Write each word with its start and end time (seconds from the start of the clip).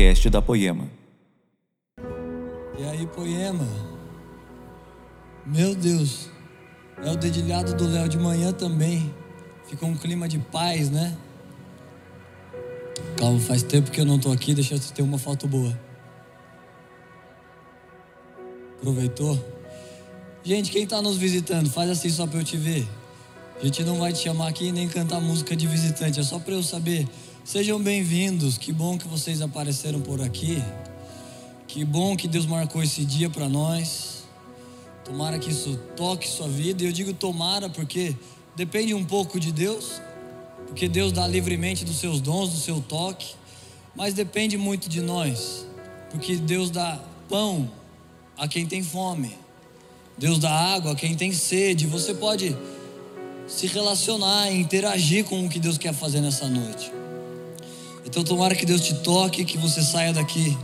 podcast 0.00 0.30
da 0.30 0.40
Poema. 0.40 0.88
E 2.78 2.84
aí, 2.90 3.06
Poema? 3.08 3.68
Meu 5.44 5.74
Deus, 5.74 6.30
é 7.04 7.10
o 7.10 7.16
dedilhado 7.18 7.74
do 7.74 7.86
Léo 7.86 8.08
de 8.08 8.16
manhã 8.16 8.50
também. 8.50 9.14
Ficou 9.68 9.90
um 9.90 9.96
clima 9.96 10.26
de 10.26 10.38
paz, 10.38 10.88
né? 10.88 11.14
Calma, 13.18 13.38
faz 13.40 13.62
tempo 13.62 13.90
que 13.90 14.00
eu 14.00 14.06
não 14.06 14.18
tô 14.18 14.32
aqui, 14.32 14.54
deixa 14.54 14.74
eu 14.74 14.80
ter 14.80 15.02
uma 15.02 15.18
foto 15.18 15.46
boa. 15.46 15.78
Aproveitou? 18.78 19.38
Gente, 20.42 20.70
quem 20.70 20.86
tá 20.86 21.02
nos 21.02 21.18
visitando, 21.18 21.68
faz 21.68 21.90
assim 21.90 22.08
só 22.08 22.26
para 22.26 22.40
eu 22.40 22.44
te 22.44 22.56
ver. 22.56 22.88
A 23.60 23.66
gente 23.66 23.84
não 23.84 23.98
vai 23.98 24.14
te 24.14 24.20
chamar 24.20 24.48
aqui 24.48 24.72
nem 24.72 24.88
cantar 24.88 25.20
música 25.20 25.54
de 25.54 25.66
visitante, 25.66 26.18
é 26.18 26.22
só 26.22 26.38
para 26.38 26.54
eu 26.54 26.62
saber. 26.62 27.06
Sejam 27.50 27.82
bem-vindos, 27.82 28.56
que 28.56 28.72
bom 28.72 28.96
que 28.96 29.08
vocês 29.08 29.42
apareceram 29.42 30.00
por 30.00 30.22
aqui. 30.22 30.62
Que 31.66 31.84
bom 31.84 32.16
que 32.16 32.28
Deus 32.28 32.46
marcou 32.46 32.80
esse 32.80 33.04
dia 33.04 33.28
para 33.28 33.48
nós. 33.48 34.22
Tomara 35.04 35.36
que 35.36 35.50
isso 35.50 35.76
toque 35.96 36.28
sua 36.28 36.46
vida. 36.46 36.84
E 36.84 36.86
eu 36.86 36.92
digo 36.92 37.12
tomara 37.12 37.68
porque 37.68 38.14
depende 38.54 38.94
um 38.94 39.04
pouco 39.04 39.40
de 39.40 39.50
Deus, 39.50 40.00
porque 40.68 40.88
Deus 40.88 41.10
dá 41.10 41.26
livremente 41.26 41.84
dos 41.84 41.96
seus 41.96 42.20
dons, 42.20 42.50
do 42.50 42.56
seu 42.56 42.80
toque, 42.80 43.34
mas 43.96 44.14
depende 44.14 44.56
muito 44.56 44.88
de 44.88 45.00
nós, 45.00 45.66
porque 46.08 46.36
Deus 46.36 46.70
dá 46.70 47.00
pão 47.28 47.68
a 48.38 48.46
quem 48.46 48.64
tem 48.64 48.80
fome. 48.80 49.36
Deus 50.16 50.38
dá 50.38 50.52
água 50.52 50.92
a 50.92 50.94
quem 50.94 51.16
tem 51.16 51.32
sede. 51.32 51.88
Você 51.88 52.14
pode 52.14 52.56
se 53.48 53.66
relacionar, 53.66 54.52
interagir 54.52 55.24
com 55.24 55.44
o 55.44 55.48
que 55.48 55.58
Deus 55.58 55.76
quer 55.76 55.92
fazer 55.92 56.20
nessa 56.20 56.46
noite. 56.46 56.99
Então, 58.10 58.24
tomara 58.24 58.56
que 58.56 58.66
Deus 58.66 58.80
te 58.80 58.92
toque, 58.92 59.44
que 59.44 59.56
você 59.56 59.80
saia 59.80 60.12
daqui 60.12 60.58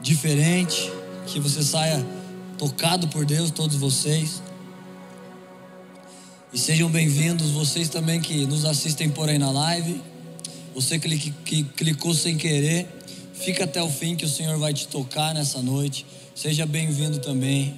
diferente, 0.00 0.92
que 1.26 1.40
você 1.40 1.60
saia 1.60 2.06
tocado 2.56 3.08
por 3.08 3.24
Deus, 3.24 3.50
todos 3.50 3.76
vocês. 3.76 4.40
E 6.52 6.58
sejam 6.58 6.88
bem-vindos, 6.88 7.50
vocês 7.50 7.88
também 7.88 8.20
que 8.20 8.46
nos 8.46 8.64
assistem 8.64 9.10
por 9.10 9.28
aí 9.28 9.38
na 9.38 9.50
live. 9.50 10.00
Você 10.72 11.00
que, 11.00 11.64
clicou 11.64 12.14
sem 12.14 12.36
querer, 12.36 12.86
fica 13.34 13.64
até 13.64 13.82
o 13.82 13.90
fim 13.90 14.14
que 14.14 14.24
o 14.24 14.28
Senhor 14.28 14.56
vai 14.56 14.72
te 14.72 14.86
tocar 14.86 15.34
nessa 15.34 15.60
noite. 15.60 16.06
Seja 16.32 16.64
bem-vindo 16.64 17.18
também. 17.18 17.76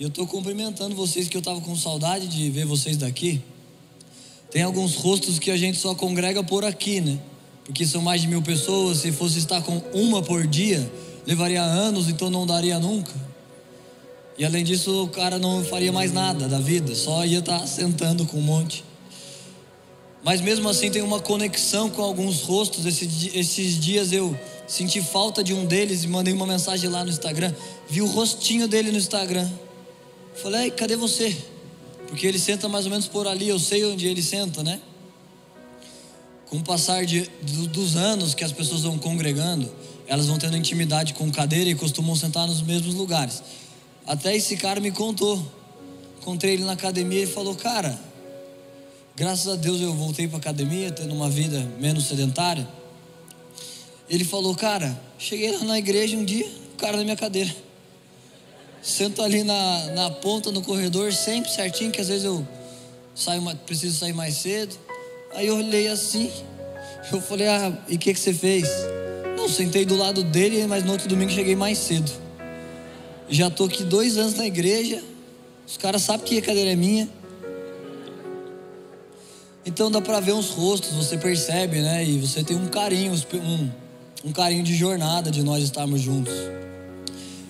E 0.00 0.02
eu 0.02 0.08
estou 0.08 0.26
cumprimentando 0.26 0.96
vocês 0.96 1.28
que 1.28 1.36
eu 1.36 1.40
estava 1.40 1.60
com 1.60 1.76
saudade 1.76 2.26
de 2.26 2.50
ver 2.50 2.66
vocês 2.66 2.96
daqui. 2.96 3.40
Tem 4.50 4.64
alguns 4.64 4.96
rostos 4.96 5.38
que 5.38 5.52
a 5.52 5.56
gente 5.56 5.78
só 5.78 5.94
congrega 5.94 6.42
por 6.42 6.64
aqui, 6.64 7.00
né? 7.00 7.20
Porque 7.70 7.86
são 7.86 8.02
mais 8.02 8.20
de 8.20 8.26
mil 8.26 8.42
pessoas. 8.42 8.98
Se 8.98 9.12
fosse 9.12 9.38
estar 9.38 9.62
com 9.62 9.80
uma 9.94 10.20
por 10.20 10.44
dia, 10.44 10.90
levaria 11.24 11.62
anos, 11.62 12.08
então 12.08 12.28
não 12.28 12.44
daria 12.44 12.80
nunca. 12.80 13.12
E 14.36 14.44
além 14.44 14.64
disso, 14.64 15.04
o 15.04 15.08
cara 15.08 15.38
não 15.38 15.64
faria 15.64 15.92
mais 15.92 16.12
nada 16.12 16.48
da 16.48 16.58
vida, 16.58 16.96
só 16.96 17.24
ia 17.24 17.38
estar 17.38 17.64
sentando 17.68 18.26
com 18.26 18.38
um 18.38 18.42
monte. 18.42 18.82
Mas 20.24 20.40
mesmo 20.40 20.68
assim 20.68 20.90
tem 20.90 21.00
uma 21.00 21.20
conexão 21.20 21.88
com 21.88 22.02
alguns 22.02 22.42
rostos. 22.42 22.86
Esses, 22.86 23.32
esses 23.36 23.78
dias 23.78 24.12
eu 24.12 24.36
senti 24.66 25.00
falta 25.00 25.44
de 25.44 25.54
um 25.54 25.64
deles 25.64 26.02
e 26.02 26.08
mandei 26.08 26.34
uma 26.34 26.46
mensagem 26.46 26.90
lá 26.90 27.04
no 27.04 27.10
Instagram. 27.10 27.54
Vi 27.88 28.02
o 28.02 28.06
rostinho 28.06 28.66
dele 28.66 28.90
no 28.90 28.98
Instagram. 28.98 29.48
Falei, 30.34 30.72
cadê 30.72 30.96
você? 30.96 31.36
Porque 32.08 32.26
ele 32.26 32.38
senta 32.40 32.68
mais 32.68 32.84
ou 32.84 32.90
menos 32.90 33.06
por 33.06 33.28
ali, 33.28 33.48
eu 33.48 33.60
sei 33.60 33.84
onde 33.84 34.08
ele 34.08 34.22
senta, 34.22 34.64
né? 34.64 34.80
Com 36.50 36.56
o 36.56 36.64
passar 36.64 37.06
de, 37.06 37.30
do, 37.42 37.68
dos 37.68 37.94
anos 37.94 38.34
que 38.34 38.42
as 38.42 38.50
pessoas 38.50 38.82
vão 38.82 38.98
congregando, 38.98 39.70
elas 40.08 40.26
vão 40.26 40.36
tendo 40.36 40.56
intimidade 40.56 41.14
com 41.14 41.30
cadeira 41.30 41.70
e 41.70 41.76
costumam 41.76 42.16
sentar 42.16 42.44
nos 42.48 42.60
mesmos 42.60 42.92
lugares. 42.96 43.40
Até 44.04 44.34
esse 44.34 44.56
cara 44.56 44.80
me 44.80 44.90
contou. 44.90 45.40
Encontrei 46.20 46.54
ele 46.54 46.64
na 46.64 46.72
academia 46.72 47.22
e 47.22 47.26
falou: 47.26 47.54
Cara, 47.54 47.96
graças 49.14 49.46
a 49.46 49.54
Deus 49.54 49.80
eu 49.80 49.94
voltei 49.94 50.26
para 50.26 50.38
academia, 50.38 50.90
tendo 50.90 51.14
uma 51.14 51.30
vida 51.30 51.60
menos 51.78 52.06
sedentária. 52.06 52.68
Ele 54.08 54.24
falou: 54.24 54.52
Cara, 54.56 55.00
cheguei 55.16 55.56
lá 55.56 55.62
na 55.62 55.78
igreja 55.78 56.16
um 56.16 56.24
dia, 56.24 56.50
o 56.74 56.76
cara 56.76 56.96
na 56.96 57.04
minha 57.04 57.16
cadeira. 57.16 57.54
Sento 58.82 59.22
ali 59.22 59.44
na, 59.44 59.86
na 59.92 60.10
ponta 60.10 60.50
no 60.50 60.62
corredor, 60.62 61.12
sempre 61.12 61.52
certinho, 61.52 61.92
que 61.92 62.00
às 62.00 62.08
vezes 62.08 62.24
eu 62.24 62.44
saio, 63.14 63.40
preciso 63.64 63.96
sair 63.96 64.12
mais 64.12 64.34
cedo. 64.34 64.76
Aí 65.34 65.46
eu 65.46 65.56
olhei 65.56 65.88
assim, 65.88 66.30
eu 67.12 67.20
falei, 67.20 67.46
ah, 67.46 67.72
e 67.88 67.94
o 67.94 67.98
que, 67.98 68.12
que 68.12 68.20
você 68.20 68.34
fez? 68.34 68.68
Não, 69.36 69.48
sentei 69.48 69.84
do 69.84 69.96
lado 69.96 70.22
dele, 70.24 70.66
mas 70.66 70.84
no 70.84 70.92
outro 70.92 71.08
domingo 71.08 71.30
cheguei 71.30 71.54
mais 71.54 71.78
cedo. 71.78 72.10
Já 73.28 73.46
estou 73.46 73.66
aqui 73.66 73.84
dois 73.84 74.18
anos 74.18 74.34
na 74.34 74.46
igreja, 74.46 75.02
os 75.66 75.76
caras 75.76 76.02
sabem 76.02 76.26
que 76.26 76.38
a 76.38 76.42
cadeira 76.42 76.72
é 76.72 76.76
minha. 76.76 77.08
Então 79.64 79.90
dá 79.90 80.00
para 80.00 80.18
ver 80.18 80.32
uns 80.32 80.50
rostos, 80.50 80.90
você 80.92 81.16
percebe, 81.16 81.80
né? 81.80 82.04
E 82.04 82.18
você 82.18 82.42
tem 82.42 82.56
um 82.56 82.66
carinho, 82.66 83.12
um, 83.12 83.70
um 84.24 84.32
carinho 84.32 84.64
de 84.64 84.74
jornada 84.74 85.30
de 85.30 85.44
nós 85.44 85.62
estarmos 85.62 86.00
juntos. 86.00 86.34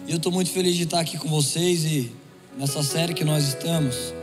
E 0.06 0.10
eu 0.10 0.18
estou 0.18 0.30
muito 0.30 0.50
feliz 0.50 0.76
de 0.76 0.82
estar 0.82 1.00
aqui 1.00 1.16
com 1.16 1.28
vocês 1.28 1.84
e 1.84 2.12
nessa 2.58 2.82
série 2.82 3.14
que 3.14 3.24
nós 3.24 3.48
estamos. 3.48 4.19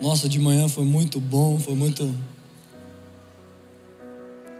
Nossa, 0.00 0.28
de 0.28 0.38
manhã 0.38 0.68
foi 0.68 0.84
muito 0.84 1.18
bom, 1.18 1.58
foi 1.58 1.74
muito. 1.74 2.14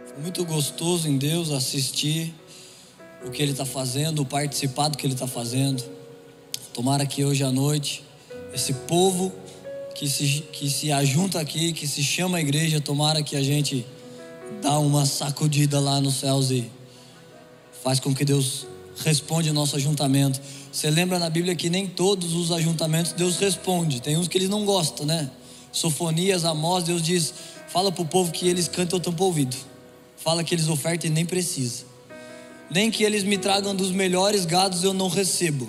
Foi 0.07 0.21
muito 0.21 0.43
gostoso 0.45 1.07
em 1.07 1.17
Deus 1.17 1.51
assistir 1.51 2.33
o 3.23 3.29
que 3.29 3.41
Ele 3.41 3.51
está 3.51 3.65
fazendo, 3.65 4.25
participar 4.25 4.87
do 4.87 4.97
que 4.97 5.05
Ele 5.05 5.13
está 5.13 5.27
fazendo. 5.27 5.83
Tomara 6.73 7.05
que 7.05 7.23
hoje 7.23 7.43
à 7.43 7.51
noite, 7.51 8.03
esse 8.51 8.73
povo 8.73 9.31
que 9.93 10.09
se, 10.09 10.43
que 10.51 10.69
se 10.69 10.91
ajunta 10.91 11.39
aqui, 11.39 11.71
que 11.71 11.87
se 11.87 12.03
chama 12.03 12.37
a 12.37 12.41
igreja, 12.41 12.81
tomara 12.81 13.21
que 13.21 13.35
a 13.35 13.43
gente 13.43 13.85
dá 14.61 14.79
uma 14.79 15.05
sacudida 15.05 15.79
lá 15.79 16.01
nos 16.01 16.15
céus 16.15 16.49
e 16.49 16.69
faz 17.83 17.99
com 17.99 18.13
que 18.13 18.25
Deus 18.25 18.65
responde 19.03 19.51
o 19.51 19.53
nosso 19.53 19.75
ajuntamento. 19.75 20.41
Você 20.77 20.91
lembra 20.91 21.17
na 21.17 21.27
Bíblia 21.27 21.55
que 21.55 21.71
nem 21.71 21.87
todos 21.87 22.35
os 22.35 22.51
ajuntamentos 22.51 23.11
Deus 23.11 23.37
responde. 23.37 23.99
Tem 23.99 24.15
uns 24.15 24.27
que 24.27 24.37
eles 24.37 24.47
não 24.47 24.63
gostam, 24.63 25.07
né? 25.07 25.31
Sofonias, 25.71 26.45
Amós, 26.45 26.83
Deus 26.83 27.01
diz: 27.01 27.33
fala 27.67 27.91
para 27.91 28.03
o 28.03 28.05
povo 28.05 28.31
que 28.31 28.47
eles 28.47 28.67
cantam, 28.67 28.99
eu 28.99 29.01
tampo 29.01 29.23
ouvido. 29.23 29.57
Fala 30.17 30.43
que 30.43 30.53
eles 30.53 30.67
ofertem, 30.67 31.09
nem 31.09 31.25
precisa. 31.25 31.83
Nem 32.69 32.91
que 32.91 33.03
eles 33.03 33.23
me 33.23 33.39
tragam 33.39 33.75
dos 33.75 33.89
melhores 33.89 34.45
gados, 34.45 34.83
eu 34.83 34.93
não 34.93 35.07
recebo. 35.07 35.67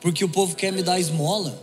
Porque 0.00 0.24
o 0.24 0.28
povo 0.30 0.56
quer 0.56 0.72
me 0.72 0.82
dar 0.82 0.98
esmola. 0.98 1.62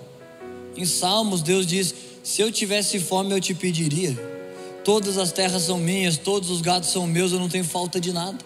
Em 0.75 0.85
Salmos, 0.85 1.41
Deus 1.41 1.65
diz: 1.65 1.95
se 2.21 2.43
eu 2.43 2.51
tivesse 2.51 2.99
fome, 2.99 3.33
eu 3.33 3.41
te 3.41 3.55
pediria. 3.55 4.15
Todas 4.83 5.17
as 5.17 5.31
terras 5.31 5.63
são 5.63 5.79
minhas, 5.79 6.15
todos 6.15 6.51
os 6.51 6.61
gados 6.61 6.89
são 6.89 7.07
meus, 7.07 7.31
eu 7.31 7.39
não 7.39 7.49
tenho 7.49 7.65
falta 7.65 7.99
de 7.99 8.13
nada. 8.13 8.37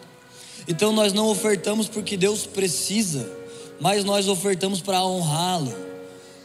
Então 0.70 0.94
nós 0.94 1.12
não 1.12 1.28
ofertamos 1.28 1.90
porque 1.90 2.16
Deus 2.16 2.46
precisa, 2.46 3.41
mas 3.81 4.06
nós 4.06 4.28
ofertamos 4.28 4.80
para 4.80 5.03
honrá-lo. 5.03 5.74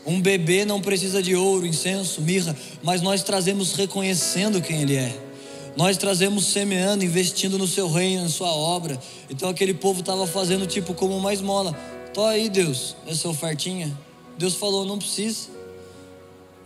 Um 0.06 0.22
bebê 0.22 0.64
não 0.64 0.80
precisa 0.80 1.22
de 1.22 1.36
ouro, 1.36 1.66
incenso, 1.66 2.22
mirra, 2.22 2.56
mas 2.82 3.02
nós 3.02 3.22
trazemos 3.22 3.74
reconhecendo 3.74 4.62
quem 4.62 4.80
Ele 4.80 4.96
é. 4.96 5.14
Nós 5.76 5.98
trazemos 5.98 6.46
semeando, 6.46 7.04
investindo 7.04 7.58
no 7.58 7.66
seu 7.66 7.90
reino, 7.90 8.22
na 8.22 8.30
sua 8.30 8.48
obra. 8.48 8.98
Então 9.28 9.50
aquele 9.50 9.74
povo 9.74 10.00
estava 10.00 10.26
fazendo 10.26 10.66
tipo 10.66 10.94
como 10.94 11.14
uma 11.14 11.34
esmola. 11.34 11.78
Tô 12.14 12.24
aí, 12.24 12.48
Deus, 12.48 12.96
essa 13.06 13.28
ofertinha. 13.28 13.94
Deus 14.38 14.54
falou: 14.54 14.86
não 14.86 14.96
precisa. 14.96 15.48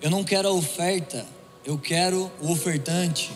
Eu 0.01 0.11
não 0.11 0.23
quero 0.23 0.49
a 0.49 0.53
oferta, 0.53 1.27
eu 1.67 1.77
quero 1.77 2.31
o 2.41 2.53
ofertante. 2.53 3.33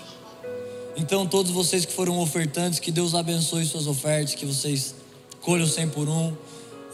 Então, 0.96 1.26
todos 1.26 1.50
vocês 1.50 1.84
que 1.84 1.92
foram 1.92 2.20
ofertantes, 2.20 2.78
que 2.78 2.92
Deus 2.92 3.14
abençoe 3.14 3.66
suas 3.66 3.88
ofertas, 3.88 4.36
que 4.36 4.46
vocês 4.46 4.94
colham 5.40 5.66
100 5.66 5.88
por 5.88 6.08
um 6.08 6.32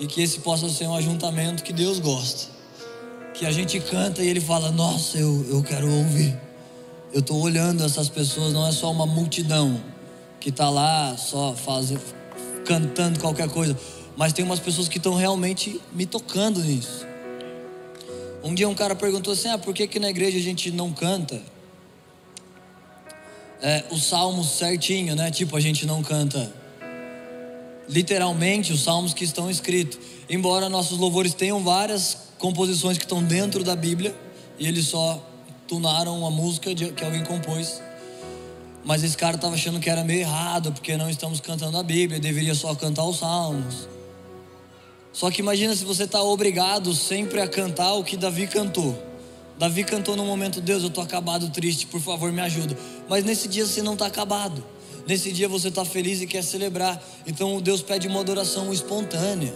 e 0.00 0.06
que 0.06 0.20
esse 0.22 0.40
possa 0.40 0.68
ser 0.68 0.86
um 0.86 0.94
ajuntamento 0.96 1.62
que 1.62 1.72
Deus 1.72 2.00
gosta. 2.00 2.50
Que 3.34 3.46
a 3.46 3.52
gente 3.52 3.78
canta 3.78 4.22
e 4.22 4.28
Ele 4.28 4.40
fala: 4.40 4.72
Nossa, 4.72 5.18
eu, 5.18 5.46
eu 5.48 5.62
quero 5.62 5.88
ouvir. 5.88 6.36
Eu 7.12 7.20
estou 7.20 7.40
olhando 7.40 7.84
essas 7.84 8.08
pessoas, 8.08 8.52
não 8.52 8.66
é 8.66 8.72
só 8.72 8.90
uma 8.90 9.06
multidão 9.06 9.80
que 10.40 10.48
está 10.48 10.68
lá 10.68 11.16
só 11.16 11.54
fazendo, 11.54 12.02
cantando 12.64 13.20
qualquer 13.20 13.48
coisa, 13.48 13.78
mas 14.16 14.32
tem 14.32 14.44
umas 14.44 14.60
pessoas 14.60 14.88
que 14.88 14.96
estão 14.96 15.14
realmente 15.14 15.80
me 15.92 16.06
tocando 16.06 16.60
nisso. 16.62 17.06
Um 18.42 18.54
dia 18.54 18.68
um 18.68 18.74
cara 18.74 18.96
perguntou 18.96 19.32
assim: 19.32 19.48
Ah, 19.48 19.58
por 19.58 19.72
que, 19.74 19.86
que 19.86 20.00
na 20.00 20.10
igreja 20.10 20.38
a 20.38 20.42
gente 20.42 20.70
não 20.70 20.92
canta? 20.92 21.40
é, 23.62 23.84
os 23.90 24.04
salmos 24.04 24.50
certinho, 24.50 25.14
né? 25.14 25.30
Tipo, 25.30 25.56
a 25.56 25.60
gente 25.60 25.86
não 25.86 26.02
canta 26.02 26.52
literalmente 27.90 28.72
os 28.72 28.82
salmos 28.82 29.12
que 29.12 29.24
estão 29.24 29.50
escritos. 29.50 29.98
Embora 30.28 30.68
nossos 30.68 30.98
louvores 30.98 31.34
tenham 31.34 31.62
várias 31.62 32.16
composições 32.38 32.96
que 32.96 33.04
estão 33.04 33.22
dentro 33.22 33.62
da 33.64 33.76
Bíblia 33.76 34.14
e 34.58 34.66
eles 34.66 34.86
só 34.86 35.22
tunaram 35.66 36.18
uma 36.18 36.30
música 36.30 36.74
que 36.74 37.04
alguém 37.04 37.24
compôs. 37.24 37.82
Mas 38.84 39.02
esse 39.02 39.16
cara 39.16 39.36
estava 39.36 39.54
achando 39.54 39.78
que 39.78 39.90
era 39.90 40.02
meio 40.02 40.20
errado, 40.20 40.72
porque 40.72 40.96
não 40.96 41.10
estamos 41.10 41.40
cantando 41.40 41.76
a 41.76 41.82
Bíblia, 41.82 42.18
deveria 42.18 42.54
só 42.54 42.74
cantar 42.74 43.04
os 43.04 43.18
salmos. 43.18 43.88
Só 45.12 45.30
que 45.30 45.40
imagina 45.40 45.74
se 45.74 45.84
você 45.84 46.04
está 46.04 46.22
obrigado 46.22 46.94
sempre 46.94 47.40
a 47.40 47.48
cantar 47.48 47.94
o 47.94 48.04
que 48.04 48.16
Davi 48.16 48.46
cantou. 48.46 48.96
Davi 49.58 49.84
cantou 49.84 50.16
no 50.16 50.24
momento, 50.24 50.60
Deus, 50.60 50.82
eu 50.82 50.88
estou 50.88 51.04
acabado, 51.04 51.50
triste, 51.50 51.86
por 51.86 52.00
favor 52.00 52.32
me 52.32 52.40
ajuda. 52.40 52.78
Mas 53.08 53.24
nesse 53.24 53.46
dia 53.48 53.66
você 53.66 53.82
não 53.82 53.92
está 53.92 54.06
acabado. 54.06 54.64
Nesse 55.10 55.32
dia 55.32 55.48
você 55.48 55.66
está 55.66 55.84
feliz 55.84 56.20
e 56.20 56.26
quer 56.28 56.40
celebrar. 56.40 57.02
Então 57.26 57.60
Deus 57.60 57.82
pede 57.82 58.06
uma 58.06 58.20
adoração 58.20 58.72
espontânea. 58.72 59.52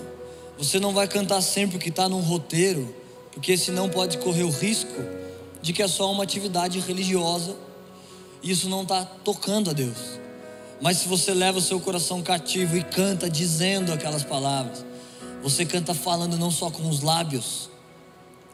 Você 0.59 0.81
não 0.81 0.93
vai 0.93 1.07
cantar 1.07 1.41
sempre 1.43 1.77
o 1.77 1.79
que 1.79 1.91
está 1.91 2.09
num 2.09 2.19
roteiro, 2.19 2.93
porque 3.31 3.57
senão 3.57 3.89
pode 3.89 4.19
correr 4.19 4.43
o 4.43 4.51
risco 4.51 5.01
de 5.63 5.73
que 5.73 5.81
é 5.81 5.87
só 5.87 6.11
uma 6.11 6.25
atividade 6.25 6.81
religiosa 6.81 7.55
e 8.43 8.51
isso 8.51 8.69
não 8.69 8.83
está 8.83 9.05
tocando 9.05 9.71
a 9.71 9.73
Deus. 9.73 10.19
Mas 10.83 10.97
se 10.97 11.07
você 11.07 11.33
leva 11.33 11.59
o 11.59 11.63
seu 11.63 11.79
coração 11.79 12.21
cativo 12.21 12.77
e 12.77 12.83
canta 12.83 13.31
dizendo 13.31 13.93
aquelas 13.93 14.25
palavras, 14.25 14.85
você 15.41 15.65
canta 15.65 15.95
falando 15.95 16.37
não 16.37 16.51
só 16.51 16.69
com 16.69 16.89
os 16.89 17.01
lábios, 17.01 17.71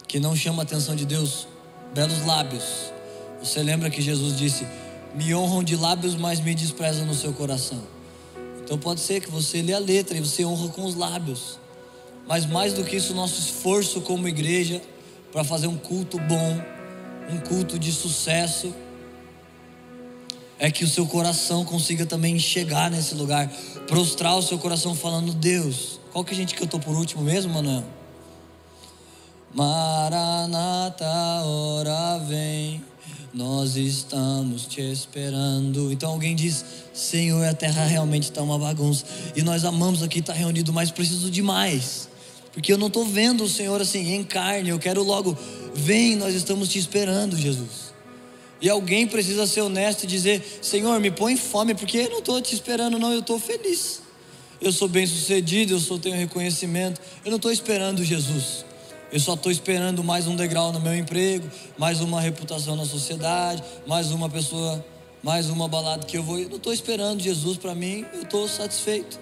que 0.06 0.20
não 0.20 0.36
chama 0.36 0.60
a 0.60 0.64
atenção 0.64 0.94
de 0.94 1.06
Deus, 1.06 1.48
belos 1.94 2.26
lábios. 2.26 2.92
Você 3.42 3.62
lembra 3.62 3.88
que 3.88 4.02
Jesus 4.02 4.36
disse: 4.36 4.66
Me 5.14 5.34
honram 5.34 5.62
de 5.62 5.76
lábios, 5.76 6.14
mas 6.14 6.40
me 6.40 6.54
desprezam 6.54 7.06
no 7.06 7.14
seu 7.14 7.32
coração. 7.32 7.82
Então 8.62 8.78
pode 8.78 9.00
ser 9.00 9.20
que 9.20 9.30
você 9.30 9.60
lê 9.62 9.72
a 9.72 9.78
letra 9.78 10.16
e 10.16 10.20
você 10.20 10.44
honra 10.44 10.68
com 10.68 10.84
os 10.84 10.94
lábios. 10.94 11.58
Mas 12.26 12.46
mais 12.46 12.72
do 12.72 12.84
que 12.84 12.96
isso, 12.96 13.12
nosso 13.14 13.40
esforço 13.40 14.00
como 14.02 14.28
igreja 14.28 14.80
para 15.32 15.42
fazer 15.42 15.66
um 15.66 15.76
culto 15.76 16.18
bom, 16.18 16.60
um 17.28 17.38
culto 17.38 17.78
de 17.78 17.90
sucesso, 17.90 18.72
é 20.58 20.70
que 20.70 20.84
o 20.84 20.88
seu 20.88 21.06
coração 21.06 21.64
consiga 21.64 22.04
também 22.04 22.38
chegar 22.38 22.90
nesse 22.90 23.14
lugar, 23.14 23.50
prostrar 23.88 24.36
o 24.36 24.42
seu 24.42 24.58
coração 24.58 24.94
falando: 24.94 25.32
Deus, 25.32 25.98
qual 26.12 26.24
que 26.24 26.32
a 26.32 26.36
gente 26.36 26.54
cantou 26.54 26.78
por 26.78 26.94
último 26.94 27.22
mesmo, 27.22 27.52
Manuel? 27.52 27.82
Maranata, 29.52 31.04
hora 31.04 32.18
vem, 32.18 32.84
nós 33.32 33.76
estamos 33.76 34.66
te 34.66 34.80
esperando. 34.80 35.92
Então 35.92 36.10
alguém 36.10 36.34
diz: 36.34 36.64
Senhor, 36.92 37.44
a 37.46 37.54
terra 37.54 37.84
realmente 37.84 38.24
está 38.24 38.42
uma 38.42 38.58
bagunça, 38.58 39.04
e 39.36 39.42
nós 39.42 39.64
amamos 39.64 40.02
aqui 40.02 40.18
estar 40.18 40.32
reunido, 40.32 40.72
mas 40.72 40.90
preciso 40.90 41.30
de 41.30 41.42
mais, 41.42 42.08
porque 42.52 42.72
eu 42.72 42.78
não 42.78 42.88
estou 42.88 43.04
vendo 43.04 43.44
o 43.44 43.48
Senhor 43.48 43.80
assim 43.80 44.14
em 44.14 44.24
carne, 44.24 44.70
eu 44.70 44.78
quero 44.78 45.02
logo, 45.02 45.36
vem, 45.74 46.16
nós 46.16 46.34
estamos 46.34 46.68
te 46.68 46.78
esperando, 46.78 47.36
Jesus. 47.36 47.90
E 48.60 48.68
alguém 48.68 49.06
precisa 49.06 49.46
ser 49.46 49.62
honesto 49.62 50.04
e 50.04 50.06
dizer: 50.06 50.60
Senhor, 50.60 51.00
me 51.00 51.10
põe 51.10 51.36
fome, 51.36 51.74
porque 51.74 51.98
eu 51.98 52.10
não 52.10 52.18
estou 52.18 52.40
te 52.42 52.54
esperando, 52.54 52.98
não, 52.98 53.12
eu 53.12 53.20
estou 53.20 53.38
feliz. 53.38 54.02
Eu 54.60 54.70
sou 54.70 54.88
bem 54.88 55.06
sucedido, 55.06 55.72
eu 55.72 55.80
só 55.80 55.96
tenho 55.96 56.14
reconhecimento. 56.14 57.00
Eu 57.24 57.30
não 57.30 57.36
estou 57.36 57.50
esperando 57.50 58.04
Jesus. 58.04 58.66
Eu 59.12 59.18
só 59.18 59.34
estou 59.34 59.50
esperando 59.50 60.04
mais 60.04 60.28
um 60.28 60.36
degrau 60.36 60.72
no 60.72 60.78
meu 60.78 60.96
emprego, 60.96 61.50
mais 61.76 62.00
uma 62.00 62.20
reputação 62.20 62.76
na 62.76 62.84
sociedade, 62.84 63.60
mais 63.84 64.12
uma 64.12 64.30
pessoa, 64.30 64.84
mais 65.20 65.50
uma 65.50 65.66
balada 65.66 66.06
que 66.06 66.16
eu 66.16 66.22
vou. 66.22 66.38
Eu 66.38 66.48
não 66.48 66.58
estou 66.58 66.72
esperando 66.72 67.20
Jesus 67.20 67.56
para 67.56 67.74
mim, 67.74 68.06
eu 68.14 68.22
estou 68.22 68.46
satisfeito. 68.46 69.18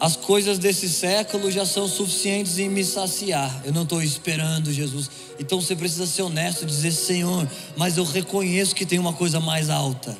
As 0.00 0.16
coisas 0.16 0.58
desse 0.58 0.88
século 0.88 1.52
já 1.52 1.64
são 1.64 1.86
suficientes 1.86 2.58
em 2.58 2.68
me 2.68 2.84
saciar. 2.84 3.62
Eu 3.64 3.72
não 3.72 3.84
estou 3.84 4.02
esperando 4.02 4.72
Jesus. 4.72 5.08
Então 5.38 5.60
você 5.60 5.76
precisa 5.76 6.04
ser 6.04 6.22
honesto 6.22 6.62
e 6.62 6.66
dizer: 6.66 6.90
Senhor, 6.90 7.48
mas 7.76 7.96
eu 7.96 8.02
reconheço 8.02 8.74
que 8.74 8.84
tem 8.84 8.98
uma 8.98 9.12
coisa 9.12 9.38
mais 9.38 9.70
alta. 9.70 10.18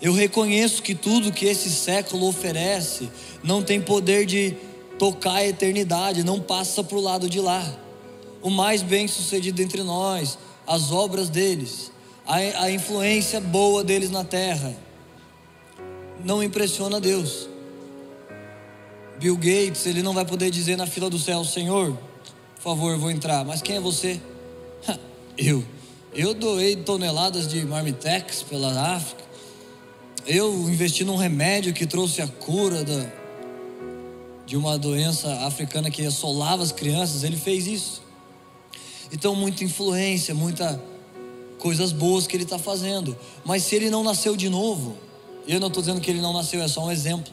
Eu 0.00 0.12
reconheço 0.12 0.82
que 0.82 0.92
tudo 0.92 1.30
que 1.30 1.46
esse 1.46 1.70
século 1.70 2.26
oferece 2.26 3.08
não 3.44 3.62
tem 3.62 3.80
poder 3.80 4.26
de 4.26 4.56
tocar 4.98 5.36
a 5.36 5.46
eternidade, 5.46 6.22
não 6.22 6.40
passa 6.40 6.82
para 6.82 6.96
o 6.96 7.00
lado 7.00 7.28
de 7.28 7.40
lá. 7.40 7.64
O 8.42 8.50
mais 8.50 8.82
bem 8.82 9.06
sucedido 9.06 9.62
entre 9.62 9.82
nós, 9.82 10.38
as 10.66 10.90
obras 10.90 11.28
deles, 11.28 11.92
a, 12.26 12.36
a 12.36 12.70
influência 12.70 13.40
boa 13.40 13.84
deles 13.84 14.10
na 14.10 14.24
terra, 14.24 14.74
não 16.24 16.42
impressiona 16.42 17.00
Deus. 17.00 17.48
Bill 19.18 19.36
Gates, 19.36 19.86
ele 19.86 20.02
não 20.02 20.12
vai 20.12 20.24
poder 20.24 20.50
dizer 20.50 20.76
na 20.76 20.86
fila 20.86 21.08
do 21.08 21.18
céu: 21.18 21.44
Senhor, 21.44 21.96
por 22.56 22.62
favor, 22.62 22.92
eu 22.92 22.98
vou 22.98 23.10
entrar. 23.10 23.44
Mas 23.44 23.62
quem 23.62 23.76
é 23.76 23.80
você? 23.80 24.20
eu. 25.38 25.64
Eu 26.14 26.34
doei 26.34 26.76
toneladas 26.76 27.48
de 27.48 27.64
marmitex 27.64 28.42
pela 28.42 28.94
África. 28.94 29.22
Eu 30.26 30.52
investi 30.68 31.04
num 31.04 31.16
remédio 31.16 31.72
que 31.72 31.86
trouxe 31.86 32.20
a 32.20 32.28
cura 32.28 32.84
da, 32.84 33.21
de 34.52 34.56
uma 34.58 34.76
doença 34.76 35.32
africana 35.46 35.90
que 35.90 36.04
assolava 36.04 36.62
as 36.62 36.70
crianças. 36.70 37.24
Ele 37.24 37.38
fez 37.38 37.66
isso. 37.66 38.02
Então, 39.10 39.34
muita 39.34 39.64
influência, 39.64 40.34
muita 40.34 40.78
coisas 41.58 41.90
boas 41.90 42.26
que 42.26 42.36
ele 42.36 42.44
está 42.44 42.58
fazendo. 42.58 43.16
Mas 43.46 43.62
se 43.62 43.74
ele 43.74 43.88
não 43.88 44.04
nasceu 44.04 44.36
de 44.36 44.50
novo, 44.50 44.94
eu 45.48 45.58
não 45.58 45.68
estou 45.68 45.82
dizendo 45.82 46.02
que 46.02 46.10
ele 46.10 46.20
não 46.20 46.34
nasceu, 46.34 46.60
é 46.60 46.68
só 46.68 46.84
um 46.84 46.90
exemplo. 46.90 47.32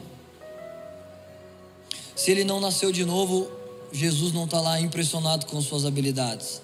Se 2.16 2.30
ele 2.30 2.42
não 2.42 2.58
nasceu 2.58 2.90
de 2.90 3.04
novo, 3.04 3.50
Jesus 3.92 4.32
não 4.32 4.46
está 4.46 4.58
lá 4.58 4.80
impressionado 4.80 5.44
com 5.44 5.60
suas 5.60 5.84
habilidades. 5.84 6.62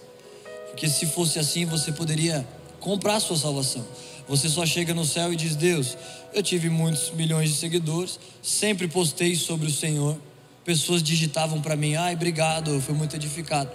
Porque 0.69 0.89
se 0.89 1.05
fosse 1.05 1.39
assim, 1.39 1.67
você 1.67 1.93
poderia 1.93 2.49
comprar 2.81 3.21
sua 3.21 3.37
salvação. 3.37 3.85
Você 4.27 4.49
só 4.49 4.65
chega 4.65 4.95
no 4.95 5.05
céu 5.05 5.35
e 5.35 5.37
diz: 5.37 5.55
Deus, 5.55 5.99
eu 6.33 6.43
tive 6.43 6.71
muitos 6.71 7.11
milhões 7.11 7.51
de 7.51 7.57
seguidores, 7.57 8.19
sempre 8.43 8.89
postei 8.89 9.35
sobre 9.37 9.67
o 9.67 9.71
Senhor. 9.71 10.19
Pessoas 10.67 11.01
digitavam 11.01 11.63
para 11.63 11.77
mim: 11.77 11.95
ai, 11.95 12.15
obrigado, 12.15 12.73
eu 12.73 12.81
fui 12.81 12.93
muito 12.93 13.15
edificado. 13.15 13.71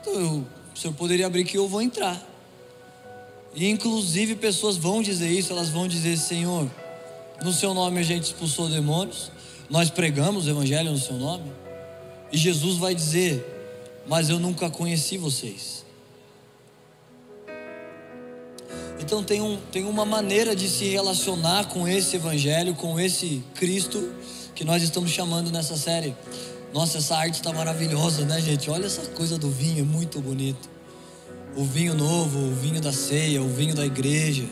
Então, 0.00 0.12
eu, 0.12 0.46
o 0.74 0.78
Senhor 0.78 0.92
poderia 0.92 1.24
abrir 1.24 1.44
que 1.44 1.56
eu 1.56 1.68
vou 1.68 1.80
entrar. 1.80 2.20
E 3.54 3.70
inclusive 3.70 4.34
pessoas 4.34 4.76
vão 4.76 5.00
dizer 5.00 5.30
isso, 5.30 5.52
elas 5.52 5.68
vão 5.68 5.86
dizer: 5.86 6.18
Senhor, 6.18 6.68
no 7.44 7.52
seu 7.52 7.72
nome 7.72 8.00
a 8.00 8.02
gente 8.02 8.24
expulsou 8.24 8.68
demônios, 8.68 9.30
nós 9.70 9.88
pregamos 9.88 10.48
o 10.48 10.50
Evangelho 10.50 10.90
no 10.90 10.98
seu 10.98 11.14
nome, 11.14 11.52
e 12.32 12.36
Jesus 12.36 12.76
vai 12.76 12.92
dizer: 12.92 14.02
Mas 14.04 14.28
eu 14.28 14.40
nunca 14.40 14.68
conheci 14.68 15.16
vocês. 15.16 15.86
Então 18.98 19.22
tem, 19.22 19.40
um, 19.40 19.58
tem 19.70 19.84
uma 19.84 20.04
maneira 20.04 20.56
de 20.56 20.68
se 20.68 20.86
relacionar 20.88 21.66
com 21.66 21.86
esse 21.86 22.16
Evangelho, 22.16 22.74
com 22.74 22.98
esse 22.98 23.44
Cristo 23.54 24.12
que 24.56 24.64
nós 24.64 24.82
estamos 24.82 25.10
chamando 25.10 25.52
nessa 25.52 25.76
série. 25.76 26.16
Nossa, 26.72 26.96
essa 26.98 27.14
arte 27.14 27.34
está 27.34 27.52
maravilhosa, 27.52 28.24
né, 28.24 28.40
gente? 28.40 28.70
Olha 28.70 28.86
essa 28.86 29.02
coisa 29.10 29.38
do 29.38 29.50
vinho, 29.50 29.80
é 29.80 29.82
muito 29.82 30.18
bonito. 30.18 30.68
O 31.54 31.62
vinho 31.62 31.94
novo, 31.94 32.38
o 32.38 32.54
vinho 32.54 32.80
da 32.80 32.92
ceia, 32.92 33.42
o 33.42 33.48
vinho 33.48 33.74
da 33.74 33.84
igreja. 33.84 34.44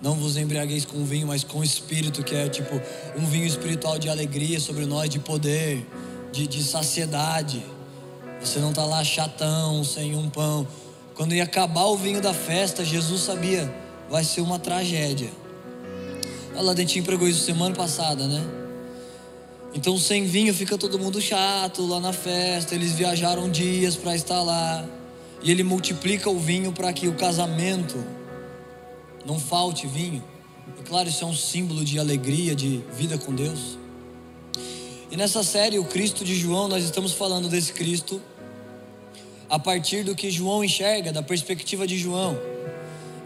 Não 0.00 0.14
vos 0.14 0.36
embriagueis 0.36 0.84
com 0.84 1.04
vinho, 1.04 1.26
mas 1.26 1.42
com 1.42 1.58
o 1.58 1.64
espírito, 1.64 2.22
que 2.22 2.34
é 2.34 2.48
tipo 2.48 2.80
um 3.18 3.26
vinho 3.26 3.44
espiritual 3.44 3.98
de 3.98 4.08
alegria 4.08 4.60
sobre 4.60 4.86
nós, 4.86 5.10
de 5.10 5.18
poder, 5.18 5.84
de, 6.30 6.46
de 6.46 6.62
saciedade. 6.62 7.60
Você 8.40 8.60
não 8.60 8.70
está 8.70 8.84
lá 8.84 9.02
chatão, 9.02 9.82
sem 9.82 10.14
um 10.14 10.30
pão. 10.30 10.66
Quando 11.16 11.34
ia 11.34 11.42
acabar 11.42 11.86
o 11.86 11.96
vinho 11.96 12.20
da 12.20 12.32
festa, 12.32 12.84
Jesus 12.84 13.22
sabia, 13.22 13.72
vai 14.08 14.22
ser 14.22 14.42
uma 14.42 14.60
tragédia. 14.60 15.30
A 16.56 16.60
Ladentinho 16.60 17.04
pregou 17.04 17.26
isso 17.26 17.44
semana 17.44 17.74
passada, 17.74 18.28
né? 18.28 18.63
Então, 19.74 19.98
sem 19.98 20.24
vinho 20.24 20.54
fica 20.54 20.78
todo 20.78 20.98
mundo 20.98 21.20
chato 21.20 21.84
lá 21.86 21.98
na 21.98 22.12
festa. 22.12 22.74
Eles 22.74 22.92
viajaram 22.92 23.50
dias 23.50 23.96
para 23.96 24.14
estar 24.14 24.40
lá. 24.42 24.84
E 25.42 25.50
ele 25.50 25.62
multiplica 25.62 26.30
o 26.30 26.38
vinho 26.38 26.72
para 26.72 26.92
que 26.92 27.08
o 27.08 27.14
casamento 27.14 28.02
não 29.26 29.38
falte 29.38 29.86
vinho. 29.86 30.22
E 30.78 30.82
claro, 30.82 31.08
isso 31.08 31.24
é 31.24 31.26
um 31.26 31.34
símbolo 31.34 31.84
de 31.84 31.98
alegria, 31.98 32.54
de 32.54 32.82
vida 32.96 33.18
com 33.18 33.34
Deus. 33.34 33.78
E 35.10 35.16
nessa 35.16 35.42
série, 35.42 35.78
o 35.78 35.84
Cristo 35.84 36.24
de 36.24 36.34
João, 36.34 36.68
nós 36.68 36.84
estamos 36.84 37.12
falando 37.12 37.48
desse 37.48 37.72
Cristo 37.72 38.20
a 39.48 39.58
partir 39.58 40.02
do 40.02 40.14
que 40.14 40.30
João 40.30 40.64
enxerga, 40.64 41.12
da 41.12 41.22
perspectiva 41.22 41.86
de 41.86 41.98
João. 41.98 42.38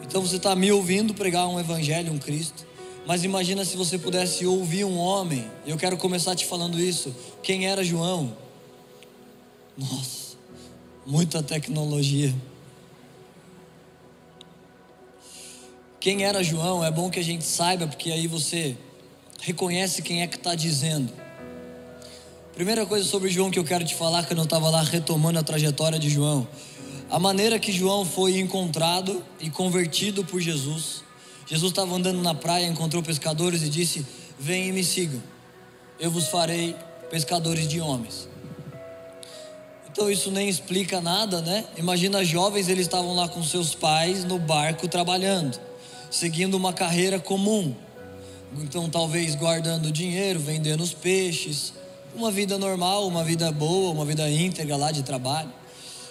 Então 0.02 0.20
você 0.20 0.36
está 0.36 0.54
me 0.54 0.70
ouvindo 0.72 1.14
pregar 1.14 1.48
um 1.48 1.58
evangelho, 1.58 2.12
um 2.12 2.18
Cristo. 2.18 2.66
Mas 3.08 3.24
imagina 3.24 3.64
se 3.64 3.74
você 3.74 3.96
pudesse 3.96 4.44
ouvir 4.44 4.84
um 4.84 4.98
homem. 4.98 5.50
Eu 5.66 5.78
quero 5.78 5.96
começar 5.96 6.36
te 6.36 6.44
falando 6.44 6.78
isso. 6.78 7.16
Quem 7.42 7.66
era 7.66 7.82
João? 7.82 8.36
Nossa, 9.78 10.36
muita 11.06 11.42
tecnologia. 11.42 12.34
Quem 15.98 16.26
era 16.26 16.42
João, 16.44 16.84
é 16.84 16.90
bom 16.90 17.08
que 17.08 17.18
a 17.18 17.24
gente 17.24 17.44
saiba, 17.44 17.86
porque 17.86 18.12
aí 18.12 18.26
você 18.26 18.76
reconhece 19.40 20.02
quem 20.02 20.20
é 20.20 20.26
que 20.26 20.36
está 20.36 20.54
dizendo. 20.54 21.10
Primeira 22.52 22.84
coisa 22.84 23.08
sobre 23.08 23.30
João 23.30 23.50
que 23.50 23.58
eu 23.58 23.64
quero 23.64 23.86
te 23.86 23.94
falar, 23.94 24.26
que 24.26 24.34
eu 24.34 24.36
não 24.36 24.44
estava 24.44 24.68
lá 24.68 24.82
retomando 24.82 25.38
a 25.38 25.42
trajetória 25.42 25.98
de 25.98 26.10
João. 26.10 26.46
A 27.08 27.18
maneira 27.18 27.58
que 27.58 27.72
João 27.72 28.04
foi 28.04 28.38
encontrado 28.38 29.24
e 29.40 29.48
convertido 29.48 30.22
por 30.26 30.42
Jesus. 30.42 31.07
Jesus 31.48 31.72
estava 31.72 31.94
andando 31.94 32.20
na 32.20 32.34
praia, 32.34 32.66
encontrou 32.66 33.02
pescadores 33.02 33.62
e 33.62 33.70
disse: 33.70 34.04
Venham 34.38 34.68
e 34.68 34.72
me 34.72 34.84
sigam, 34.84 35.22
eu 35.98 36.10
vos 36.10 36.28
farei 36.28 36.76
pescadores 37.10 37.66
de 37.66 37.80
homens. 37.80 38.28
Então 39.90 40.10
isso 40.10 40.30
nem 40.30 40.48
explica 40.48 41.00
nada, 41.00 41.40
né? 41.40 41.64
Imagina 41.76 42.22
jovens, 42.22 42.68
eles 42.68 42.86
estavam 42.86 43.14
lá 43.14 43.28
com 43.28 43.42
seus 43.42 43.74
pais 43.74 44.24
no 44.24 44.38
barco 44.38 44.86
trabalhando, 44.86 45.58
seguindo 46.10 46.54
uma 46.54 46.72
carreira 46.72 47.18
comum. 47.18 47.74
Então 48.58 48.88
talvez 48.90 49.34
guardando 49.34 49.90
dinheiro, 49.90 50.38
vendendo 50.38 50.82
os 50.82 50.92
peixes, 50.92 51.72
uma 52.14 52.30
vida 52.30 52.58
normal, 52.58 53.08
uma 53.08 53.24
vida 53.24 53.50
boa, 53.50 53.90
uma 53.90 54.04
vida 54.04 54.28
íntegra 54.30 54.76
lá 54.76 54.92
de 54.92 55.02
trabalho. 55.02 55.50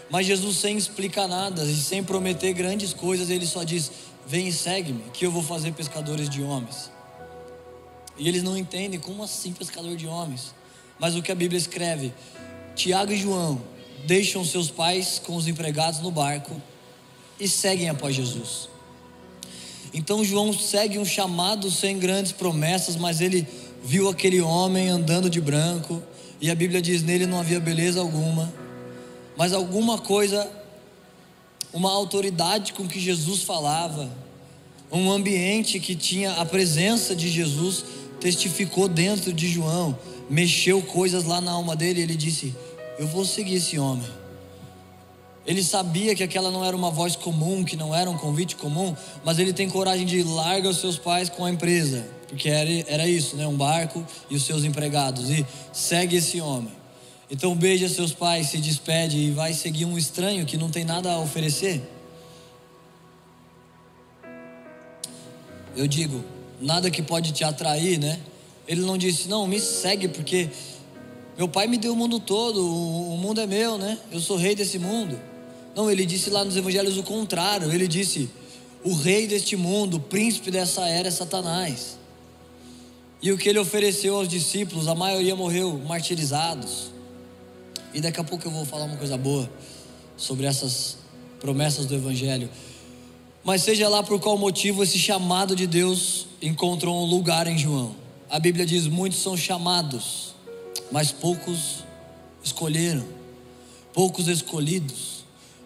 Mas 0.09 0.25
Jesus 0.25 0.57
sem 0.57 0.77
explicar 0.77 1.27
nada 1.27 1.63
e 1.63 1.75
sem 1.75 2.03
prometer 2.03 2.53
grandes 2.53 2.93
coisas, 2.93 3.29
ele 3.29 3.45
só 3.45 3.63
diz: 3.63 3.91
"Vem 4.27 4.49
e 4.49 4.53
segue-me, 4.53 5.03
que 5.13 5.25
eu 5.25 5.31
vou 5.31 5.41
fazer 5.41 5.71
pescadores 5.71 6.29
de 6.29 6.43
homens". 6.43 6.91
E 8.17 8.27
eles 8.27 8.43
não 8.43 8.57
entendem 8.57 8.99
como 8.99 9.23
assim 9.23 9.53
pescador 9.53 9.95
de 9.95 10.07
homens. 10.07 10.53
Mas 10.99 11.15
o 11.15 11.21
que 11.21 11.31
a 11.31 11.35
Bíblia 11.35 11.57
escreve, 11.57 12.13
Tiago 12.75 13.11
e 13.11 13.17
João 13.17 13.61
deixam 14.05 14.43
seus 14.43 14.69
pais 14.69 15.19
com 15.23 15.35
os 15.35 15.47
empregados 15.47 15.99
no 15.99 16.11
barco 16.11 16.61
e 17.39 17.47
seguem 17.47 17.89
após 17.89 18.15
Jesus. 18.15 18.69
Então 19.93 20.23
João 20.23 20.51
segue 20.53 20.99
um 20.99 21.05
chamado 21.05 21.71
sem 21.71 21.97
grandes 21.97 22.31
promessas, 22.31 22.95
mas 22.95 23.21
ele 23.21 23.47
viu 23.83 24.09
aquele 24.09 24.41
homem 24.41 24.89
andando 24.89 25.29
de 25.29 25.39
branco, 25.39 26.03
e 26.41 26.51
a 26.51 26.55
Bíblia 26.55 26.81
diz 26.81 27.03
nele 27.03 27.25
não 27.25 27.39
havia 27.39 27.59
beleza 27.59 27.99
alguma, 27.99 28.53
mas 29.35 29.53
alguma 29.53 29.97
coisa, 29.97 30.49
uma 31.73 31.91
autoridade 31.91 32.73
com 32.73 32.87
que 32.87 32.99
Jesus 32.99 33.43
falava, 33.43 34.09
um 34.91 35.11
ambiente 35.11 35.79
que 35.79 35.95
tinha 35.95 36.33
a 36.33 36.45
presença 36.45 37.15
de 37.15 37.29
Jesus, 37.29 37.83
testificou 38.19 38.87
dentro 38.87 39.33
de 39.33 39.47
João, 39.47 39.97
mexeu 40.29 40.81
coisas 40.81 41.23
lá 41.23 41.39
na 41.41 41.51
alma 41.51 41.75
dele, 41.75 42.01
ele 42.01 42.15
disse: 42.15 42.55
eu 42.97 43.07
vou 43.07 43.23
seguir 43.25 43.55
esse 43.55 43.77
homem. 43.77 44.07
Ele 45.45 45.63
sabia 45.63 46.13
que 46.13 46.23
aquela 46.23 46.51
não 46.51 46.65
era 46.65 46.75
uma 46.75 46.91
voz 46.91 47.15
comum, 47.15 47.63
que 47.63 47.77
não 47.77 47.95
era 47.95 48.09
um 48.09 48.17
convite 48.17 48.55
comum, 48.55 48.95
mas 49.23 49.39
ele 49.39 49.53
tem 49.53 49.69
coragem 49.69 50.05
de 50.05 50.21
largar 50.23 50.69
os 50.69 50.77
seus 50.77 50.97
pais 50.97 51.29
com 51.29 51.45
a 51.45 51.49
empresa, 51.49 52.05
porque 52.27 52.49
era, 52.49 52.69
era 52.87 53.07
isso, 53.07 53.37
né? 53.37 53.47
Um 53.47 53.55
barco 53.55 54.05
e 54.29 54.35
os 54.35 54.43
seus 54.43 54.65
empregados, 54.65 55.29
e 55.29 55.45
segue 55.71 56.17
esse 56.17 56.41
homem. 56.41 56.76
Então 57.29 57.55
beija 57.55 57.89
seus 57.89 58.13
pais, 58.13 58.47
se 58.47 58.57
despede 58.57 59.17
e 59.17 59.31
vai 59.31 59.53
seguir 59.53 59.85
um 59.85 59.97
estranho 59.97 60.45
que 60.45 60.57
não 60.57 60.69
tem 60.69 60.85
nada 60.85 61.11
a 61.11 61.19
oferecer. 61.19 61.81
Eu 65.75 65.87
digo, 65.87 66.23
nada 66.59 66.89
que 66.89 67.01
pode 67.01 67.31
te 67.33 67.43
atrair, 67.43 67.99
né? 67.99 68.19
Ele 68.67 68.81
não 68.81 68.97
disse, 68.97 69.27
não, 69.27 69.45
me 69.45 69.59
segue, 69.59 70.07
porque 70.07 70.49
meu 71.37 71.47
pai 71.47 71.67
me 71.67 71.77
deu 71.77 71.93
o 71.93 71.95
mundo 71.95 72.19
todo, 72.19 72.65
o 72.65 73.17
mundo 73.17 73.39
é 73.39 73.45
meu, 73.45 73.77
né? 73.77 73.97
Eu 74.11 74.19
sou 74.19 74.37
rei 74.37 74.55
desse 74.55 74.79
mundo. 74.79 75.19
Não, 75.75 75.91
ele 75.91 76.05
disse 76.05 76.31
lá 76.31 76.43
nos 76.43 76.57
evangelhos 76.57 76.97
o 76.97 77.03
contrário. 77.03 77.71
Ele 77.71 77.87
disse: 77.87 78.27
o 78.83 78.95
rei 78.95 79.27
deste 79.27 79.55
mundo, 79.55 79.97
o 79.97 79.99
príncipe 79.99 80.49
dessa 80.49 80.87
era 80.87 81.09
é 81.09 81.11
Satanás. 81.11 81.97
E 83.21 83.31
o 83.31 83.37
que 83.37 83.49
ele 83.49 83.59
ofereceu 83.59 84.15
aos 84.15 84.27
discípulos, 84.27 84.87
a 84.87 84.95
maioria 84.95 85.35
morreu 85.35 85.77
martirizados. 85.85 86.96
E 87.93 88.01
daqui 88.01 88.19
a 88.19 88.23
pouco 88.23 88.45
eu 88.47 88.51
vou 88.51 88.65
falar 88.65 88.85
uma 88.85 88.97
coisa 88.97 89.17
boa 89.17 89.49
sobre 90.15 90.45
essas 90.45 90.97
promessas 91.39 91.85
do 91.85 91.95
evangelho. 91.95 92.49
Mas 93.43 93.63
seja 93.63 93.87
lá 93.87 94.03
por 94.03 94.19
qual 94.19 94.37
motivo 94.37 94.83
esse 94.83 94.99
chamado 94.99 95.55
de 95.55 95.65
Deus 95.65 96.27
encontrou 96.41 97.01
um 97.01 97.05
lugar 97.05 97.47
em 97.47 97.57
João. 97.57 97.95
A 98.29 98.39
Bíblia 98.39 98.65
diz: 98.65 98.87
muitos 98.87 99.19
são 99.19 99.37
chamados, 99.37 100.35
mas 100.91 101.11
poucos 101.11 101.85
escolheram, 102.43 103.05
poucos 103.93 104.27
escolhidos. 104.27 105.17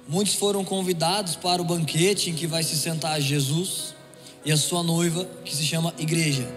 Muitos 0.07 0.33
foram 0.33 0.63
convidados 0.63 1.35
para 1.35 1.61
o 1.61 1.65
banquete 1.65 2.29
em 2.29 2.33
que 2.33 2.45
vai 2.45 2.63
se 2.63 2.75
sentar 2.75 3.19
Jesus 3.21 3.95
e 4.43 4.51
a 4.51 4.57
sua 4.57 4.83
noiva, 4.83 5.25
que 5.45 5.55
se 5.55 5.65
chama 5.65 5.93
igreja. 5.97 6.47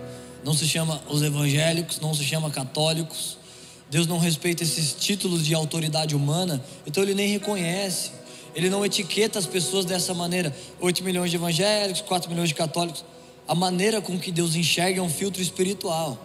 Não 0.45 0.55
se 0.55 0.67
chama 0.67 1.01
os 1.09 1.23
evangélicos, 1.23 2.01
não 2.01 2.13
se 2.15 2.25
chama 2.25 2.51
católicos. 2.51 3.39
Deus 3.95 4.07
não 4.07 4.19
respeita 4.19 4.63
esses 4.63 4.93
títulos 4.93 5.47
de 5.47 5.55
autoridade 5.55 6.17
humana, 6.17 6.63
então 6.87 7.03
ele 7.03 7.15
nem 7.15 7.29
reconhece. 7.29 8.11
Ele 8.55 8.69
não 8.69 8.85
etiqueta 8.85 9.39
as 9.39 9.47
pessoas 9.47 9.85
dessa 9.85 10.13
maneira. 10.13 10.55
8 10.81 11.03
milhões 11.05 11.31
de 11.31 11.37
evangélicos, 11.37 12.03
4 12.03 12.29
milhões 12.29 12.49
de 12.49 12.55
católicos. 12.55 13.05
A 13.47 13.55
maneira 13.55 14.01
com 14.01 14.19
que 14.19 14.31
Deus 14.31 14.55
enxerga 14.55 14.99
é 14.99 15.03
um 15.03 15.09
filtro 15.09 15.41
espiritual 15.41 16.19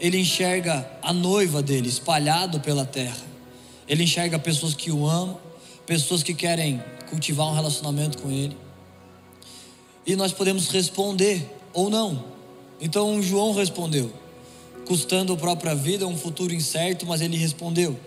ele 0.00 0.18
enxerga 0.18 0.88
a 1.02 1.12
noiva 1.12 1.62
dele 1.62 1.88
espalhado 1.88 2.60
pela 2.60 2.84
terra. 2.84 3.24
Ele 3.88 4.04
enxerga 4.04 4.38
pessoas 4.38 4.74
que 4.74 4.90
o 4.90 5.06
amam, 5.08 5.38
pessoas 5.86 6.22
que 6.22 6.34
querem 6.34 6.82
cultivar 7.08 7.46
um 7.46 7.54
relacionamento 7.54 8.18
com 8.18 8.30
ele. 8.30 8.56
E 10.06 10.16
nós 10.16 10.32
podemos 10.32 10.68
responder 10.68 11.48
ou 11.72 11.88
não. 11.88 12.24
Então 12.80 13.22
João 13.22 13.54
respondeu, 13.54 14.12
custando 14.86 15.32
a 15.32 15.36
própria 15.36 15.74
vida, 15.74 16.06
um 16.06 16.16
futuro 16.16 16.52
incerto, 16.52 17.06
mas 17.06 17.20
ele 17.20 17.36
respondeu. 17.36 17.98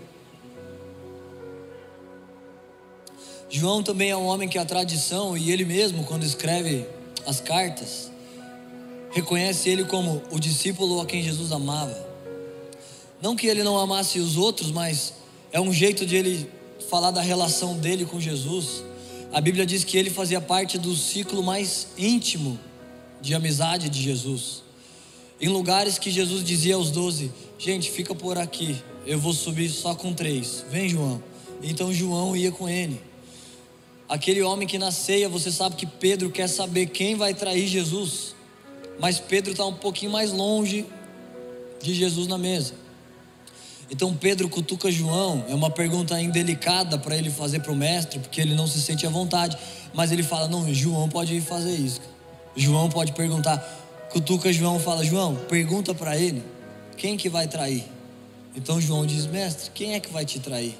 João 3.49 3.81
também 3.81 4.09
é 4.09 4.17
um 4.17 4.25
homem 4.25 4.49
que 4.49 4.57
a 4.57 4.65
tradição 4.65 5.37
e 5.37 5.51
ele 5.51 5.63
mesmo, 5.63 6.03
quando 6.03 6.23
escreve 6.23 6.85
as 7.25 7.39
cartas, 7.39 8.11
reconhece 9.11 9.69
ele 9.69 9.85
como 9.85 10.21
o 10.31 10.39
discípulo 10.39 10.99
a 11.01 11.05
quem 11.05 11.23
Jesus 11.23 11.51
amava. 11.51 12.05
Não 13.21 13.35
que 13.35 13.47
ele 13.47 13.63
não 13.63 13.79
amasse 13.79 14.19
os 14.19 14.37
outros, 14.37 14.69
mas 14.69 15.13
é 15.51 15.59
um 15.59 15.73
jeito 15.73 16.05
de 16.05 16.15
ele 16.15 16.51
falar 16.89 17.11
da 17.11 17.21
relação 17.21 17.77
dele 17.77 18.05
com 18.05 18.19
Jesus. 18.19 18.83
A 19.33 19.41
Bíblia 19.41 19.65
diz 19.65 19.83
que 19.83 19.97
ele 19.97 20.09
fazia 20.09 20.39
parte 20.39 20.77
do 20.77 20.95
ciclo 20.95 21.41
mais 21.41 21.87
íntimo 21.97 22.59
de 23.21 23.33
amizade 23.33 23.89
de 23.89 24.01
Jesus. 24.01 24.66
Em 25.39 25.49
lugares 25.49 25.97
que 25.99 26.09
Jesus 26.09 26.43
dizia 26.43 26.75
aos 26.75 26.89
doze: 26.89 27.31
Gente, 27.59 27.91
fica 27.91 28.15
por 28.15 28.37
aqui, 28.37 28.81
eu 29.05 29.19
vou 29.19 29.33
subir 29.33 29.69
só 29.69 29.93
com 29.93 30.13
três. 30.13 30.65
Vem, 30.69 30.89
João. 30.89 31.21
Então 31.61 31.93
João 31.93 32.35
ia 32.35 32.51
com 32.51 32.67
ele. 32.67 33.01
Aquele 34.09 34.41
homem 34.41 34.67
que 34.67 34.77
na 34.77 34.91
ceia, 34.91 35.27
você 35.27 35.51
sabe 35.51 35.75
que 35.75 35.85
Pedro 35.85 36.29
quer 36.29 36.47
saber 36.47 36.87
quem 36.87 37.15
vai 37.15 37.33
trair 37.33 37.67
Jesus. 37.67 38.35
Mas 38.99 39.19
Pedro 39.19 39.51
está 39.51 39.65
um 39.65 39.73
pouquinho 39.73 40.11
mais 40.11 40.31
longe 40.31 40.85
de 41.81 41.93
Jesus 41.93 42.27
na 42.27 42.37
mesa. 42.37 42.73
Então 43.89 44.13
Pedro 44.13 44.49
cutuca 44.49 44.91
João, 44.91 45.45
é 45.47 45.55
uma 45.55 45.69
pergunta 45.69 46.19
indelicada 46.19 46.97
para 46.97 47.15
ele 47.15 47.29
fazer 47.29 47.59
para 47.59 47.71
o 47.71 47.75
mestre, 47.75 48.19
porque 48.19 48.41
ele 48.41 48.53
não 48.53 48.67
se 48.67 48.81
sente 48.81 49.05
à 49.05 49.09
vontade. 49.09 49.57
Mas 49.93 50.11
ele 50.11 50.23
fala: 50.23 50.47
Não, 50.47 50.73
João 50.73 51.07
pode 51.07 51.39
fazer 51.41 51.75
isso. 51.75 52.01
João 52.55 52.89
pode 52.89 53.13
perguntar. 53.13 53.85
Cutuca 54.09 54.51
João 54.51 54.79
fala: 54.79 55.03
João, 55.03 55.35
pergunta 55.47 55.93
para 55.93 56.17
ele 56.17 56.43
quem 56.97 57.17
que 57.17 57.29
vai 57.29 57.47
trair. 57.47 57.85
Então 58.55 58.81
João 58.81 59.05
diz: 59.05 59.25
Mestre, 59.25 59.71
quem 59.73 59.93
é 59.93 59.99
que 59.99 60.11
vai 60.11 60.25
te 60.25 60.39
trair? 60.39 60.77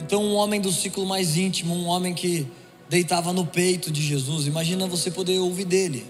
Então, 0.00 0.22
um 0.22 0.34
homem 0.34 0.60
do 0.60 0.70
ciclo 0.70 1.06
mais 1.06 1.36
íntimo, 1.36 1.74
um 1.74 1.86
homem 1.86 2.14
que 2.14 2.46
deitava 2.88 3.32
no 3.32 3.46
peito 3.46 3.90
de 3.90 4.02
Jesus, 4.02 4.46
imagina 4.46 4.86
você 4.86 5.10
poder 5.10 5.38
ouvir 5.38 5.64
dele 5.64 6.06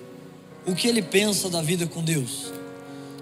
o 0.66 0.74
que 0.74 0.88
ele 0.88 1.00
pensa 1.00 1.48
da 1.48 1.62
vida 1.62 1.86
com 1.86 2.02
Deus. 2.02 2.52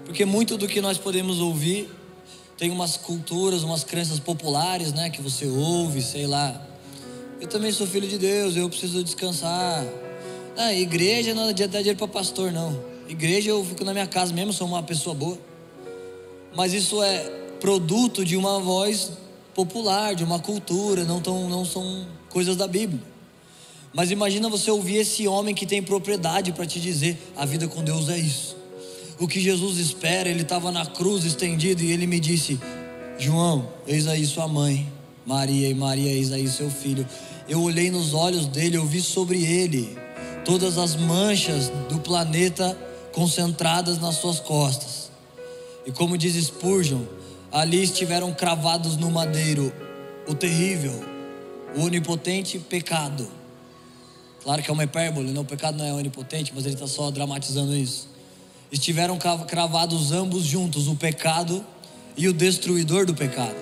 Porque 0.03 0.25
muito 0.25 0.57
do 0.57 0.67
que 0.67 0.81
nós 0.81 0.97
podemos 0.97 1.39
ouvir 1.39 1.89
tem 2.57 2.71
umas 2.71 2.97
culturas, 2.97 3.63
umas 3.63 3.83
crenças 3.83 4.19
populares, 4.19 4.93
né, 4.93 5.09
que 5.09 5.21
você 5.21 5.45
ouve, 5.45 6.01
sei 6.01 6.25
lá. 6.25 6.59
Eu 7.39 7.47
também 7.47 7.71
sou 7.71 7.85
filho 7.85 8.07
de 8.07 8.17
Deus, 8.17 8.55
eu 8.55 8.67
preciso 8.69 9.03
descansar. 9.03 9.85
Ah, 10.57 10.73
igreja 10.73 11.33
não 11.33 11.49
adianta 11.49 11.73
dar 11.73 11.79
dinheiro 11.79 11.97
para 11.97 12.07
pastor, 12.07 12.49
não. 12.49 12.81
Igreja 13.09 13.49
eu 13.49 13.63
fico 13.65 13.83
na 13.83 13.91
minha 13.91 14.07
casa 14.07 14.33
mesmo, 14.33 14.53
sou 14.53 14.65
uma 14.65 14.81
pessoa 14.81 15.13
boa. 15.13 15.37
Mas 16.55 16.73
isso 16.73 17.03
é 17.03 17.19
produto 17.59 18.23
de 18.23 18.37
uma 18.37 18.59
voz 18.59 19.11
popular, 19.53 20.15
de 20.15 20.23
uma 20.23 20.39
cultura, 20.39 21.03
não, 21.03 21.19
tão, 21.19 21.49
não 21.49 21.65
são 21.65 22.07
coisas 22.29 22.55
da 22.55 22.67
Bíblia. 22.67 23.01
Mas 23.93 24.11
imagina 24.11 24.49
você 24.49 24.71
ouvir 24.71 24.95
esse 24.97 25.27
homem 25.27 25.53
que 25.53 25.65
tem 25.65 25.83
propriedade 25.83 26.53
para 26.53 26.65
te 26.65 26.79
dizer: 26.79 27.17
a 27.35 27.45
vida 27.45 27.67
com 27.67 27.83
Deus 27.83 28.07
é 28.07 28.17
isso. 28.17 28.55
O 29.19 29.27
que 29.27 29.41
Jesus 29.41 29.77
espera, 29.77 30.29
ele 30.29 30.43
estava 30.43 30.71
na 30.71 30.85
cruz 30.85 31.25
estendido 31.25 31.83
e 31.83 31.91
ele 31.91 32.07
me 32.07 32.19
disse: 32.19 32.57
João, 33.19 33.67
eis 33.85 34.07
aí 34.07 34.25
sua 34.25 34.47
mãe, 34.47 34.89
Maria, 35.25 35.67
e 35.67 35.73
Maria, 35.73 36.11
eis 36.11 36.31
aí 36.31 36.47
seu 36.47 36.69
filho. 36.69 37.05
Eu 37.47 37.61
olhei 37.61 37.91
nos 37.91 38.13
olhos 38.13 38.47
dele, 38.47 38.77
eu 38.77 38.85
vi 38.85 39.01
sobre 39.01 39.43
ele 39.43 40.04
todas 40.45 40.77
as 40.77 40.95
manchas 40.95 41.69
do 41.89 41.99
planeta 41.99 42.77
concentradas 43.11 43.99
nas 43.99 44.15
suas 44.15 44.39
costas. 44.39 45.09
E 45.85 45.91
como 45.91 46.17
diz 46.17 46.35
Spurgeon, 46.35 47.03
ali 47.51 47.83
estiveram 47.83 48.33
cravados 48.33 48.95
no 48.95 49.11
madeiro 49.11 49.73
o 50.27 50.33
terrível, 50.33 51.03
o 51.75 51.81
onipotente 51.81 52.57
pecado 52.59 53.27
Claro 54.45 54.61
que 54.61 54.69
é 54.69 54.73
uma 54.73 54.83
hipérbole, 54.83 55.31
né? 55.31 55.39
o 55.39 55.43
pecado 55.43 55.75
não 55.75 55.85
é 55.85 55.91
onipotente, 55.91 56.51
mas 56.53 56.65
ele 56.65 56.75
está 56.75 56.85
só 56.85 57.09
dramatizando 57.09 57.75
isso. 57.75 58.07
Estiveram 58.71 59.17
cravados 59.17 60.11
ambos 60.11 60.43
juntos, 60.43 60.87
o 60.87 60.95
pecado 60.95 61.65
e 62.15 62.27
o 62.27 62.33
destruidor 62.33 63.07
do 63.07 63.15
pecado. 63.15 63.55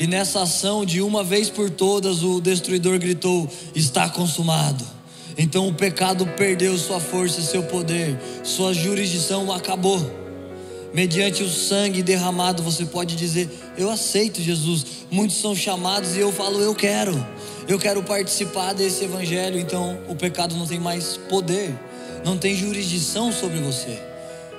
E 0.00 0.08
nessa 0.08 0.42
ação, 0.42 0.84
de 0.84 1.00
uma 1.00 1.22
vez 1.22 1.48
por 1.48 1.70
todas, 1.70 2.24
o 2.24 2.40
destruidor 2.40 2.98
gritou: 2.98 3.48
Está 3.72 4.08
consumado. 4.08 4.84
Então 5.42 5.66
o 5.66 5.72
pecado 5.72 6.26
perdeu 6.36 6.76
sua 6.76 7.00
força 7.00 7.40
e 7.40 7.42
seu 7.42 7.62
poder, 7.62 8.14
sua 8.44 8.74
jurisdição 8.74 9.50
acabou. 9.50 9.98
Mediante 10.92 11.42
o 11.42 11.48
sangue 11.48 12.02
derramado, 12.02 12.62
você 12.62 12.84
pode 12.84 13.16
dizer: 13.16 13.48
Eu 13.74 13.88
aceito 13.88 14.42
Jesus. 14.42 14.84
Muitos 15.10 15.38
são 15.38 15.56
chamados 15.56 16.14
e 16.14 16.20
eu 16.20 16.30
falo: 16.30 16.60
Eu 16.60 16.74
quero. 16.74 17.26
Eu 17.66 17.78
quero 17.78 18.02
participar 18.02 18.74
desse 18.74 19.04
evangelho. 19.04 19.58
Então 19.58 19.98
o 20.10 20.14
pecado 20.14 20.54
não 20.54 20.66
tem 20.66 20.78
mais 20.78 21.16
poder, 21.16 21.74
não 22.22 22.36
tem 22.36 22.54
jurisdição 22.54 23.32
sobre 23.32 23.60
você. 23.60 23.98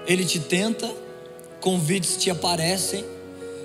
Ele 0.08 0.26
te 0.26 0.40
tenta, 0.40 0.92
convites 1.60 2.18
te 2.18 2.32
aparecem, 2.32 3.06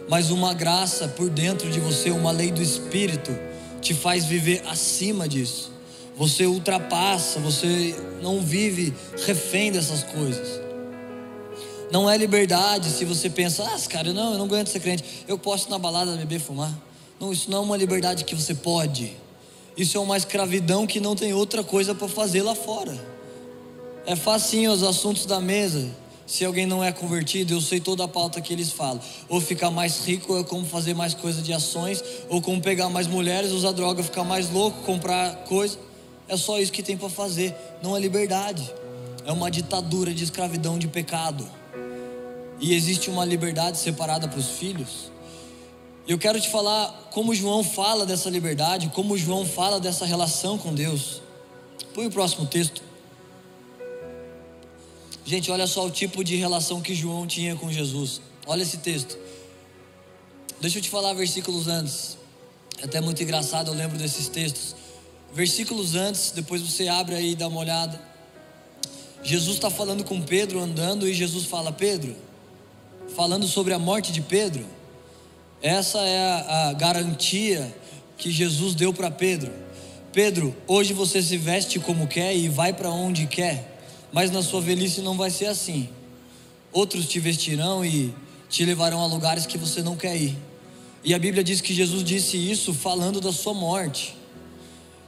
mas 0.07 0.31
uma 0.31 0.53
graça 0.53 1.09
por 1.09 1.31
dentro 1.31 1.71
de 1.71 1.81
você, 1.81 2.11
uma 2.11 2.31
lei 2.31 2.51
do 2.51 2.61
Espírito, 2.61 3.35
te 3.81 3.95
faz 3.95 4.27
viver 4.27 4.63
acima 4.67 5.27
disso. 5.27 5.76
Você 6.17 6.47
ultrapassa, 6.47 7.39
você 7.39 7.95
não 8.23 8.41
vive 8.41 8.95
refém 9.27 9.71
dessas 9.71 10.03
coisas. 10.03 10.61
Não 11.93 12.11
é 12.11 12.17
liberdade 12.17 12.89
se 12.91 13.05
você 13.05 13.29
pensa, 13.29 13.63
ah, 13.63 13.89
cara, 13.89 14.13
não, 14.13 14.33
eu 14.33 14.39
não 14.39 14.49
de 14.49 14.71
ser 14.71 14.81
crente, 14.81 15.05
eu 15.29 15.39
posso 15.39 15.69
ir 15.69 15.71
na 15.71 15.79
balada 15.79 16.17
beber, 16.17 16.41
fumar. 16.41 16.73
Não, 17.21 17.33
isso 17.33 17.51
não 17.51 17.59
é 17.59 17.61
uma 17.61 17.77
liberdade 17.77 18.25
que 18.25 18.35
você 18.35 18.55
pode. 18.55 19.13
Isso 19.77 19.97
é 19.99 20.01
uma 20.01 20.17
escravidão 20.17 20.87
que 20.87 21.01
não 21.01 21.15
tem 21.15 21.35
outra 21.35 21.63
coisa 21.63 21.95
para 21.95 22.09
fazer 22.09 22.43
lá 22.43 22.55
fora. 22.55 22.97
É 24.07 24.17
facinho 24.17 24.73
os 24.73 24.83
assuntos 24.83 25.27
da 25.27 25.41
mesa. 25.41 25.87
Se 26.27 26.45
alguém 26.45 26.67
não 26.67 26.83
é 26.83 26.91
convertido, 26.91 27.53
eu 27.53 27.61
sei 27.61 27.79
toda 27.79 28.05
a 28.05 28.09
pauta 28.09 28.41
que 28.41 28.53
eles 28.53 28.73
falam. 28.73 29.01
Ou 29.29 29.41
ficar 29.41 29.71
mais 29.71 30.05
rico, 30.05 30.35
ou 30.35 30.45
como 30.45 30.65
fazer 30.65 30.95
mais 30.95 31.15
coisa 31.15 31.43
de 31.43 31.53
ações, 31.53 32.03
ou 32.29 32.41
como 32.41 32.61
pegar 32.61 32.89
mais 32.89 33.07
mulheres, 33.07 33.53
usar 33.53 33.73
droga, 33.73 34.03
ficar 34.03 34.25
mais 34.25 34.51
louco, 34.51 34.83
comprar 34.83 35.45
coisa. 35.45 35.79
É 36.29 36.37
só 36.37 36.59
isso 36.59 36.73
que 36.73 36.83
tem 36.83 36.97
para 36.97 37.09
fazer. 37.09 37.55
Não 37.83 37.97
é 37.97 38.01
liberdade. 38.01 38.73
É 39.25 39.33
uma 39.33 39.51
ditadura 39.51 40.13
de 40.13 40.25
escravidão 40.25 40.79
de 40.79 40.89
pecado. 40.89 41.49
E 42.61 42.75
existe 42.75 43.11
uma 43.11 43.25
liberdade 43.25 43.79
separada 43.79 44.27
para 44.27 44.39
os 44.39 44.51
filhos. 44.51 45.11
Eu 46.07 46.19
quero 46.19 46.41
te 46.41 46.49
falar 46.49 47.09
como 47.11 47.35
João 47.35 47.65
fala 47.65 48.07
dessa 48.07 48.31
liberdade, 48.31 48.89
como 48.95 49.19
João 49.19 49.45
fala 49.45 49.81
dessa 49.81 50.07
relação 50.07 50.57
com 50.57 50.73
Deus. 50.73 51.21
Põe 51.93 52.07
o 52.07 52.11
próximo 52.11 52.47
texto. 52.47 52.83
Gente, 55.25 55.51
olha 55.51 55.67
só 55.67 55.85
o 55.85 55.91
tipo 55.91 56.23
de 56.23 56.37
relação 56.37 56.81
que 56.81 56.95
João 56.95 57.27
tinha 57.27 57.57
com 57.57 57.71
Jesus. 57.73 58.21
Olha 58.47 58.63
esse 58.63 58.77
texto. 58.77 59.19
Deixa 60.61 60.79
eu 60.79 60.83
te 60.83 60.89
falar 60.89 61.13
versículos 61.15 61.67
antes. 61.67 62.17
É 62.81 62.85
até 62.85 63.01
muito 63.01 63.21
engraçado, 63.23 63.73
eu 63.73 63.75
lembro 63.75 63.99
desses 63.99 64.29
textos. 64.29 64.77
Versículos 65.37 65.95
antes, 65.95 66.33
depois 66.33 66.61
você 66.63 66.89
abre 66.89 67.15
aí 67.15 67.33
e 67.33 67.37
dá 67.37 67.47
uma 67.47 67.61
olhada. 67.61 68.01
Jesus 69.23 69.57
está 69.57 69.71
falando 69.71 70.03
com 70.03 70.21
Pedro 70.21 70.59
andando 70.59 71.07
e 71.07 71.15
Jesus 71.15 71.45
fala: 71.45 71.71
Pedro, 71.71 72.17
falando 73.15 73.47
sobre 73.47 73.73
a 73.73 73.79
morte 73.79 74.11
de 74.11 74.21
Pedro. 74.21 74.67
Essa 75.63 75.99
é 76.01 76.69
a, 76.69 76.73
garantia 76.73 77.75
que 78.17 78.31
Jesus 78.31 78.75
deu 78.75 78.93
para 78.93 79.11
Pedro. 79.11 79.53
Pedro, 80.13 80.57
hoje 80.67 80.93
você 80.93 81.23
se 81.23 81.37
veste 81.37 81.79
como 81.79 82.09
quer 82.09 82.35
e 82.35 82.49
vai 82.49 82.73
para 82.73 82.91
onde 82.91 83.27
quer 83.27 83.77
mas 84.17 84.31
na 84.31 84.43
sua 84.43 84.63
velhice 84.63 85.03
não 85.03 85.15
vai 85.15 85.31
ser 85.31 85.45
assim. 85.45 85.91
Outros 86.73 87.07
te 87.07 87.21
vestirão 87.21 87.85
e 87.85 88.15
te 88.49 88.65
levarão 88.65 89.03
a 89.03 89.07
lugares 89.07 89.45
que 89.45 89.59
você 89.59 89.83
não 89.83 89.95
quer 89.95 90.17
ir. 90.17 90.35
E 91.05 91.13
a 91.13 91.19
Bíblia 91.19 91.45
diz 91.45 91.61
que 91.61 91.75
Jesus 91.75 92.03
disse 92.03 92.39
isso 92.39 92.73
falando 92.73 93.21
da 93.21 93.31
sua 93.31 93.53
morte. 93.53 94.16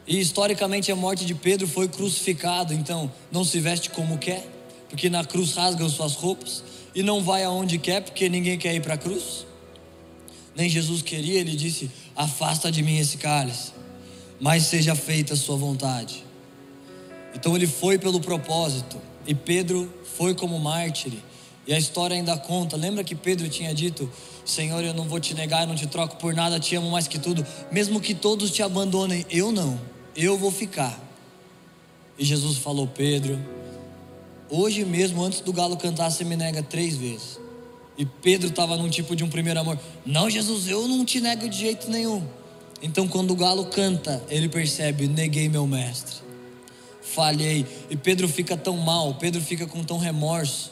E 0.08 0.18
historicamente 0.18 0.90
a 0.90 0.96
morte 0.96 1.26
de 1.26 1.34
Pedro 1.34 1.68
foi 1.68 1.86
crucificado, 1.86 2.72
então 2.72 3.12
não 3.30 3.44
se 3.44 3.60
veste 3.60 3.90
como 3.90 4.16
quer, 4.16 4.42
porque 4.88 5.10
na 5.10 5.22
cruz 5.22 5.52
rasgam 5.52 5.86
suas 5.86 6.14
roupas, 6.14 6.64
e 6.94 7.02
não 7.02 7.22
vai 7.22 7.44
aonde 7.44 7.76
quer, 7.76 8.00
porque 8.00 8.26
ninguém 8.26 8.56
quer 8.56 8.74
ir 8.74 8.80
para 8.80 8.94
a 8.94 8.96
cruz. 8.96 9.46
Nem 10.56 10.66
Jesus 10.66 11.02
queria, 11.02 11.38
ele 11.38 11.54
disse: 11.54 11.90
Afasta 12.16 12.72
de 12.72 12.82
mim 12.82 12.96
esse 12.96 13.18
cálice, 13.18 13.72
mas 14.40 14.62
seja 14.62 14.94
feita 14.94 15.34
a 15.34 15.36
sua 15.36 15.56
vontade. 15.58 16.24
Então 17.34 17.54
ele 17.54 17.66
foi 17.66 17.98
pelo 17.98 18.18
propósito, 18.18 18.96
e 19.26 19.34
Pedro 19.34 19.92
foi 20.16 20.34
como 20.34 20.58
mártir. 20.58 21.12
E 21.66 21.74
a 21.74 21.78
história 21.78 22.16
ainda 22.16 22.34
conta. 22.38 22.78
Lembra 22.78 23.04
que 23.04 23.14
Pedro 23.14 23.46
tinha 23.50 23.74
dito: 23.74 24.10
Senhor, 24.42 24.82
eu 24.82 24.94
não 24.94 25.06
vou 25.06 25.20
te 25.20 25.34
negar, 25.34 25.64
eu 25.64 25.66
não 25.68 25.76
te 25.76 25.86
troco 25.86 26.16
por 26.16 26.32
nada, 26.32 26.58
te 26.58 26.74
amo 26.74 26.90
mais 26.90 27.06
que 27.06 27.18
tudo, 27.18 27.46
mesmo 27.70 28.00
que 28.00 28.14
todos 28.14 28.50
te 28.50 28.62
abandonem, 28.62 29.26
eu 29.28 29.52
não, 29.52 29.78
eu 30.24 30.36
vou 30.36 30.50
ficar. 30.50 30.98
E 32.18 32.24
Jesus 32.24 32.58
falou: 32.58 32.86
Pedro, 32.86 33.38
hoje 34.50 34.84
mesmo, 34.84 35.22
antes 35.22 35.40
do 35.40 35.52
galo 35.52 35.76
cantar, 35.76 36.10
você 36.10 36.24
me 36.24 36.36
nega 36.36 36.62
três 36.62 36.96
vezes. 36.96 37.38
E 37.96 38.04
Pedro 38.04 38.48
estava 38.48 38.76
num 38.76 38.88
tipo 38.88 39.14
de 39.14 39.24
um 39.24 39.28
primeiro 39.28 39.60
amor: 39.60 39.78
Não, 40.04 40.28
Jesus, 40.28 40.68
eu 40.68 40.86
não 40.88 41.04
te 41.04 41.20
nego 41.20 41.48
de 41.48 41.58
jeito 41.58 41.90
nenhum. 41.90 42.26
Então, 42.80 43.08
quando 43.08 43.32
o 43.32 43.36
galo 43.36 43.66
canta, 43.66 44.22
ele 44.28 44.48
percebe: 44.48 45.06
Neguei 45.06 45.48
meu 45.48 45.66
mestre 45.66 46.28
falhei. 47.08 47.66
E 47.90 47.96
Pedro 47.96 48.28
fica 48.28 48.56
tão 48.56 48.76
mal, 48.76 49.14
Pedro 49.14 49.40
fica 49.40 49.66
com 49.66 49.82
tão 49.82 49.98
remorso. 49.98 50.70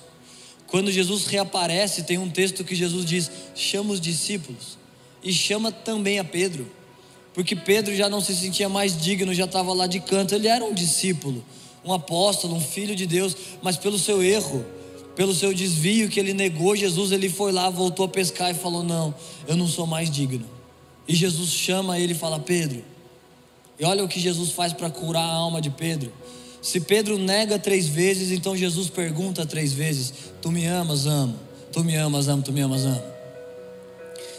Quando 0.67 0.91
Jesus 0.91 1.27
reaparece, 1.27 2.03
tem 2.03 2.19
um 2.19 2.31
texto 2.31 2.65
que 2.65 2.75
Jesus 2.75 3.05
diz: 3.05 3.31
chama 3.55 3.93
os 3.93 4.01
discípulos 4.01 4.79
e 5.23 5.33
chama 5.33 5.73
também 5.73 6.19
a 6.19 6.25
Pedro, 6.25 6.71
porque 7.37 7.55
Pedro 7.55 7.95
já 7.95 8.09
não 8.09 8.23
se 8.23 8.35
sentia 8.35 8.67
mais 8.67 8.99
digno, 8.99 9.35
já 9.35 9.45
estava 9.45 9.75
lá 9.75 9.87
de 9.87 10.01
canto. 10.01 10.35
Ele 10.35 10.49
era 10.49 10.65
um 10.65 10.73
discípulo, 10.73 11.45
um 11.85 11.93
apóstolo, 11.93 12.55
um 12.57 12.61
filho 12.63 12.97
de 12.97 13.07
Deus, 13.07 13.37
mas 13.61 13.77
pelo 13.77 13.99
seu 13.99 14.23
erro, 14.23 14.65
pelo 15.15 15.35
seu 15.35 15.53
desvio 15.53 16.09
que 16.09 16.19
ele 16.19 16.33
negou 16.33 16.75
Jesus, 16.75 17.13
ele 17.13 17.29
foi 17.29 17.53
lá, 17.53 17.69
voltou 17.69 18.07
a 18.07 18.09
pescar 18.09 18.51
e 18.51 18.55
falou: 18.55 18.83
Não, 18.83 19.15
eu 19.47 19.55
não 19.55 19.69
sou 19.69 19.87
mais 19.87 20.11
digno. 20.11 20.47
E 21.07 21.15
Jesus 21.15 21.51
chama 21.51 21.99
ele 21.99 22.13
e 22.13 22.17
fala: 22.17 22.39
Pedro. 22.39 22.83
E 23.79 23.85
olha 23.85 24.03
o 24.03 24.09
que 24.09 24.19
Jesus 24.19 24.53
faz 24.53 24.73
para 24.73 24.89
curar 24.89 25.21
a 25.21 25.35
alma 25.35 25.61
de 25.61 25.69
Pedro. 25.69 26.11
Se 26.63 26.81
Pedro 26.81 27.19
nega 27.19 27.59
três 27.59 27.87
vezes, 27.87 28.31
então 28.31 28.57
Jesus 28.57 28.89
pergunta 28.89 29.45
três 29.45 29.75
vezes: 29.75 30.11
Tu 30.41 30.51
me 30.51 30.65
amas, 30.65 31.05
amo. 31.05 31.39
Tu 31.71 31.85
me 31.85 31.97
amas, 31.97 32.29
amo. 32.29 32.43
Tu 32.43 32.51
me 32.51 32.63
amas, 32.63 32.87
amo. 32.87 33.16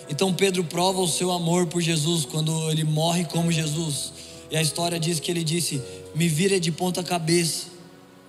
Então 0.10 0.34
Pedro 0.34 0.64
prova 0.64 1.02
o 1.02 1.08
seu 1.08 1.32
amor 1.32 1.68
por 1.68 1.82
Jesus 1.82 2.26
quando 2.26 2.70
ele 2.70 2.84
morre 2.84 3.26
como 3.26 3.52
Jesus. 3.52 4.14
E 4.50 4.58
a 4.58 4.62
história 4.62 5.00
diz 5.00 5.20
que 5.20 5.30
ele 5.30 5.44
disse: 5.44 5.82
Me 6.16 6.28
vira 6.28 6.60
de 6.60 6.72
ponta 6.72 7.04
cabeça 7.04 7.68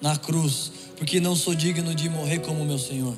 na 0.00 0.16
cruz, 0.16 0.72
porque 0.96 1.20
não 1.20 1.36
sou 1.36 1.54
digno 1.54 1.94
de 1.94 2.08
morrer 2.08 2.40
como 2.40 2.64
meu 2.64 2.78
Senhor. 2.78 3.16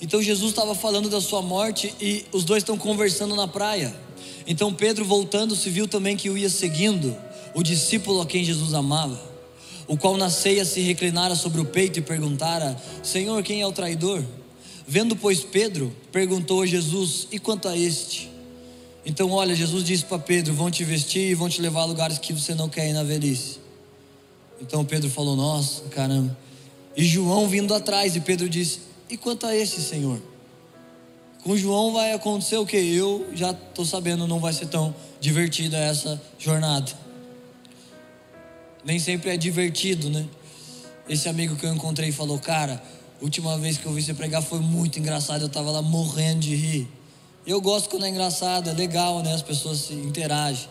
Então 0.00 0.22
Jesus 0.22 0.50
estava 0.50 0.74
falando 0.74 1.08
da 1.08 1.20
sua 1.20 1.42
morte 1.42 1.94
e 2.00 2.24
os 2.32 2.44
dois 2.44 2.62
estão 2.62 2.76
conversando 2.76 3.34
na 3.34 3.48
praia. 3.48 3.94
Então 4.46 4.72
Pedro 4.72 5.04
voltando 5.04 5.56
se 5.56 5.70
viu 5.70 5.88
também 5.88 6.16
que 6.16 6.30
o 6.30 6.38
ia 6.38 6.50
seguindo, 6.50 7.16
o 7.54 7.62
discípulo 7.62 8.20
a 8.20 8.26
quem 8.26 8.44
Jesus 8.44 8.74
amava 8.74 9.36
o 9.88 9.96
qual 9.96 10.16
na 10.16 10.28
ceia 10.28 10.64
se 10.64 10.80
reclinara 10.80 11.34
sobre 11.34 11.60
o 11.60 11.64
peito 11.64 11.98
e 11.98 12.02
perguntara: 12.02 12.76
Senhor, 13.02 13.42
quem 13.42 13.60
é 13.60 13.66
o 13.66 13.72
traidor? 13.72 14.24
Vendo, 14.86 15.16
pois, 15.16 15.40
Pedro, 15.40 15.94
perguntou 16.12 16.62
a 16.62 16.66
Jesus: 16.66 17.26
E 17.30 17.38
quanto 17.38 17.68
a 17.68 17.76
este? 17.76 18.30
Então, 19.04 19.30
olha, 19.30 19.54
Jesus 19.54 19.84
disse 19.84 20.04
para 20.04 20.18
Pedro: 20.18 20.54
Vão 20.54 20.70
te 20.70 20.84
vestir 20.84 21.30
e 21.30 21.34
vão 21.34 21.48
te 21.48 21.60
levar 21.60 21.82
a 21.82 21.84
lugares 21.84 22.18
que 22.18 22.32
você 22.32 22.54
não 22.54 22.68
quer 22.68 22.88
ir 22.88 22.92
na 22.92 23.02
velhice. 23.02 23.58
Então 24.60 24.84
Pedro 24.84 25.10
falou: 25.10 25.36
Nossa, 25.36 25.82
caramba. 25.84 26.36
E 26.96 27.04
João 27.04 27.48
vindo 27.48 27.74
atrás, 27.74 28.16
e 28.16 28.20
Pedro 28.20 28.48
disse: 28.48 28.80
E 29.10 29.16
quanto 29.16 29.46
a 29.46 29.54
este, 29.54 29.80
Senhor? 29.80 30.20
Com 31.42 31.56
João 31.56 31.92
vai 31.92 32.12
acontecer 32.12 32.56
o 32.56 32.66
que? 32.66 32.76
Eu 32.76 33.26
já 33.34 33.52
estou 33.52 33.84
sabendo, 33.84 34.26
não 34.26 34.40
vai 34.40 34.52
ser 34.52 34.66
tão 34.66 34.94
divertida 35.20 35.76
essa 35.76 36.20
jornada 36.38 37.06
nem 38.86 39.00
sempre 39.00 39.30
é 39.30 39.36
divertido, 39.36 40.08
né? 40.08 40.24
Esse 41.08 41.28
amigo 41.28 41.56
que 41.56 41.66
eu 41.66 41.74
encontrei 41.74 42.12
falou: 42.12 42.38
Cara, 42.38 42.80
última 43.20 43.56
vez 43.58 43.78
que 43.78 43.86
eu 43.86 43.92
vi 43.92 44.02
você 44.02 44.14
pregar 44.14 44.42
foi 44.42 44.60
muito 44.60 44.98
engraçado, 44.98 45.42
eu 45.42 45.46
estava 45.46 45.70
lá 45.70 45.82
morrendo 45.82 46.40
de 46.40 46.54
rir. 46.54 46.88
Eu 47.46 47.60
gosto 47.60 47.88
quando 47.88 48.04
é 48.04 48.08
engraçado, 48.08 48.68
é 48.68 48.72
legal, 48.72 49.22
né? 49.22 49.32
As 49.32 49.42
pessoas 49.42 49.78
se 49.78 49.94
interagem. 49.94 50.68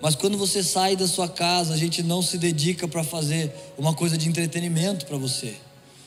Mas 0.00 0.14
quando 0.14 0.38
você 0.38 0.62
sai 0.62 0.94
da 0.94 1.08
sua 1.08 1.28
casa, 1.28 1.74
a 1.74 1.76
gente 1.76 2.02
não 2.02 2.22
se 2.22 2.38
dedica 2.38 2.86
para 2.86 3.02
fazer 3.02 3.52
uma 3.76 3.92
coisa 3.92 4.16
de 4.16 4.28
entretenimento 4.28 5.06
para 5.06 5.16
você. 5.16 5.56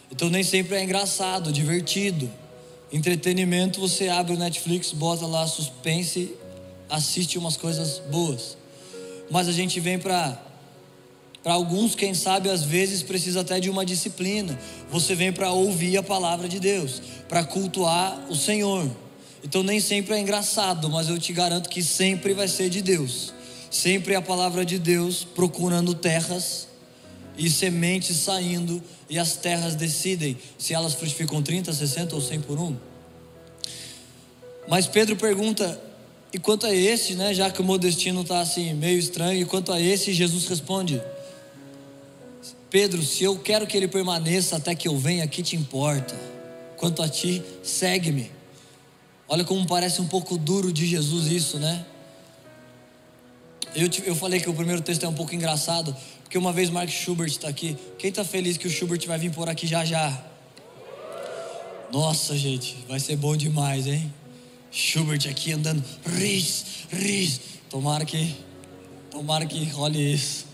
Então 0.10 0.30
nem 0.30 0.44
sempre 0.44 0.76
é 0.76 0.84
engraçado, 0.84 1.52
divertido. 1.52 2.30
Entretenimento, 2.92 3.80
você 3.80 4.08
abre 4.08 4.34
o 4.34 4.38
Netflix, 4.38 4.92
bota 4.92 5.26
lá 5.26 5.46
suspense, 5.46 6.36
assiste 6.90 7.38
umas 7.38 7.58
coisas 7.58 8.02
boas. 8.10 8.58
Mas 9.30 9.48
a 9.48 9.52
gente 9.52 9.80
vem 9.80 10.00
para 10.00 10.42
Para 11.44 11.54
alguns, 11.54 11.96
quem 11.96 12.14
sabe, 12.14 12.50
às 12.50 12.64
vezes 12.64 13.02
precisa 13.02 13.42
até 13.42 13.60
de 13.60 13.70
uma 13.70 13.86
disciplina. 13.86 14.58
Você 14.92 15.16
vem 15.16 15.34
para 15.34 15.52
ouvir 15.52 15.98
a 15.98 16.04
palavra 16.04 16.48
de 16.48 16.60
Deus, 16.60 17.02
para 17.28 17.44
cultuar 17.44 18.28
o 18.30 18.36
Senhor. 18.36 18.90
Então 19.44 19.64
nem 19.64 19.80
sempre 19.80 20.14
é 20.14 20.20
engraçado, 20.20 20.88
mas 20.90 21.10
eu 21.10 21.18
te 21.18 21.34
garanto 21.34 21.68
que 21.68 21.82
sempre 21.82 22.34
vai 22.34 22.48
ser 22.48 22.70
de 22.70 22.82
Deus. 22.82 23.34
Sempre 23.72 24.14
a 24.16 24.22
palavra 24.22 24.64
de 24.64 24.78
Deus 24.78 25.24
procurando 25.24 25.96
terras 25.96 26.68
e 27.38 27.50
sementes 27.50 28.18
saindo, 28.18 28.84
e 29.10 29.18
as 29.18 29.36
terras 29.36 29.76
decidem 29.76 30.38
se 30.58 30.74
elas 30.74 30.94
frutificam 30.94 31.42
30, 31.42 31.74
60 31.74 32.16
ou 32.16 32.22
100 32.22 32.42
por 32.42 32.60
um. 32.60 32.76
Mas 34.68 34.86
Pedro 34.86 35.16
pergunta: 35.16 35.82
e 36.34 36.38
quanto 36.38 36.66
a 36.66 36.74
esse, 36.74 37.16
né, 37.16 37.34
já 37.34 37.50
que 37.50 37.62
o 37.62 37.64
meu 37.64 37.78
destino 37.78 38.22
está 38.22 38.40
assim 38.40 38.74
meio 38.74 39.00
estranho, 39.00 39.42
e 39.42 39.46
quanto 39.46 39.72
a 39.72 39.82
esse, 39.82 40.14
Jesus 40.14 40.48
responde: 40.48 41.02
Pedro, 42.72 43.04
se 43.04 43.26
eu 43.26 43.38
quero 43.38 43.68
que 43.68 43.76
ele 43.76 43.88
permaneça 43.90 44.56
até 44.56 44.74
que 44.74 44.88
eu 44.88 44.98
venha, 44.98 45.28
que 45.28 45.44
te 45.44 45.58
importa? 45.58 46.18
Quanto 46.78 47.04
a 47.04 47.10
ti, 47.10 47.44
segue-me. 47.62 48.32
Olha 49.28 49.44
como 49.44 49.68
parece 49.68 50.02
um 50.02 50.08
pouco 50.08 50.38
duro 50.38 50.72
de 50.72 50.88
Jesus 50.88 51.28
isso, 51.28 51.60
né? 51.60 51.86
Eu, 53.76 53.90
te, 53.90 54.02
eu 54.06 54.16
falei 54.16 54.40
que 54.40 54.50
o 54.50 54.54
primeiro 54.54 54.82
texto 54.82 55.04
é 55.06 55.08
um 55.08 55.14
pouco 55.14 55.36
engraçado, 55.36 55.94
porque 56.24 56.38
uma 56.38 56.54
vez 56.54 56.70
Mark 56.70 56.90
Schubert 56.90 57.30
está 57.30 57.50
aqui. 57.50 57.78
Quem 58.00 58.10
está 58.10 58.24
feliz 58.24 58.56
que 58.56 58.68
o 58.68 58.70
Schubert 58.70 59.06
vai 59.06 59.20
vir 59.20 59.32
por 59.32 59.50
aqui 59.50 59.68
já 59.68 59.84
já? 59.84 60.24
Nossa, 61.92 62.38
gente, 62.38 62.78
vai 62.88 63.02
ser 63.02 63.18
bom 63.18 63.36
demais, 63.36 63.86
hein? 63.86 64.14
Schubert 64.72 65.30
aqui 65.30 65.52
andando, 65.52 65.84
ris, 66.06 66.88
ris. 66.90 67.42
Tomara 67.70 68.06
que, 68.06 68.34
tomara 69.12 69.46
que 69.46 69.62
role 69.66 70.14
isso. 70.14 70.51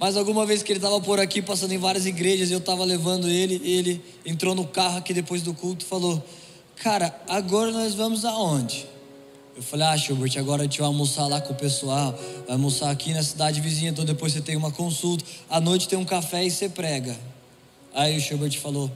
Mas 0.00 0.16
alguma 0.16 0.46
vez 0.46 0.62
que 0.62 0.72
ele 0.72 0.78
estava 0.78 0.98
por 0.98 1.20
aqui, 1.20 1.42
passando 1.42 1.72
em 1.72 1.78
várias 1.78 2.06
igrejas, 2.06 2.50
eu 2.50 2.56
estava 2.56 2.82
levando 2.84 3.28
ele, 3.28 3.60
ele 3.62 4.02
entrou 4.24 4.54
no 4.54 4.66
carro 4.66 4.96
aqui 4.96 5.12
depois 5.12 5.42
do 5.42 5.52
culto 5.52 5.84
e 5.84 5.88
falou: 5.88 6.24
Cara, 6.76 7.14
agora 7.28 7.70
nós 7.70 7.94
vamos 7.94 8.24
aonde? 8.24 8.86
Eu 9.54 9.62
falei: 9.62 9.86
Ah, 9.86 9.98
Schubert, 9.98 10.32
agora 10.38 10.62
a 10.62 10.64
gente 10.64 10.78
vai 10.78 10.86
almoçar 10.86 11.26
lá 11.26 11.38
com 11.38 11.52
o 11.52 11.56
pessoal, 11.56 12.18
vai 12.46 12.52
almoçar 12.56 12.90
aqui 12.90 13.12
na 13.12 13.22
cidade 13.22 13.60
vizinha, 13.60 13.90
então 13.90 14.02
depois 14.02 14.32
você 14.32 14.40
tem 14.40 14.56
uma 14.56 14.70
consulta, 14.70 15.22
à 15.50 15.60
noite 15.60 15.86
tem 15.86 15.98
um 15.98 16.04
café 16.06 16.46
e 16.46 16.50
você 16.50 16.70
prega. 16.70 17.14
Aí 17.92 18.16
o 18.16 18.20
Schubert 18.22 18.58
falou: 18.58 18.90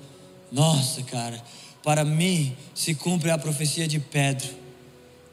Nossa, 0.51 1.03
cara, 1.03 1.39
para 1.83 2.03
mim 2.03 2.57
se 2.75 2.95
cumpre 2.95 3.31
a 3.31 3.37
profecia 3.37 3.87
de 3.87 4.01
Pedro. 4.01 4.49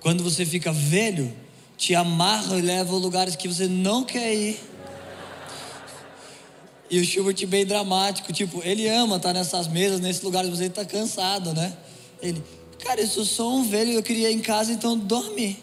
Quando 0.01 0.21
você 0.21 0.45
fica 0.45 0.73
velho, 0.73 1.33
te 1.77 1.95
amarra 1.95 2.57
e 2.57 2.61
leva 2.61 2.93
a 2.93 2.97
lugares 2.97 3.37
que 3.37 3.47
você 3.47 3.69
não 3.69 4.03
quer 4.03 4.33
ir. 4.35 4.70
E 6.91 6.99
o 6.99 7.05
Schubert 7.05 7.47
bem 7.47 7.65
dramático, 7.65 8.33
tipo, 8.33 8.61
ele 8.65 8.89
ama 8.89 9.15
estar 9.15 9.31
nessas 9.31 9.65
mesas, 9.69 10.01
nesses 10.01 10.21
lugares, 10.21 10.49
mas 10.49 10.59
ele 10.59 10.67
está 10.67 10.83
cansado, 10.83 11.53
né? 11.53 11.71
Ele, 12.21 12.43
cara, 12.79 12.99
eu 12.99 13.07
sou 13.07 13.23
só 13.23 13.49
um 13.49 13.63
velho, 13.63 13.93
eu 13.93 14.03
queria 14.03 14.29
ir 14.29 14.35
em 14.35 14.41
casa, 14.41 14.73
então 14.73 14.97
dorme. 14.97 15.57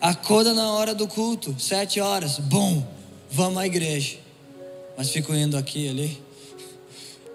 Acorda 0.00 0.54
na 0.54 0.72
hora 0.72 0.94
do 0.94 1.08
culto, 1.08 1.56
sete 1.58 1.98
horas, 1.98 2.38
bom, 2.38 2.86
vamos 3.28 3.58
à 3.58 3.66
igreja. 3.66 4.16
Mas 4.96 5.10
fico 5.10 5.34
indo 5.34 5.56
aqui 5.56 5.88
ali. 5.88 6.22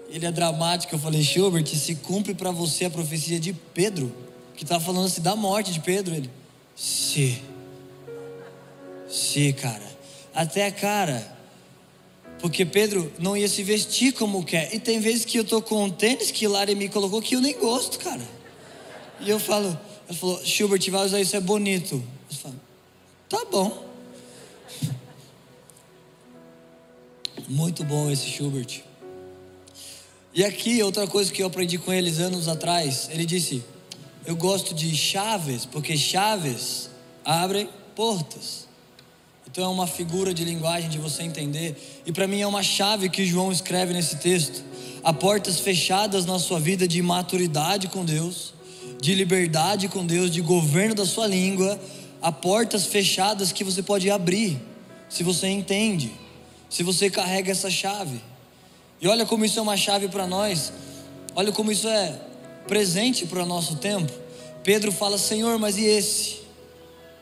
Ele 0.08 0.24
é 0.24 0.32
dramático, 0.32 0.94
eu 0.94 0.98
falei, 0.98 1.22
Schubert, 1.22 1.66
se 1.66 1.96
cumpre 1.96 2.32
para 2.32 2.50
você 2.50 2.86
a 2.86 2.90
profecia 2.90 3.38
de 3.38 3.52
Pedro, 3.52 4.10
que 4.56 4.64
está 4.64 4.80
falando 4.80 5.04
assim 5.04 5.20
da 5.20 5.36
morte 5.36 5.74
de 5.74 5.80
Pedro. 5.80 6.14
Ele, 6.14 6.30
sim, 6.74 7.38
sim, 9.10 9.52
cara. 9.52 9.90
Até, 10.34 10.70
cara, 10.70 11.39
porque 12.40 12.64
Pedro 12.64 13.12
não 13.18 13.36
ia 13.36 13.48
se 13.48 13.62
vestir 13.62 14.12
como 14.12 14.44
quer. 14.44 14.74
E 14.74 14.80
tem 14.80 14.98
vezes 14.98 15.24
que 15.24 15.38
eu 15.38 15.44
tô 15.44 15.60
com 15.60 15.84
um 15.84 15.90
tênis 15.90 16.30
que 16.30 16.48
Lari 16.48 16.74
me 16.74 16.88
colocou 16.88 17.20
que 17.20 17.36
eu 17.36 17.40
nem 17.40 17.58
gosto, 17.58 17.98
cara. 17.98 18.26
E 19.20 19.28
eu 19.28 19.38
falo, 19.38 19.78
ela 20.08 20.18
falou, 20.18 20.44
Schubert, 20.44 20.90
vai 20.90 21.04
usar 21.04 21.20
isso, 21.20 21.36
é 21.36 21.40
bonito. 21.40 22.02
Eu 22.30 22.36
falo, 22.36 22.60
tá 23.28 23.44
bom. 23.50 23.90
Muito 27.46 27.84
bom 27.84 28.10
esse 28.10 28.26
Schubert. 28.26 28.82
E 30.32 30.44
aqui, 30.44 30.82
outra 30.82 31.06
coisa 31.06 31.32
que 31.32 31.42
eu 31.42 31.46
aprendi 31.48 31.76
com 31.76 31.92
eles 31.92 32.20
anos 32.20 32.46
atrás, 32.46 33.08
ele 33.10 33.26
disse: 33.26 33.64
Eu 34.24 34.36
gosto 34.36 34.72
de 34.72 34.96
chaves, 34.96 35.66
porque 35.66 35.96
chaves 35.96 36.88
abrem 37.24 37.68
portas. 37.96 38.68
Então 39.50 39.64
é 39.64 39.68
uma 39.68 39.86
figura 39.86 40.32
de 40.32 40.44
linguagem 40.44 40.88
de 40.88 40.98
você 40.98 41.24
entender. 41.24 42.02
E 42.06 42.12
para 42.12 42.28
mim 42.28 42.40
é 42.40 42.46
uma 42.46 42.62
chave 42.62 43.08
que 43.08 43.26
João 43.26 43.50
escreve 43.50 43.92
nesse 43.92 44.16
texto. 44.16 44.62
Há 45.02 45.12
portas 45.12 45.58
fechadas 45.58 46.24
na 46.24 46.38
sua 46.38 46.60
vida 46.60 46.86
de 46.86 47.02
maturidade 47.02 47.88
com 47.88 48.04
Deus, 48.04 48.54
de 49.00 49.12
liberdade 49.12 49.88
com 49.88 50.06
Deus, 50.06 50.30
de 50.30 50.40
governo 50.40 50.94
da 50.94 51.04
sua 51.04 51.26
língua. 51.26 51.80
Há 52.22 52.30
portas 52.30 52.86
fechadas 52.86 53.50
que 53.50 53.64
você 53.64 53.82
pode 53.82 54.08
abrir, 54.08 54.56
se 55.08 55.24
você 55.24 55.48
entende, 55.48 56.12
se 56.68 56.84
você 56.84 57.10
carrega 57.10 57.50
essa 57.50 57.70
chave. 57.70 58.20
E 59.00 59.08
olha 59.08 59.26
como 59.26 59.44
isso 59.44 59.58
é 59.58 59.62
uma 59.62 59.76
chave 59.76 60.06
para 60.06 60.28
nós. 60.28 60.72
Olha 61.34 61.50
como 61.50 61.72
isso 61.72 61.88
é 61.88 62.20
presente 62.68 63.26
para 63.26 63.42
o 63.42 63.46
nosso 63.46 63.76
tempo. 63.76 64.12
Pedro 64.62 64.92
fala: 64.92 65.18
Senhor, 65.18 65.58
mas 65.58 65.76
e 65.76 65.86
esse? 65.86 66.38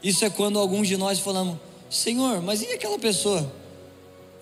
Isso 0.02 0.26
é 0.26 0.30
quando 0.30 0.58
alguns 0.58 0.88
de 0.88 0.96
nós 0.98 1.20
falamos: 1.20 1.56
Senhor, 1.90 2.42
mas 2.42 2.60
e 2.60 2.66
aquela 2.66 2.98
pessoa? 2.98 3.50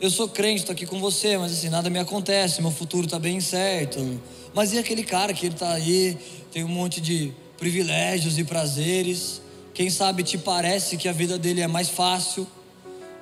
Eu 0.01 0.11
sou 0.11 0.29
crente, 0.29 0.61
estou 0.61 0.73
aqui 0.73 0.85
com 0.85 1.01
você, 1.01 1.39
mas 1.39 1.53
assim, 1.53 1.69
nada 1.69 1.89
me 1.89 1.99
acontece, 1.99 2.61
meu 2.61 2.73
futuro 2.73 3.07
está 3.07 3.19
bem 3.19 3.41
certo. 3.41 4.21
Mas 4.53 4.73
e 4.73 4.79
aquele 4.79 5.05
cara 5.05 5.33
que 5.33 5.47
ele 5.47 5.55
está 5.55 5.73
aí, 5.73 6.19
tem 6.51 6.65
um 6.65 6.69
monte 6.69 7.01
de 7.01 7.33
privilégios 7.57 8.37
e 8.37 8.45
prazeres? 8.45 9.41
Quem 9.73 9.89
sabe 9.89 10.23
te 10.23 10.37
parece 10.37 10.97
que 10.97 11.09
a 11.09 11.13
vida 11.13 11.39
dele 11.39 11.61
é 11.61 11.67
mais 11.67 11.89
fácil 11.89 12.47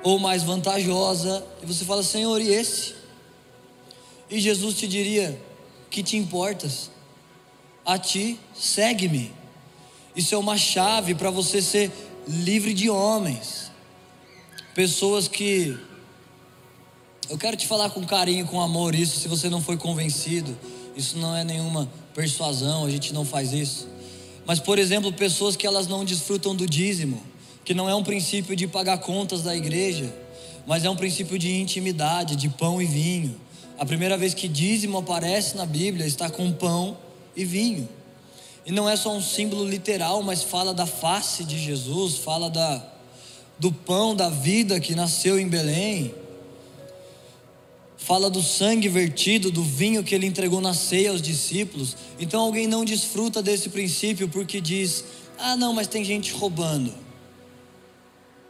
ou 0.03 0.19
mais 0.19 0.43
vantajosa, 0.43 1.45
e 1.63 1.67
você 1.67 1.85
fala, 1.85 2.03
Senhor, 2.03 2.41
e 2.41 2.49
esse? 2.49 2.95
E 4.31 4.41
Jesus 4.41 4.75
te 4.75 4.89
diria: 4.89 5.41
Que 5.91 6.03
te 6.03 6.17
importas? 6.17 6.91
A 7.85 7.99
ti, 7.99 8.39
segue-me. 8.55 9.33
Isso 10.17 10.35
é 10.35 10.39
uma 10.39 10.57
chave 10.57 11.15
para 11.15 11.31
você 11.31 11.61
ser 11.61 11.93
livre 12.27 12.73
de 12.73 12.89
homens 12.89 13.64
pessoas 14.75 15.29
que 15.29 15.79
eu 17.31 17.39
quero 17.39 17.57
te 17.57 17.67
falar 17.67 17.91
com 17.91 18.05
carinho, 18.05 18.45
com 18.47 18.61
amor, 18.61 18.95
isso 18.95 19.19
se 19.19 19.29
você 19.29 19.49
não 19.49 19.63
foi 19.63 19.77
convencido, 19.77 20.57
isso 20.97 21.17
não 21.17 21.35
é 21.35 21.45
nenhuma 21.45 21.91
persuasão, 22.13 22.85
a 22.85 22.91
gente 22.91 23.15
não 23.15 23.25
faz 23.25 23.53
isso. 23.53 23.89
Mas, 24.45 24.59
por 24.59 24.79
exemplo, 24.79 25.13
pessoas 25.13 25.57
que 25.57 25.67
elas 25.67 25.87
não 25.87 26.05
desfrutam 26.05 26.55
do 26.55 26.67
dízimo, 26.67 27.23
que 27.65 27.73
não 27.73 27.89
é 27.89 27.95
um 27.95 28.03
princípio 28.03 28.55
de 28.55 28.67
pagar 28.67 28.99
contas 28.99 29.43
da 29.43 29.57
igreja, 29.57 30.15
mas 30.67 30.85
é 30.85 30.91
um 30.91 30.97
princípio 30.97 31.39
de 31.39 31.55
intimidade, 31.61 32.37
de 32.37 32.49
pão 32.49 32.83
e 32.83 32.85
vinho. 32.85 33.41
A 33.79 33.87
primeira 33.87 34.19
vez 34.19 34.35
que 34.35 34.49
dízimo 34.49 34.99
aparece 34.99 35.57
na 35.57 35.65
Bíblia 35.65 36.07
está 36.07 36.29
com 36.29 36.53
pão 36.53 36.99
e 37.35 37.45
vinho. 37.45 37.89
E 38.67 38.73
não 38.73 38.89
é 38.89 38.97
só 38.97 39.15
um 39.15 39.23
símbolo 39.23 39.67
literal, 39.67 40.23
mas 40.23 40.43
fala 40.43 40.75
da 40.75 40.87
face 40.87 41.45
de 41.45 41.59
Jesus, 41.59 42.19
fala 42.19 42.51
da 42.51 42.94
do 43.59 43.73
pão 43.73 44.15
da 44.15 44.29
vida 44.29 44.81
que 44.81 44.95
nasceu 44.95 45.39
em 45.39 45.49
Belém. 45.49 46.15
Fala 47.97 48.29
do 48.29 48.43
sangue 48.43 48.89
vertido, 48.89 49.51
do 49.51 49.63
vinho 49.63 50.05
que 50.05 50.15
ele 50.15 50.27
entregou 50.27 50.61
na 50.61 50.75
ceia 50.75 51.11
aos 51.11 51.23
discípulos. 51.23 51.97
Então 52.19 52.43
alguém 52.43 52.67
não 52.67 52.85
desfruta 52.85 53.43
desse 53.43 53.71
princípio 53.71 54.29
porque 54.29 54.61
diz: 54.61 55.05
ah, 55.39 55.57
não, 55.57 55.73
mas 55.73 55.87
tem 55.87 56.05
gente 56.05 56.33
roubando. 56.33 56.93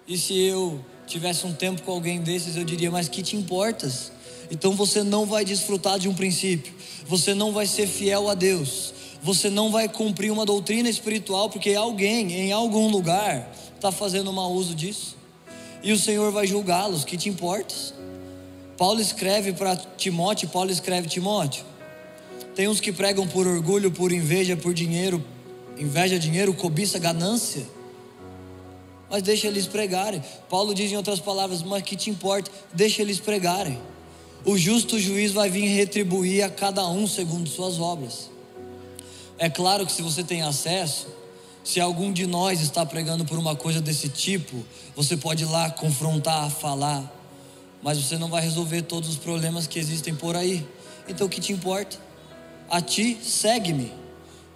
E 0.08 0.18
se 0.18 0.36
eu 0.36 0.84
tivesse 1.06 1.46
um 1.46 1.52
tempo 1.52 1.82
com 1.82 1.92
alguém 1.92 2.20
desses, 2.20 2.56
eu 2.56 2.64
diria: 2.64 2.90
mas 2.90 3.08
que 3.08 3.22
te 3.22 3.36
importas? 3.36 4.10
Então 4.50 4.72
você 4.72 5.02
não 5.02 5.24
vai 5.24 5.44
desfrutar 5.44 5.98
de 5.98 6.08
um 6.08 6.14
princípio, 6.14 6.72
você 7.06 7.34
não 7.34 7.52
vai 7.52 7.66
ser 7.66 7.86
fiel 7.86 8.28
a 8.28 8.34
Deus, 8.34 8.92
você 9.22 9.48
não 9.48 9.70
vai 9.70 9.88
cumprir 9.88 10.30
uma 10.30 10.44
doutrina 10.44 10.88
espiritual 10.88 11.48
porque 11.48 11.74
alguém 11.74 12.32
em 12.32 12.52
algum 12.52 12.88
lugar 12.88 13.50
está 13.84 13.92
fazendo 13.92 14.32
mau 14.32 14.50
uso 14.52 14.74
disso. 14.74 15.14
E 15.82 15.92
o 15.92 15.98
Senhor 15.98 16.32
vai 16.32 16.46
julgá-los, 16.46 17.04
que 17.04 17.18
te 17.18 17.28
importa? 17.28 17.74
Paulo 18.78 18.98
escreve 18.98 19.52
para 19.52 19.76
Timóteo, 19.76 20.48
Paulo 20.48 20.70
escreve 20.70 21.06
Timóteo. 21.06 21.62
Tem 22.54 22.66
uns 22.66 22.80
que 22.80 22.90
pregam 22.90 23.28
por 23.28 23.46
orgulho, 23.46 23.90
por 23.90 24.10
inveja, 24.10 24.56
por 24.56 24.72
dinheiro, 24.72 25.22
inveja, 25.76 26.18
dinheiro, 26.18 26.54
cobiça, 26.54 26.98
ganância. 26.98 27.66
Mas 29.10 29.22
deixa 29.22 29.48
eles 29.48 29.66
pregarem. 29.66 30.22
Paulo 30.48 30.74
diz 30.74 30.90
em 30.90 30.96
outras 30.96 31.20
palavras, 31.20 31.62
mas 31.62 31.82
que 31.82 31.94
te 31.94 32.08
importa? 32.08 32.50
Deixa 32.72 33.02
eles 33.02 33.20
pregarem. 33.20 33.78
O 34.46 34.56
justo 34.56 34.98
juiz 34.98 35.32
vai 35.32 35.50
vir 35.50 35.66
retribuir 35.66 36.42
a 36.42 36.48
cada 36.48 36.88
um 36.88 37.06
segundo 37.06 37.50
suas 37.50 37.78
obras. 37.78 38.30
É 39.36 39.50
claro 39.50 39.84
que 39.84 39.92
se 39.92 40.00
você 40.00 40.24
tem 40.24 40.40
acesso, 40.40 41.06
se 41.64 41.80
algum 41.80 42.12
de 42.12 42.26
nós 42.26 42.60
está 42.60 42.84
pregando 42.84 43.24
por 43.24 43.38
uma 43.38 43.56
coisa 43.56 43.80
desse 43.80 44.10
tipo, 44.10 44.62
você 44.94 45.16
pode 45.16 45.44
ir 45.44 45.46
lá 45.46 45.70
confrontar, 45.70 46.50
falar. 46.50 47.10
mas 47.82 47.98
você 47.98 48.18
não 48.18 48.28
vai 48.28 48.42
resolver 48.42 48.82
todos 48.82 49.08
os 49.08 49.16
problemas 49.16 49.66
que 49.66 49.78
existem 49.78 50.14
por 50.14 50.36
aí. 50.36 50.66
Então 51.08 51.26
o 51.26 51.30
que 51.30 51.40
te 51.40 51.52
importa? 51.52 51.98
A 52.70 52.80
ti, 52.80 53.18
segue-me 53.22 53.92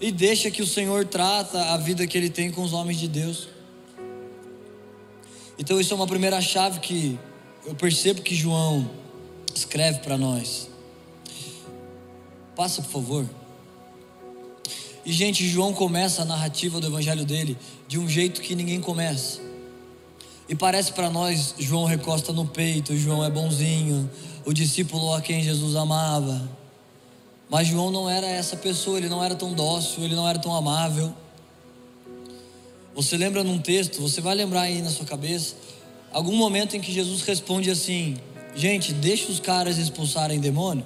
e 0.00 0.12
deixa 0.12 0.50
que 0.50 0.62
o 0.62 0.66
Senhor 0.66 1.06
trata 1.06 1.72
a 1.72 1.76
vida 1.78 2.06
que 2.06 2.16
ele 2.16 2.30
tem 2.30 2.50
com 2.50 2.62
os 2.62 2.72
homens 2.72 2.98
de 2.98 3.08
Deus. 3.08 3.48
Então 5.58 5.80
isso 5.80 5.92
é 5.92 5.96
uma 5.96 6.06
primeira 6.06 6.40
chave 6.40 6.78
que 6.80 7.18
eu 7.66 7.74
percebo 7.74 8.22
que 8.22 8.34
João 8.34 8.88
escreve 9.54 10.00
para 10.00 10.16
nós. 10.16 10.68
Passa, 12.54 12.82
por 12.82 12.90
favor. 12.90 13.37
E 15.08 15.12
gente, 15.14 15.48
João 15.48 15.72
começa 15.72 16.20
a 16.20 16.24
narrativa 16.26 16.78
do 16.78 16.86
evangelho 16.86 17.24
dele 17.24 17.56
de 17.88 17.98
um 17.98 18.06
jeito 18.06 18.42
que 18.42 18.54
ninguém 18.54 18.78
começa. 18.78 19.40
E 20.46 20.54
parece 20.54 20.92
para 20.92 21.08
nós, 21.08 21.54
João 21.58 21.86
recosta 21.86 22.30
no 22.30 22.44
peito, 22.44 22.94
João 22.94 23.24
é 23.24 23.30
bonzinho, 23.30 24.10
o 24.44 24.52
discípulo 24.52 25.14
a 25.14 25.22
quem 25.22 25.42
Jesus 25.42 25.76
amava. 25.76 26.46
Mas 27.48 27.68
João 27.68 27.90
não 27.90 28.06
era 28.06 28.26
essa 28.26 28.54
pessoa, 28.54 28.98
ele 28.98 29.08
não 29.08 29.24
era 29.24 29.34
tão 29.34 29.54
dócil, 29.54 30.04
ele 30.04 30.14
não 30.14 30.28
era 30.28 30.38
tão 30.38 30.54
amável. 30.54 31.10
Você 32.94 33.16
lembra 33.16 33.42
num 33.42 33.58
texto, 33.58 34.02
você 34.02 34.20
vai 34.20 34.34
lembrar 34.34 34.60
aí 34.60 34.82
na 34.82 34.90
sua 34.90 35.06
cabeça, 35.06 35.54
algum 36.12 36.36
momento 36.36 36.76
em 36.76 36.82
que 36.82 36.92
Jesus 36.92 37.22
responde 37.22 37.70
assim: 37.70 38.18
Gente, 38.54 38.92
deixa 38.92 39.32
os 39.32 39.40
caras 39.40 39.78
expulsarem 39.78 40.38
demônio. 40.38 40.84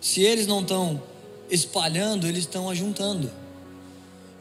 Se 0.00 0.22
eles 0.22 0.44
não 0.44 0.60
estão 0.60 1.00
espalhando, 1.48 2.26
eles 2.26 2.40
estão 2.40 2.68
ajuntando. 2.68 3.43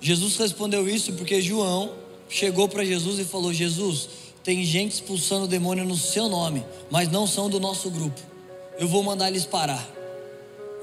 Jesus 0.04 0.36
respondeu 0.36 0.86
isso 0.86 1.14
porque 1.14 1.42
João 1.42 1.94
chegou 2.28 2.68
para 2.68 2.84
Jesus 2.84 3.20
e 3.20 3.24
falou: 3.24 3.54
Jesus, 3.54 4.10
tem 4.44 4.66
gente 4.66 4.92
expulsando 4.92 5.46
o 5.46 5.48
demônio 5.48 5.86
no 5.86 5.96
seu 5.96 6.28
nome, 6.28 6.62
mas 6.92 7.10
não 7.10 7.26
são 7.26 7.50
do 7.50 7.58
nosso 7.58 7.90
grupo. 7.90 8.20
Eu 8.78 8.86
vou 8.86 9.02
mandar 9.02 9.30
eles 9.30 9.46
parar. 9.46 9.90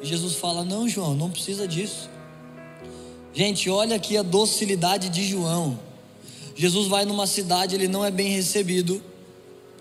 E 0.01 0.07
Jesus 0.07 0.37
fala: 0.37 0.65
Não, 0.65 0.89
João, 0.89 1.15
não 1.15 1.31
precisa 1.31 1.69
disso. 1.69 2.09
Gente, 3.35 3.69
olha 3.69 3.97
aqui 3.97 4.17
a 4.17 4.23
docilidade 4.23 5.11
de 5.11 5.23
João. 5.23 5.79
Jesus 6.57 6.89
vai 6.89 7.05
numa 7.05 7.27
cidade, 7.27 7.75
ele 7.75 7.89
não 7.89 8.03
é 8.03 8.11
bem 8.11 8.31
recebido. 8.31 9.03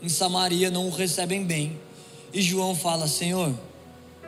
Em 0.01 0.09
Samaria 0.09 0.69
não 0.69 0.87
o 0.87 0.91
recebem 0.91 1.45
bem. 1.45 1.79
E 2.33 2.41
João 2.41 2.75
fala: 2.75 3.07
Senhor, 3.07 3.57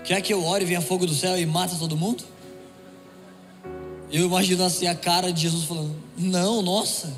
quer 0.06 0.22
que 0.22 0.34
eu 0.34 0.42
ore, 0.46 0.64
venha 0.64 0.80
fogo 0.80 1.06
do 1.06 1.14
céu 1.14 1.38
e 1.38 1.46
mata 1.46 1.76
todo 1.76 1.98
mundo? 1.98 2.31
Eu 4.12 4.26
imagino 4.26 4.64
assim 4.64 4.88
a 4.88 4.96
cara 4.96 5.32
de 5.32 5.42
Jesus 5.42 5.66
falando: 5.66 5.96
Não, 6.18 6.62
nossa 6.62 7.12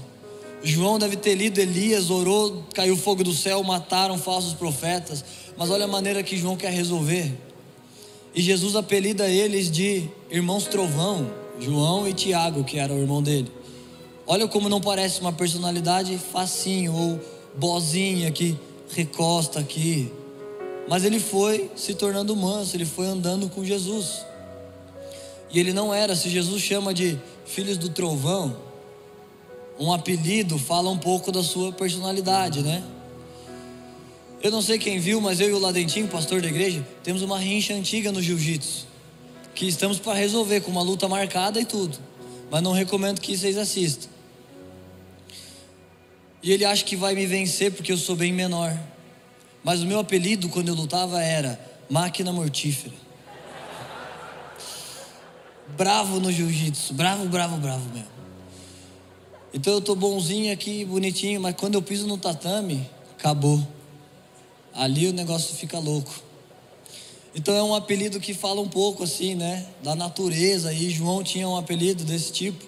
João 0.63 0.97
deve 0.97 1.17
ter 1.17 1.35
lido 1.35 1.59
Elias, 1.59 2.09
orou, 2.09 2.63
caiu 2.73 2.95
fogo 2.95 3.21
do 3.21 3.33
céu, 3.33 3.61
mataram 3.63 4.17
falsos 4.17 4.53
profetas. 4.53 5.23
Mas 5.57 5.69
olha 5.69 5.83
a 5.83 5.87
maneira 5.87 6.23
que 6.23 6.37
João 6.37 6.55
quer 6.55 6.71
resolver. 6.71 7.33
E 8.33 8.41
Jesus 8.41 8.75
apelida 8.75 9.27
eles 9.27 9.69
de 9.69 10.09
irmãos 10.31 10.63
trovão, 10.63 11.29
João 11.59 12.07
e 12.07 12.13
Tiago, 12.13 12.63
que 12.63 12.79
era 12.79 12.93
o 12.93 12.97
irmão 12.97 13.21
dele. 13.21 13.51
Olha 14.25 14.47
como 14.47 14.69
não 14.69 14.79
parece 14.79 15.19
uma 15.19 15.33
personalidade 15.33 16.17
facinho 16.17 16.93
ou 16.93 17.19
bozinha 17.55 18.31
que 18.31 18.57
recosta 18.89 19.59
aqui. 19.59 20.09
Mas 20.87 21.03
ele 21.03 21.19
foi 21.19 21.69
se 21.75 21.93
tornando 21.93 22.33
manso, 22.37 22.75
ele 22.77 22.85
foi 22.85 23.05
andando 23.05 23.49
com 23.49 23.65
Jesus. 23.65 24.25
E 25.53 25.59
ele 25.59 25.71
não 25.71 25.93
era, 25.93 26.15
se 26.15 26.29
Jesus 26.29 26.63
chama 26.63 26.93
de 26.93 27.17
filhos 27.45 27.77
do 27.77 27.89
trovão, 27.89 28.57
um 29.79 29.93
apelido 29.93 30.57
fala 30.57 30.89
um 30.89 30.97
pouco 30.97 31.31
da 31.31 31.43
sua 31.43 31.71
personalidade, 31.71 32.63
né? 32.63 32.83
Eu 34.41 34.51
não 34.51 34.61
sei 34.61 34.77
quem 34.77 34.99
viu, 34.99 35.21
mas 35.21 35.39
eu 35.39 35.49
e 35.49 35.53
o 35.53 35.59
Ladentinho, 35.59 36.07
pastor 36.07 36.41
da 36.41 36.47
igreja, 36.47 36.85
temos 37.03 37.21
uma 37.21 37.37
rincha 37.37 37.73
antiga 37.73 38.11
no 38.11 38.21
jiu-jitsu, 38.21 38.87
que 39.53 39.67
estamos 39.67 39.99
para 39.99 40.13
resolver 40.13 40.61
com 40.61 40.71
uma 40.71 40.81
luta 40.81 41.07
marcada 41.07 41.61
e 41.61 41.65
tudo, 41.65 41.97
mas 42.49 42.61
não 42.61 42.71
recomendo 42.71 43.21
que 43.21 43.37
vocês 43.37 43.57
assistam. 43.57 44.09
E 46.41 46.51
ele 46.51 46.65
acha 46.65 46.83
que 46.83 46.95
vai 46.95 47.15
me 47.15 47.25
vencer 47.25 47.71
porque 47.71 47.91
eu 47.91 47.97
sou 47.97 48.17
bem 48.17 48.33
menor. 48.33 48.77
Mas 49.63 49.81
o 49.81 49.85
meu 49.85 49.99
apelido 49.99 50.49
quando 50.49 50.67
eu 50.67 50.75
lutava 50.75 51.21
era 51.23 51.57
máquina 51.89 52.33
mortífera. 52.33 53.02
Bravo 55.77 56.19
no 56.19 56.31
jiu-jitsu, 56.31 56.93
bravo, 56.93 57.25
bravo, 57.27 57.57
bravo 57.57 57.85
mesmo. 57.93 58.13
Então 59.53 59.73
eu 59.73 59.81
tô 59.81 59.95
bonzinho 59.95 60.51
aqui, 60.51 60.83
bonitinho, 60.85 61.39
mas 61.39 61.55
quando 61.55 61.75
eu 61.75 61.81
piso 61.81 62.07
no 62.07 62.17
tatame, 62.17 62.89
acabou. 63.17 63.65
Ali 64.73 65.07
o 65.07 65.13
negócio 65.13 65.55
fica 65.55 65.77
louco. 65.79 66.13
Então 67.35 67.55
é 67.55 67.63
um 67.63 67.73
apelido 67.73 68.19
que 68.19 68.33
fala 68.33 68.61
um 68.61 68.67
pouco 68.67 69.03
assim, 69.03 69.35
né, 69.35 69.65
da 69.81 69.95
natureza. 69.95 70.73
E 70.73 70.89
João 70.89 71.23
tinha 71.23 71.47
um 71.47 71.57
apelido 71.57 72.03
desse 72.03 72.31
tipo. 72.31 72.65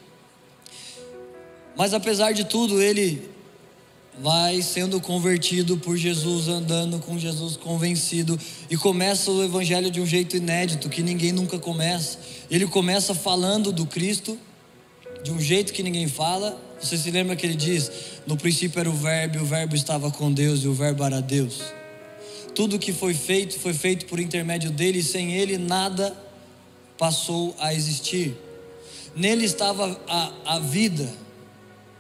Mas 1.75 1.93
apesar 1.93 2.31
de 2.31 2.45
tudo, 2.45 2.81
ele 2.81 3.34
vai 4.21 4.61
sendo 4.61 5.01
convertido 5.01 5.77
por 5.77 5.97
Jesus, 5.97 6.47
andando 6.47 6.99
com 6.99 7.17
Jesus, 7.19 7.57
convencido, 7.57 8.39
e 8.69 8.77
começa 8.77 9.29
o 9.29 9.43
evangelho 9.43 9.91
de 9.91 9.99
um 9.99 10.05
jeito 10.05 10.37
inédito 10.37 10.89
que 10.89 11.03
ninguém 11.03 11.31
nunca 11.31 11.59
começa. 11.59 12.17
Ele 12.49 12.65
começa 12.65 13.13
falando 13.13 13.71
do 13.71 13.85
Cristo 13.85 14.37
de 15.23 15.31
um 15.31 15.39
jeito 15.39 15.73
que 15.73 15.81
ninguém 15.81 16.07
fala, 16.07 16.55
você 16.79 16.97
se 16.97 17.09
lembra 17.09 17.35
que 17.35 17.45
ele 17.45 17.55
diz: 17.55 17.91
No 18.27 18.37
princípio 18.37 18.79
era 18.79 18.89
o 18.89 18.93
Verbo, 18.93 19.37
e 19.37 19.41
o 19.41 19.45
Verbo 19.45 19.75
estava 19.75 20.11
com 20.11 20.31
Deus, 20.31 20.63
e 20.63 20.67
o 20.67 20.73
Verbo 20.73 21.03
era 21.03 21.21
Deus. 21.21 21.61
Tudo 22.53 22.79
que 22.79 22.93
foi 22.93 23.13
feito, 23.13 23.59
foi 23.59 23.73
feito 23.73 24.05
por 24.05 24.19
intermédio 24.19 24.71
dele, 24.71 24.99
e 24.99 25.03
sem 25.03 25.33
ele 25.33 25.57
nada 25.57 26.15
passou 26.97 27.55
a 27.59 27.73
existir. 27.73 28.37
Nele 29.15 29.45
estava 29.45 29.99
a, 30.07 30.55
a 30.55 30.59
vida, 30.59 31.11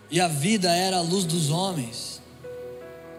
e 0.09 0.19
a 0.19 0.27
vida 0.27 0.69
era 0.73 0.97
a 0.97 1.01
luz 1.01 1.25
dos 1.25 1.49
homens. 1.49 2.21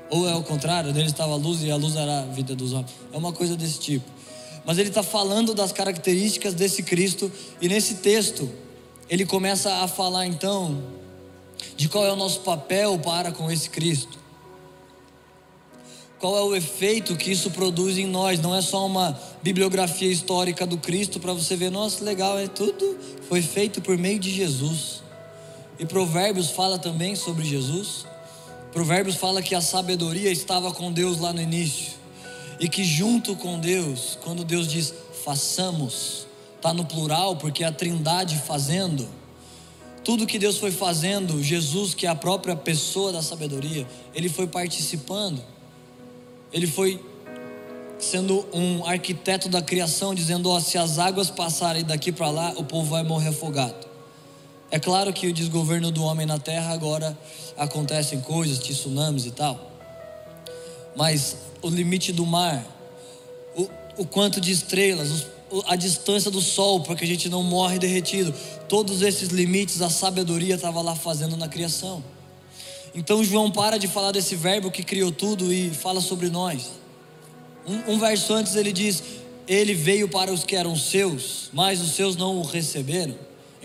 Ou 0.09 0.29
é 0.29 0.35
o 0.35 0.43
contrário, 0.43 0.93
nele 0.93 1.09
estava 1.09 1.33
a 1.33 1.37
luz 1.37 1.63
e 1.63 1.71
a 1.71 1.77
luz 1.77 1.97
era 1.97 2.21
a 2.21 2.27
vida 2.27 2.55
dos 2.55 2.73
homens. 2.73 2.93
É 3.13 3.17
uma 3.17 3.33
coisa 3.33 3.57
desse 3.57 3.79
tipo. 3.79 4.05
Mas 4.65 4.79
ele 4.79 4.89
está 4.89 5.03
falando 5.03 5.55
das 5.55 5.73
características 5.73 6.55
desse 6.55 6.83
Cristo, 6.83 7.31
e 7.61 7.69
nesse 7.69 7.97
texto, 7.97 8.51
ele 9.09 9.25
começa 9.25 9.73
a 9.83 9.89
falar 9.89 10.27
então 10.27 10.83
de 11.77 11.89
qual 11.89 12.05
é 12.05 12.13
o 12.13 12.17
nosso 12.17 12.41
papel 12.41 12.99
para 12.99 13.31
com 13.33 13.51
esse 13.51 13.71
Cristo. 13.71 14.19
Qual 16.19 16.37
é 16.37 16.43
o 16.43 16.57
efeito 16.57 17.15
que 17.15 17.31
isso 17.31 17.51
produz 17.51 17.99
em 17.99 18.07
nós? 18.07 18.41
Não 18.41 18.55
é 18.55 18.63
só 18.63 18.87
uma 18.87 19.19
bibliografia 19.43 20.11
histórica 20.11 20.67
do 20.67 20.79
Cristo 20.79 21.21
para 21.21 21.33
você 21.33 21.55
ver, 21.55 21.71
nossa, 21.71 22.03
legal, 22.03 22.39
é 22.39 22.49
tudo 22.49 22.97
foi 23.29 23.43
feito 23.43 23.81
por 23.81 23.97
meio 23.99 24.19
de 24.19 24.31
Jesus. 24.31 25.03
E 25.79 25.87
Provérbios 25.87 26.51
fala 26.51 26.79
também 26.79 27.15
sobre 27.15 27.45
Jesus. 27.45 28.07
Provérbios 28.73 29.17
fala 29.17 29.43
que 29.43 29.55
a 29.55 29.61
sabedoria 29.61 30.31
estava 30.31 30.73
com 30.73 30.93
Deus 30.93 31.19
lá 31.19 31.33
no 31.33 31.41
início. 31.41 31.95
E 32.59 32.69
que 32.69 32.85
junto 32.85 33.37
com 33.37 33.59
Deus, 33.59 34.19
quando 34.23 34.45
Deus 34.45 34.69
diz 34.69 34.95
façamos, 35.25 36.27
está 36.57 36.73
no 36.73 36.85
plural, 36.85 37.37
porque 37.37 37.65
é 37.65 37.67
a 37.67 37.73
trindade 37.73 38.39
fazendo 38.39 39.09
tudo 40.07 40.25
que 40.25 40.39
Deus 40.39 40.57
foi 40.57 40.71
fazendo, 40.71 41.43
Jesus, 41.43 41.93
que 41.93 42.07
é 42.07 42.09
a 42.09 42.15
própria 42.15 42.55
pessoa 42.55 43.13
da 43.13 43.21
sabedoria, 43.21 43.85
ele 44.15 44.29
foi 44.29 44.47
participando, 44.47 45.43
ele 46.53 46.69
foi 46.69 47.05
sendo 47.99 48.47
um 48.53 48.87
arquiteto 48.87 49.49
da 49.49 49.61
criação, 49.61 50.15
dizendo: 50.15 50.49
ó, 50.49 50.61
se 50.61 50.79
as 50.79 51.01
águas 51.01 51.29
passarem 51.29 51.83
daqui 51.83 52.13
para 52.13 52.31
lá, 52.31 52.53
o 52.57 52.63
povo 52.63 52.89
vai 52.89 53.03
morrer 53.03 53.31
afogado. 53.31 53.86
É 54.71 54.79
claro 54.79 55.13
que 55.13 55.27
o 55.27 55.33
desgoverno 55.33 55.91
do 55.91 56.03
homem 56.03 56.27
na 56.27 56.39
terra 56.39 56.73
agora 56.73 57.17
acontecem 57.57 58.21
coisas, 58.21 58.59
tsunamis 58.59 59.25
e 59.25 59.31
tal, 59.31 59.73
mas 60.97 61.37
o 61.63 61.69
limite 61.69 62.13
do 62.13 62.27
mar, 62.27 62.65
o, 63.55 63.69
o 63.99 64.07
quanto 64.07 64.41
de 64.41 64.51
estrelas, 64.51 65.27
a 65.67 65.77
distância 65.77 66.31
do 66.31 66.41
sol 66.41 66.81
para 66.81 66.97
que 66.97 67.05
a 67.05 67.07
gente 67.07 67.29
não 67.29 67.43
morre 67.43 67.79
derretido. 67.79 68.35
Todos 68.69 69.03
esses 69.03 69.29
limites 69.29 69.81
a 69.81 69.89
sabedoria 69.89 70.57
estava 70.57 70.83
lá 70.83 70.97
fazendo 70.97 71.37
na 71.37 71.49
criação. 71.49 72.03
Então 72.95 73.23
João 73.23 73.51
para 73.51 73.79
de 73.79 73.87
falar 73.87 74.11
desse 74.11 74.35
verbo 74.35 74.71
que 74.71 74.83
criou 74.83 75.13
tudo 75.13 75.53
e 75.53 75.71
fala 75.71 76.01
sobre 76.01 76.29
nós. 76.29 76.71
Um, 77.67 77.93
um 77.95 77.99
verso 77.99 78.33
antes 78.33 78.57
ele 78.57 78.73
diz: 78.73 79.03
Ele 79.47 79.75
veio 79.75 80.09
para 80.09 80.33
os 80.33 80.45
que 80.45 80.57
eram 80.57 80.75
seus, 80.75 81.51
mas 81.53 81.81
os 81.81 81.93
seus 81.93 82.17
não 82.17 82.39
o 82.39 82.43
receberam. 82.43 83.15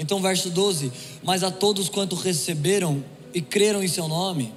Então, 0.01 0.19
verso 0.21 0.49
12: 0.49 0.91
Mas 1.21 1.43
a 1.43 1.51
todos 1.51 1.87
quanto 1.87 2.15
receberam 2.15 3.03
e 3.33 3.41
creram 3.41 3.83
em 3.83 3.87
seu 3.87 4.07
nome, 4.07 4.51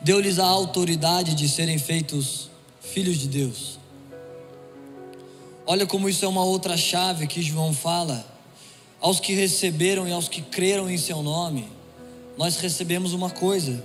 deu-lhes 0.00 0.38
a 0.38 0.46
autoridade 0.46 1.34
de 1.34 1.48
serem 1.48 1.76
feitos 1.76 2.48
filhos 2.80 3.18
de 3.18 3.26
Deus. 3.26 3.78
Olha 5.66 5.86
como 5.86 6.08
isso 6.08 6.24
é 6.24 6.28
uma 6.28 6.44
outra 6.44 6.76
chave 6.76 7.26
que 7.26 7.42
João 7.42 7.74
fala. 7.74 8.30
Aos 9.00 9.18
que 9.18 9.34
receberam 9.34 10.06
e 10.06 10.12
aos 10.12 10.28
que 10.28 10.40
creram 10.40 10.88
em 10.88 10.96
seu 10.96 11.22
nome, 11.22 11.68
nós 12.38 12.56
recebemos 12.56 13.12
uma 13.12 13.28
coisa. 13.28 13.82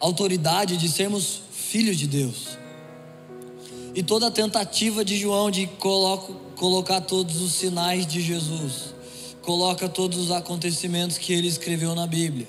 autoridade 0.00 0.78
de 0.78 0.88
sermos 0.88 1.42
filhos 1.52 1.98
de 1.98 2.06
Deus. 2.06 2.58
E 3.94 4.02
toda 4.02 4.28
a 4.28 4.30
tentativa 4.30 5.04
de 5.04 5.16
João 5.18 5.50
de 5.50 5.66
coloco, 5.66 6.34
colocar 6.60 7.00
todos 7.00 7.40
os 7.40 7.54
sinais 7.54 8.06
de 8.06 8.20
Jesus, 8.20 8.94
coloca 9.40 9.88
todos 9.88 10.18
os 10.18 10.30
acontecimentos 10.30 11.16
que 11.16 11.32
ele 11.32 11.48
escreveu 11.48 11.94
na 11.94 12.06
Bíblia. 12.06 12.46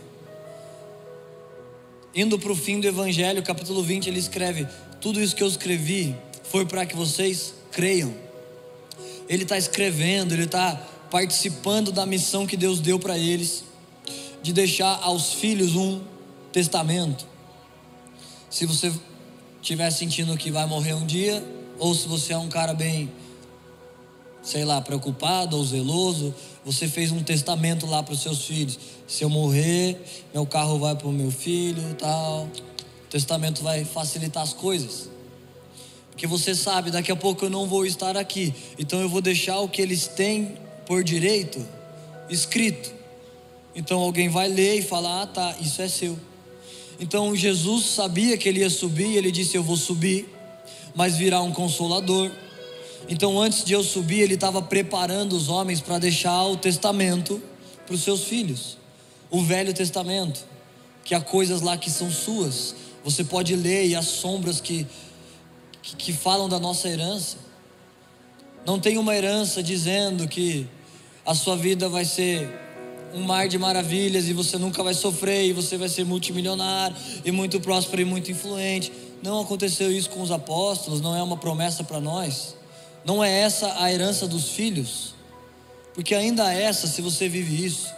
Indo 2.14 2.38
para 2.38 2.52
o 2.52 2.56
fim 2.56 2.82
do 2.82 2.88
Evangelho, 2.88 3.42
capítulo 3.42 3.82
20, 3.82 4.08
ele 4.08 4.20
escreve: 4.20 4.68
Tudo 5.00 5.22
isso 5.22 5.34
que 5.34 5.42
eu 5.42 5.48
escrevi 5.48 6.14
foi 6.44 6.66
para 6.66 6.86
que 6.86 6.94
vocês 6.94 7.54
creiam. 7.72 8.14
Ele 9.30 9.44
está 9.44 9.58
escrevendo, 9.58 10.34
ele 10.34 10.44
está 10.44 10.76
participando 11.10 11.90
da 11.90 12.06
missão 12.06 12.46
que 12.46 12.58
Deus 12.58 12.82
deu 12.82 13.00
para 13.00 13.18
eles, 13.18 13.64
de 14.44 14.52
deixar 14.52 15.00
aos 15.04 15.32
filhos 15.32 15.74
um 15.74 16.02
testamento. 16.52 17.26
Se 18.50 18.66
você 18.66 18.92
estiver 19.62 19.90
sentindo 19.90 20.36
que 20.36 20.52
vai 20.52 20.66
morrer 20.66 20.96
um 20.96 21.06
dia, 21.06 21.42
ou 21.80 21.96
se 21.96 22.10
você 22.10 22.34
é 22.34 22.38
um 22.38 22.50
cara 22.50 22.74
bem, 22.74 23.10
sei 24.44 24.66
lá, 24.66 24.82
preocupado 24.82 25.58
ou 25.58 25.64
zeloso, 25.64 26.34
você 26.66 26.88
fez 26.88 27.12
um 27.12 27.24
testamento 27.24 27.86
lá 27.86 28.02
para 28.02 28.14
os 28.14 28.22
seus 28.22 28.46
filhos. 28.46 28.80
Se 29.08 29.24
eu 29.24 29.30
morrer, 29.30 30.00
meu 30.34 30.46
carro 30.46 30.80
vai 30.80 30.96
para 30.96 31.08
o 31.08 31.12
meu 31.12 31.32
filho, 31.32 31.96
tal. 31.96 32.44
O 33.06 33.08
testamento 33.10 33.62
vai 33.64 33.84
facilitar 33.84 34.44
as 34.44 34.54
coisas. 34.54 35.10
Porque 36.12 36.28
você 36.28 36.54
sabe, 36.54 36.92
daqui 36.92 37.12
a 37.12 37.16
pouco 37.16 37.46
eu 37.46 37.50
não 37.50 37.68
vou 37.68 37.86
estar 37.86 38.16
aqui. 38.18 38.54
Então 38.78 39.00
eu 39.02 39.10
vou 39.10 39.22
deixar 39.22 39.60
o 39.60 39.70
que 39.70 39.82
eles 39.82 40.08
têm 40.08 40.58
por 40.86 41.04
direito 41.04 41.66
escrito. 42.30 42.92
Então 43.76 44.00
alguém 44.00 44.30
vai 44.30 44.48
ler 44.48 44.80
e 44.80 44.82
falar: 44.82 45.24
"Ah, 45.24 45.28
tá, 45.28 45.56
isso 45.60 45.82
é 45.82 45.88
seu". 45.88 46.18
Então 47.00 47.36
Jesus 47.36 47.88
sabia 47.88 48.38
que 48.38 48.48
ele 48.48 48.60
ia 48.60 48.70
subir, 48.70 49.08
e 49.08 49.18
ele 49.18 49.32
disse: 49.32 49.58
Eu 49.58 49.64
vou 49.64 49.76
subir, 49.76 50.28
mas 50.94 51.16
virá 51.16 51.42
um 51.42 51.52
consolador. 51.52 52.32
Então, 53.10 53.40
antes 53.42 53.64
de 53.64 53.74
eu 53.74 53.84
subir, 53.84 54.22
ele 54.22 54.36
estava 54.36 54.62
preparando 54.62 55.34
os 55.34 55.50
homens 55.50 55.82
para 55.82 56.00
deixar 56.00 56.46
o 56.46 56.56
testamento 56.56 57.42
para 57.86 57.96
os 57.96 58.04
seus 58.04 58.24
filhos, 58.24 58.78
o 59.30 59.44
Velho 59.44 59.74
Testamento, 59.74 60.46
que 61.04 61.14
há 61.14 61.22
coisas 61.22 61.62
lá 61.62 61.78
que 61.78 61.90
são 61.90 62.10
suas. 62.10 62.76
Você 63.04 63.24
pode 63.24 63.56
ler 63.56 63.88
e 63.88 63.96
as 63.96 64.06
sombras 64.06 64.62
que, 64.62 64.88
que, 65.82 65.96
que 65.96 66.14
falam 66.14 66.48
da 66.48 66.60
nossa 66.60 66.88
herança. 66.88 67.38
Não 68.66 68.80
tem 68.80 68.98
uma 68.98 69.16
herança 69.16 69.64
dizendo 69.64 70.28
que 70.28 70.68
a 71.26 71.34
sua 71.34 71.58
vida 71.58 71.90
vai 71.90 72.06
ser 72.06 72.50
um 73.14 73.24
mar 73.24 73.48
de 73.48 73.58
maravilhas 73.58 74.28
e 74.28 74.34
você 74.34 74.58
nunca 74.58 74.82
vai 74.84 74.94
sofrer 74.94 75.46
e 75.46 75.54
você 75.54 75.78
vai 75.78 75.90
ser 75.90 76.06
multimilionário 76.06 76.96
e 77.26 77.32
muito 77.32 77.60
próspero 77.60 78.02
e 78.02 78.06
muito 78.06 78.32
influente. 78.32 78.92
Não 79.22 79.42
aconteceu 79.42 79.92
isso 79.92 80.10
com 80.10 80.22
os 80.22 80.32
apóstolos, 80.32 81.02
não 81.02 81.16
é 81.16 81.22
uma 81.22 81.38
promessa 81.38 81.84
para 81.84 82.00
nós. 82.00 82.56
Não 83.04 83.24
é 83.24 83.42
essa 83.42 83.82
a 83.82 83.92
herança 83.92 84.28
dos 84.28 84.50
filhos. 84.50 85.16
Porque 85.94 86.16
ainda 86.16 86.54
é 86.54 86.64
essa, 86.64 86.88
se 86.88 87.02
você 87.02 87.28
vive 87.28 87.66
isso, 87.66 87.94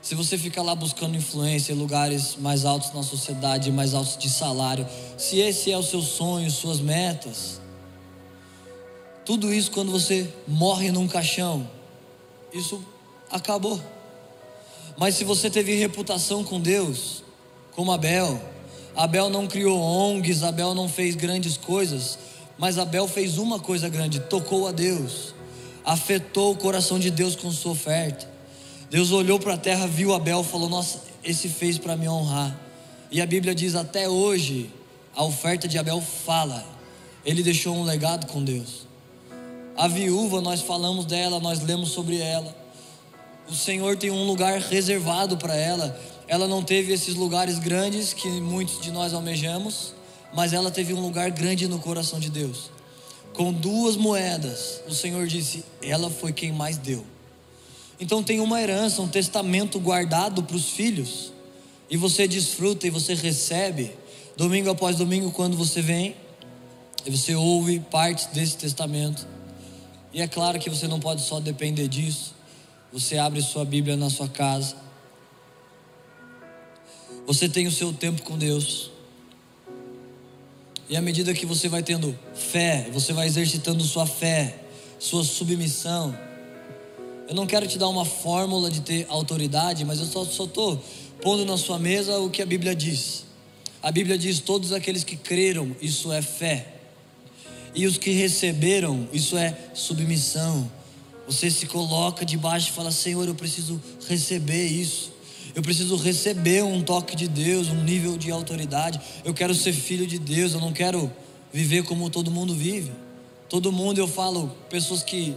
se 0.00 0.14
você 0.14 0.38
fica 0.38 0.62
lá 0.62 0.74
buscando 0.74 1.16
influência 1.16 1.72
em 1.72 1.76
lugares 1.76 2.36
mais 2.36 2.64
altos 2.64 2.92
na 2.94 3.02
sociedade, 3.02 3.70
mais 3.70 3.92
altos 3.92 4.16
de 4.16 4.30
salário, 4.30 4.86
se 5.18 5.38
esse 5.38 5.70
é 5.70 5.76
o 5.76 5.82
seu 5.82 6.00
sonho, 6.00 6.50
suas 6.50 6.80
metas, 6.80 7.60
tudo 9.26 9.52
isso 9.52 9.70
quando 9.70 9.92
você 9.92 10.32
morre 10.48 10.90
num 10.90 11.06
caixão, 11.06 11.68
isso 12.52 12.82
acabou. 13.30 13.80
Mas 14.96 15.14
se 15.14 15.24
você 15.24 15.50
teve 15.50 15.74
reputação 15.74 16.42
com 16.42 16.58
Deus, 16.58 17.22
como 17.72 17.92
Abel, 17.92 18.40
Abel 18.96 19.28
não 19.28 19.46
criou 19.46 19.78
ONGs, 19.78 20.42
Abel 20.42 20.74
não 20.74 20.88
fez 20.88 21.14
grandes 21.14 21.58
coisas, 21.58 22.18
mas 22.60 22.76
Abel 22.76 23.08
fez 23.08 23.38
uma 23.38 23.58
coisa 23.58 23.88
grande: 23.88 24.20
tocou 24.20 24.68
a 24.68 24.72
Deus, 24.72 25.34
afetou 25.82 26.52
o 26.52 26.56
coração 26.56 26.98
de 26.98 27.10
Deus 27.10 27.34
com 27.34 27.50
sua 27.50 27.72
oferta. 27.72 28.28
Deus 28.90 29.10
olhou 29.12 29.40
para 29.40 29.54
a 29.54 29.56
terra, 29.56 29.86
viu 29.86 30.12
Abel, 30.12 30.44
falou: 30.44 30.68
Nossa, 30.68 31.00
esse 31.24 31.48
fez 31.48 31.78
para 31.78 31.96
me 31.96 32.06
honrar. 32.06 32.54
E 33.10 33.22
a 33.22 33.26
Bíblia 33.26 33.54
diz: 33.54 33.74
até 33.74 34.06
hoje, 34.06 34.70
a 35.16 35.24
oferta 35.24 35.66
de 35.66 35.78
Abel 35.78 36.02
fala, 36.02 36.62
ele 37.24 37.42
deixou 37.42 37.74
um 37.74 37.82
legado 37.82 38.26
com 38.26 38.44
Deus. 38.44 38.86
A 39.74 39.88
viúva, 39.88 40.42
nós 40.42 40.60
falamos 40.60 41.06
dela, 41.06 41.40
nós 41.40 41.62
lemos 41.62 41.92
sobre 41.92 42.18
ela. 42.18 42.54
O 43.48 43.54
Senhor 43.54 43.96
tem 43.96 44.10
um 44.10 44.26
lugar 44.26 44.60
reservado 44.60 45.38
para 45.38 45.56
ela. 45.56 45.98
Ela 46.28 46.46
não 46.46 46.62
teve 46.62 46.92
esses 46.92 47.14
lugares 47.14 47.58
grandes 47.58 48.12
que 48.12 48.28
muitos 48.28 48.80
de 48.80 48.92
nós 48.92 49.14
almejamos, 49.14 49.94
mas 50.32 50.52
ela 50.52 50.70
teve 50.70 50.92
um 50.92 51.00
lugar 51.00 51.30
grande 51.30 51.66
no 51.66 51.78
coração 51.78 52.18
de 52.18 52.30
Deus. 52.30 52.70
Com 53.32 53.52
duas 53.52 53.96
moedas, 53.96 54.82
o 54.88 54.94
Senhor 54.94 55.26
disse: 55.26 55.64
Ela 55.82 56.10
foi 56.10 56.32
quem 56.32 56.52
mais 56.52 56.76
deu. 56.76 57.04
Então 57.98 58.22
tem 58.22 58.40
uma 58.40 58.60
herança, 58.60 59.02
um 59.02 59.08
testamento 59.08 59.78
guardado 59.78 60.42
para 60.42 60.56
os 60.56 60.70
filhos, 60.70 61.32
e 61.88 61.96
você 61.96 62.26
desfruta 62.26 62.86
e 62.86 62.90
você 62.90 63.14
recebe, 63.14 63.92
domingo 64.36 64.70
após 64.70 64.96
domingo, 64.96 65.30
quando 65.30 65.56
você 65.56 65.82
vem, 65.82 66.16
e 67.04 67.10
você 67.10 67.34
ouve 67.34 67.80
partes 67.80 68.26
desse 68.26 68.56
testamento. 68.56 69.26
E 70.12 70.20
é 70.20 70.26
claro 70.26 70.58
que 70.58 70.68
você 70.68 70.88
não 70.88 70.98
pode 70.98 71.22
só 71.22 71.40
depender 71.40 71.88
disso. 71.88 72.34
Você 72.92 73.16
abre 73.18 73.40
sua 73.40 73.64
Bíblia 73.64 73.96
na 73.96 74.10
sua 74.10 74.28
casa. 74.28 74.74
Você 77.26 77.48
tem 77.48 77.66
o 77.66 77.72
seu 77.72 77.92
tempo 77.92 78.22
com 78.22 78.36
Deus. 78.36 78.90
E 80.90 80.96
à 80.96 81.00
medida 81.00 81.32
que 81.32 81.46
você 81.46 81.68
vai 81.68 81.84
tendo 81.84 82.18
fé, 82.34 82.90
você 82.92 83.12
vai 83.12 83.28
exercitando 83.28 83.84
sua 83.84 84.08
fé, 84.08 84.56
sua 84.98 85.22
submissão. 85.22 86.18
Eu 87.28 87.34
não 87.36 87.46
quero 87.46 87.64
te 87.68 87.78
dar 87.78 87.86
uma 87.86 88.04
fórmula 88.04 88.68
de 88.68 88.80
ter 88.80 89.06
autoridade, 89.08 89.84
mas 89.84 90.00
eu 90.00 90.06
só 90.06 90.24
estou 90.24 90.82
pondo 91.22 91.44
na 91.44 91.56
sua 91.56 91.78
mesa 91.78 92.18
o 92.18 92.28
que 92.28 92.42
a 92.42 92.46
Bíblia 92.46 92.74
diz. 92.74 93.24
A 93.80 93.92
Bíblia 93.92 94.18
diz: 94.18 94.40
todos 94.40 94.72
aqueles 94.72 95.04
que 95.04 95.14
creram, 95.14 95.76
isso 95.80 96.12
é 96.12 96.20
fé. 96.20 96.66
E 97.72 97.86
os 97.86 97.96
que 97.96 98.10
receberam, 98.10 99.08
isso 99.12 99.38
é 99.38 99.56
submissão. 99.72 100.68
Você 101.24 101.52
se 101.52 101.66
coloca 101.66 102.24
debaixo 102.24 102.70
e 102.70 102.72
fala: 102.72 102.90
Senhor, 102.90 103.28
eu 103.28 103.34
preciso 103.36 103.80
receber 104.08 104.66
isso. 104.66 105.12
Eu 105.54 105.62
preciso 105.62 105.96
receber 105.96 106.62
um 106.62 106.82
toque 106.82 107.16
de 107.16 107.26
Deus, 107.26 107.68
um 107.68 107.82
nível 107.82 108.16
de 108.16 108.30
autoridade. 108.30 109.00
Eu 109.24 109.34
quero 109.34 109.54
ser 109.54 109.72
filho 109.72 110.06
de 110.06 110.18
Deus, 110.18 110.52
eu 110.52 110.60
não 110.60 110.72
quero 110.72 111.10
viver 111.52 111.82
como 111.84 112.08
todo 112.08 112.30
mundo 112.30 112.54
vive. 112.54 112.92
Todo 113.48 113.72
mundo, 113.72 113.98
eu 113.98 114.06
falo, 114.06 114.54
pessoas 114.68 115.02
que 115.02 115.36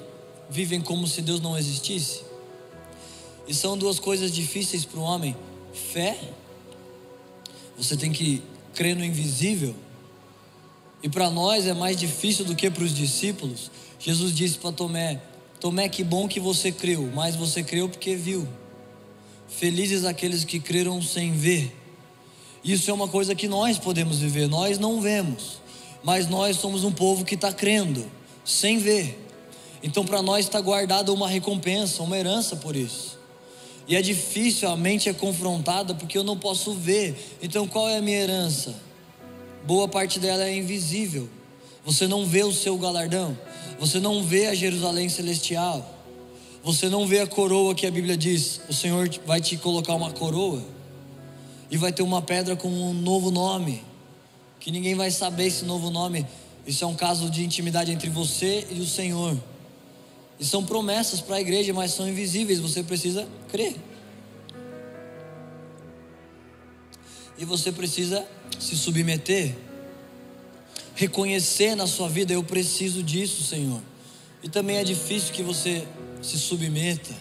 vivem 0.49 0.79
como 0.79 1.07
se 1.07 1.21
Deus 1.21 1.41
não 1.41 1.57
existisse. 1.57 2.21
E 3.47 3.53
são 3.53 3.77
duas 3.77 3.99
coisas 3.99 4.31
difíceis 4.31 4.85
para 4.85 4.99
o 4.99 5.03
homem: 5.03 5.35
fé, 5.73 6.17
você 7.77 7.97
tem 7.97 8.11
que 8.11 8.43
crer 8.73 8.95
no 8.95 9.03
invisível. 9.03 9.75
E 11.01 11.09
para 11.09 11.29
nós 11.29 11.65
é 11.67 11.73
mais 11.73 11.97
difícil 11.97 12.45
do 12.45 12.55
que 12.55 12.69
para 12.69 12.83
os 12.83 12.93
discípulos. 12.93 13.71
Jesus 13.99 14.33
disse 14.33 14.57
para 14.57 14.71
Tomé: 14.71 15.21
Tomé, 15.59 15.89
que 15.89 16.03
bom 16.03 16.27
que 16.27 16.39
você 16.39 16.71
creu, 16.71 17.11
mas 17.13 17.35
você 17.35 17.63
creu 17.63 17.89
porque 17.89 18.15
viu. 18.15 18.47
Felizes 19.57 20.03
aqueles 20.05 20.43
que 20.43 20.59
creram 20.59 21.01
sem 21.01 21.31
ver. 21.31 21.75
Isso 22.63 22.89
é 22.89 22.93
uma 22.93 23.07
coisa 23.07 23.35
que 23.35 23.47
nós 23.47 23.77
podemos 23.77 24.19
viver, 24.19 24.47
nós 24.47 24.79
não 24.79 25.01
vemos, 25.01 25.59
mas 26.03 26.27
nós 26.27 26.57
somos 26.57 26.83
um 26.83 26.91
povo 26.91 27.25
que 27.25 27.35
está 27.35 27.51
crendo, 27.51 28.09
sem 28.45 28.77
ver. 28.77 29.19
Então, 29.83 30.05
para 30.05 30.21
nós 30.21 30.45
está 30.45 30.61
guardada 30.61 31.11
uma 31.11 31.27
recompensa, 31.27 32.01
uma 32.03 32.17
herança 32.17 32.55
por 32.55 32.75
isso. 32.75 33.19
E 33.85 33.97
é 33.97 34.01
difícil, 34.01 34.69
a 34.69 34.77
mente 34.77 35.09
é 35.09 35.13
confrontada 35.13 35.93
porque 35.93 36.17
eu 36.17 36.23
não 36.23 36.37
posso 36.37 36.73
ver. 36.73 37.37
Então, 37.41 37.67
qual 37.67 37.89
é 37.89 37.97
a 37.97 38.01
minha 38.01 38.17
herança? 38.17 38.73
Boa 39.65 39.87
parte 39.87 40.19
dela 40.19 40.45
é 40.45 40.55
invisível. 40.55 41.29
Você 41.85 42.07
não 42.07 42.25
vê 42.25 42.43
o 42.43 42.53
seu 42.53 42.77
galardão. 42.77 43.37
Você 43.77 43.99
não 43.99 44.23
vê 44.23 44.47
a 44.47 44.55
Jerusalém 44.55 45.09
celestial. 45.09 46.02
Você 46.63 46.87
não 46.87 47.05
vê 47.05 47.19
a 47.19 47.27
coroa 47.27 47.75
que 47.75 47.85
a 47.85 47.91
Bíblia 47.91 48.15
diz. 48.15 48.61
O 48.69 48.73
Senhor 48.73 49.09
vai 49.25 49.41
te 49.41 49.57
colocar 49.57 49.93
uma 49.95 50.11
coroa. 50.11 50.63
E 51.69 51.75
vai 51.75 51.91
ter 51.91 52.03
uma 52.03 52.21
pedra 52.21 52.55
com 52.55 52.69
um 52.69 52.93
novo 52.93 53.29
nome. 53.29 53.83
Que 54.61 54.71
ninguém 54.71 54.95
vai 54.95 55.11
saber 55.11 55.47
esse 55.47 55.65
novo 55.65 55.89
nome. 55.89 56.25
Isso 56.65 56.85
é 56.85 56.87
um 56.87 56.95
caso 56.95 57.29
de 57.29 57.43
intimidade 57.43 57.91
entre 57.91 58.09
você 58.09 58.65
e 58.71 58.79
o 58.79 58.85
Senhor. 58.85 59.37
E 60.39 60.45
são 60.45 60.63
promessas 60.63 61.19
para 61.19 61.35
a 61.35 61.41
igreja, 61.41 61.73
mas 61.73 61.91
são 61.91 62.07
invisíveis. 62.07 62.61
Você 62.61 62.81
precisa 62.81 63.27
crer. 63.49 63.75
E 67.37 67.43
você 67.43 67.73
precisa 67.73 68.25
se 68.57 68.77
submeter 68.77 69.53
reconhecer 70.95 71.75
na 71.75 71.87
sua 71.87 72.07
vida: 72.07 72.33
eu 72.33 72.43
preciso 72.43 73.03
disso, 73.03 73.43
Senhor. 73.43 73.81
E 74.41 74.49
também 74.49 74.77
é 74.77 74.83
difícil 74.83 75.33
que 75.33 75.43
você 75.43 75.85
se 76.23 76.39
submeta. 76.39 77.13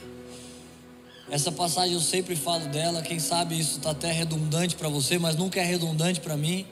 Essa 1.31 1.51
passagem 1.51 1.95
eu 1.95 2.01
sempre 2.01 2.37
falo 2.37 2.67
dela, 2.69 3.03
quem 3.03 3.19
sabe 3.19 3.59
isso 3.59 3.79
está 3.79 3.91
até 3.91 4.13
redundante 4.13 4.77
para 4.77 4.89
você, 4.89 5.19
mas 5.19 5.37
nunca 5.37 5.61
é 5.61 5.65
redundante 5.65 6.21
para 6.21 6.37
mim. 6.37 6.67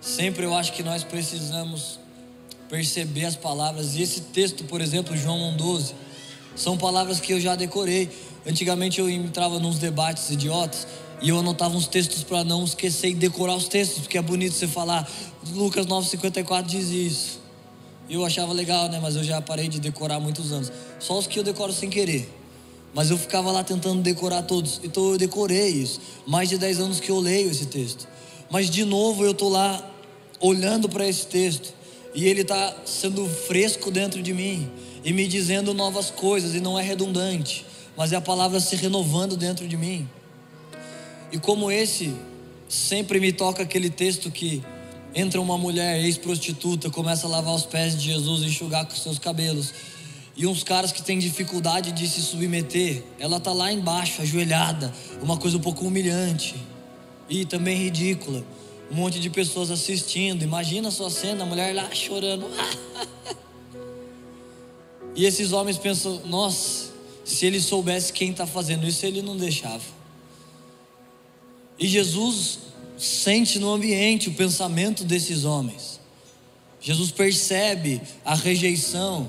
Sempre 0.00 0.44
eu 0.44 0.54
acho 0.54 0.72
que 0.72 0.82
nós 0.82 1.04
precisamos 1.04 1.98
perceber 2.68 3.24
as 3.26 3.36
palavras. 3.36 3.94
E 3.94 4.02
esse 4.02 4.20
texto, 4.22 4.64
por 4.64 4.80
exemplo, 4.80 5.16
João 5.16 5.56
1,12, 5.56 5.92
são 6.54 6.76
palavras 6.76 7.20
que 7.20 7.32
eu 7.32 7.40
já 7.40 7.54
decorei. 7.54 8.10
Antigamente 8.46 8.98
eu 8.98 9.08
entrava 9.10 9.58
nos 9.58 9.78
debates 9.78 10.30
idiotas 10.30 10.86
e 11.20 11.28
eu 11.28 11.38
anotava 11.38 11.76
uns 11.76 11.86
textos 11.86 12.22
para 12.22 12.44
não 12.44 12.64
esquecer 12.64 13.10
e 13.10 13.14
decorar 13.14 13.56
os 13.56 13.68
textos, 13.68 14.00
porque 14.00 14.18
é 14.18 14.22
bonito 14.22 14.54
você 14.54 14.68
falar, 14.68 15.08
Lucas 15.52 15.86
9,54 15.86 16.62
diz 16.64 16.90
isso. 16.90 17.45
Eu 18.08 18.24
achava 18.24 18.52
legal, 18.52 18.88
né? 18.88 19.00
Mas 19.02 19.16
eu 19.16 19.24
já 19.24 19.40
parei 19.40 19.68
de 19.68 19.80
decorar 19.80 20.16
há 20.16 20.20
muitos 20.20 20.52
anos. 20.52 20.70
Só 20.98 21.18
os 21.18 21.26
que 21.26 21.38
eu 21.38 21.42
decoro 21.42 21.72
sem 21.72 21.90
querer. 21.90 22.32
Mas 22.94 23.10
eu 23.10 23.18
ficava 23.18 23.50
lá 23.50 23.64
tentando 23.64 24.00
decorar 24.00 24.42
todos. 24.42 24.80
Então 24.84 25.12
eu 25.12 25.18
decorei 25.18 25.68
isso. 25.68 26.00
Mais 26.26 26.48
de 26.48 26.56
10 26.56 26.80
anos 26.80 27.00
que 27.00 27.10
eu 27.10 27.18
leio 27.18 27.50
esse 27.50 27.66
texto. 27.66 28.06
Mas 28.50 28.70
de 28.70 28.84
novo 28.84 29.24
eu 29.24 29.32
estou 29.32 29.48
lá 29.48 29.84
olhando 30.40 30.88
para 30.88 31.06
esse 31.06 31.26
texto. 31.26 31.74
E 32.14 32.26
ele 32.26 32.42
está 32.42 32.74
sendo 32.84 33.26
fresco 33.28 33.90
dentro 33.90 34.22
de 34.22 34.32
mim. 34.32 34.70
E 35.04 35.12
me 35.12 35.26
dizendo 35.26 35.74
novas 35.74 36.10
coisas. 36.10 36.54
E 36.54 36.60
não 36.60 36.78
é 36.78 36.82
redundante. 36.82 37.66
Mas 37.96 38.12
é 38.12 38.16
a 38.16 38.20
palavra 38.20 38.60
se 38.60 38.76
renovando 38.76 39.36
dentro 39.36 39.66
de 39.66 39.76
mim. 39.76 40.08
E 41.32 41.38
como 41.38 41.70
esse, 41.70 42.14
sempre 42.68 43.18
me 43.18 43.32
toca 43.32 43.62
aquele 43.62 43.90
texto 43.90 44.30
que 44.30 44.62
entra 45.16 45.40
uma 45.40 45.58
mulher 45.58 46.04
ex-prostituta, 46.04 46.90
começa 46.90 47.26
a 47.26 47.30
lavar 47.30 47.54
os 47.54 47.64
pés 47.64 47.96
de 47.98 48.04
Jesus 48.04 48.42
e 48.42 48.46
enxugar 48.46 48.84
com 48.84 48.94
seus 48.94 49.18
cabelos 49.18 49.72
e 50.36 50.46
uns 50.46 50.62
caras 50.62 50.92
que 50.92 51.02
têm 51.02 51.18
dificuldade 51.18 51.92
de 51.92 52.06
se 52.06 52.20
submeter, 52.20 53.02
ela 53.18 53.40
tá 53.40 53.54
lá 53.54 53.72
embaixo, 53.72 54.20
ajoelhada, 54.20 54.92
uma 55.22 55.38
coisa 55.38 55.56
um 55.56 55.60
pouco 55.60 55.86
humilhante 55.86 56.54
e 57.26 57.46
também 57.46 57.78
ridícula. 57.78 58.44
Um 58.90 58.96
monte 58.96 59.18
de 59.18 59.30
pessoas 59.30 59.70
assistindo. 59.70 60.42
Imagina 60.42 60.88
a 60.88 60.90
sua 60.90 61.08
cena, 61.08 61.42
a 61.42 61.46
mulher 61.46 61.74
lá 61.74 61.92
chorando. 61.92 62.46
e 65.16 65.24
esses 65.24 65.52
homens 65.52 65.78
pensam: 65.78 66.20
nossa, 66.26 66.92
se 67.24 67.46
ele 67.46 67.60
soubesse 67.60 68.12
quem 68.12 68.30
está 68.30 68.46
fazendo 68.46 68.86
isso, 68.86 69.04
ele 69.06 69.22
não 69.22 69.36
deixava. 69.36 69.82
E 71.78 71.88
Jesus 71.88 72.58
sente 72.96 73.58
no 73.58 73.72
ambiente 73.72 74.28
o 74.28 74.34
pensamento 74.34 75.04
desses 75.04 75.44
homens. 75.44 76.00
Jesus 76.80 77.10
percebe 77.10 78.00
a 78.24 78.34
rejeição 78.34 79.28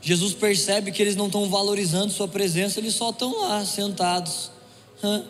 Jesus 0.00 0.32
percebe 0.32 0.92
que 0.92 1.02
eles 1.02 1.16
não 1.16 1.26
estão 1.26 1.48
valorizando 1.48 2.12
Sua 2.12 2.28
presença, 2.28 2.78
eles 2.78 2.94
só 2.94 3.10
estão 3.10 3.40
lá 3.40 3.64
sentados. 3.64 4.50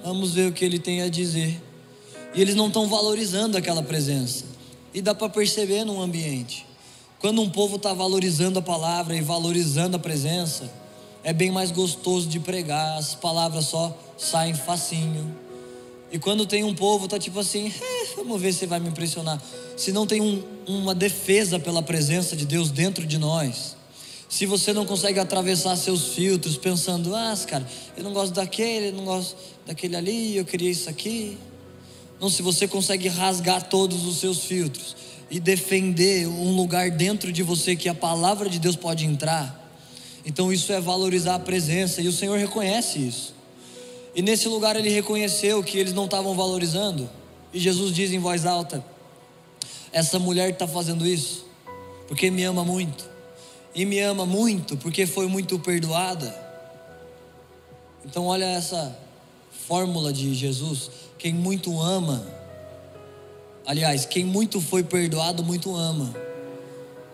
Vamos 0.05 0.33
ver 0.33 0.49
o 0.49 0.53
que 0.53 0.65
ele 0.65 0.79
tem 0.79 1.03
a 1.03 1.09
dizer. 1.09 1.61
E 2.35 2.41
eles 2.41 2.55
não 2.55 2.69
estão 2.69 2.87
valorizando 2.87 3.57
aquela 3.57 3.83
presença. 3.83 4.45
E 4.93 5.01
dá 5.01 5.15
para 5.15 5.29
perceber 5.29 5.85
no 5.85 6.01
ambiente. 6.01 6.67
Quando 7.19 7.43
um 7.43 7.51
povo 7.51 7.77
está 7.77 7.93
valorizando 7.93 8.59
a 8.59 8.63
palavra 8.63 9.17
e 9.17 9.21
valorizando 9.21 9.97
a 9.97 9.99
presença, 9.99 10.71
é 11.25 11.33
bem 11.33 11.51
mais 11.51 11.71
gostoso 11.71 12.29
de 12.29 12.39
pregar, 12.39 12.97
as 12.99 13.15
palavras 13.15 13.67
só 13.67 13.97
saem 14.17 14.55
facinho. 14.55 15.37
E 16.11 16.19
quando 16.19 16.47
tem 16.47 16.65
um 16.65 16.75
povo, 16.75 17.07
tá 17.07 17.19
tipo 17.19 17.39
assim, 17.39 17.69
eh, 17.69 18.07
vamos 18.17 18.41
ver 18.41 18.53
se 18.53 18.65
vai 18.65 18.81
me 18.81 18.89
impressionar. 18.89 19.41
Se 19.77 19.93
não 19.93 20.07
tem 20.07 20.21
um, 20.21 20.43
uma 20.67 20.95
defesa 20.95 21.59
pela 21.59 21.83
presença 21.83 22.35
de 22.35 22.47
Deus 22.47 22.71
dentro 22.71 23.07
de 23.07 23.19
nós, 23.19 23.77
se 24.29 24.47
você 24.47 24.73
não 24.73 24.87
consegue 24.87 25.19
atravessar 25.19 25.77
seus 25.77 26.15
filtros 26.15 26.57
pensando, 26.57 27.15
ah, 27.15 27.35
cara, 27.47 27.67
eu 27.97 28.05
não 28.05 28.13
gosto 28.13 28.35
daquele, 28.35 28.89
eu 28.89 28.93
não 28.93 29.05
gosto 29.05 29.37
daquele 29.67 29.97
ali, 29.97 30.37
eu 30.37 30.45
queria 30.45 30.71
isso 30.71 30.89
aqui. 30.89 31.39
Não, 32.21 32.29
se 32.29 32.43
você 32.43 32.67
consegue 32.67 33.09
rasgar 33.09 33.69
todos 33.69 34.07
os 34.07 34.19
seus 34.19 34.45
filtros 34.45 34.97
e 35.31 35.39
defender 35.39 36.27
um 36.27 36.57
lugar 36.57 36.91
dentro 36.91 37.31
de 37.31 37.43
você 37.43 37.77
que 37.77 37.89
a 37.89 37.95
palavra 37.95 38.49
de 38.49 38.59
Deus 38.59 38.77
pode 38.77 39.05
entrar, 39.05 39.57
então 40.27 40.53
isso 40.53 40.73
é 40.73 40.81
valorizar 40.81 41.37
a 41.37 41.39
presença 41.39 42.03
e 42.03 42.09
o 42.09 42.13
Senhor 42.13 42.39
reconhece 42.39 42.99
isso. 42.99 43.38
E 44.15 44.23
nesse 44.23 44.49
lugar 44.49 44.77
ele 44.77 44.89
reconheceu 44.89 45.63
que 45.63 45.79
eles 45.79 45.93
não 45.93 46.07
estavam 46.07 46.35
valorizando, 46.35 47.09
e 47.53 47.59
Jesus 47.59 47.95
diz 47.95 48.13
em 48.13 48.19
voz 48.19 48.45
alta: 48.47 48.85
Essa 49.93 50.19
mulher 50.19 50.51
está 50.51 50.67
fazendo 50.67 51.07
isso 51.07 51.47
porque 52.09 52.31
me 52.31 52.43
ama 52.43 52.65
muito 52.65 53.09
e 53.75 53.85
me 53.85 54.01
ama 54.01 54.27
muito 54.27 54.77
porque 54.77 55.07
foi 55.07 55.29
muito 55.29 55.59
perdoada. 55.59 56.47
Então, 58.05 58.27
olha 58.27 58.47
essa 58.47 58.99
fórmula 59.67 60.13
de 60.13 60.35
Jesus: 60.35 60.91
quem 61.19 61.35
muito 61.35 61.81
ama, 61.81 62.27
aliás, 63.67 64.07
quem 64.07 64.25
muito 64.25 64.61
foi 64.61 64.83
perdoado, 64.83 65.45
muito 65.45 65.77
ama. 65.77 66.15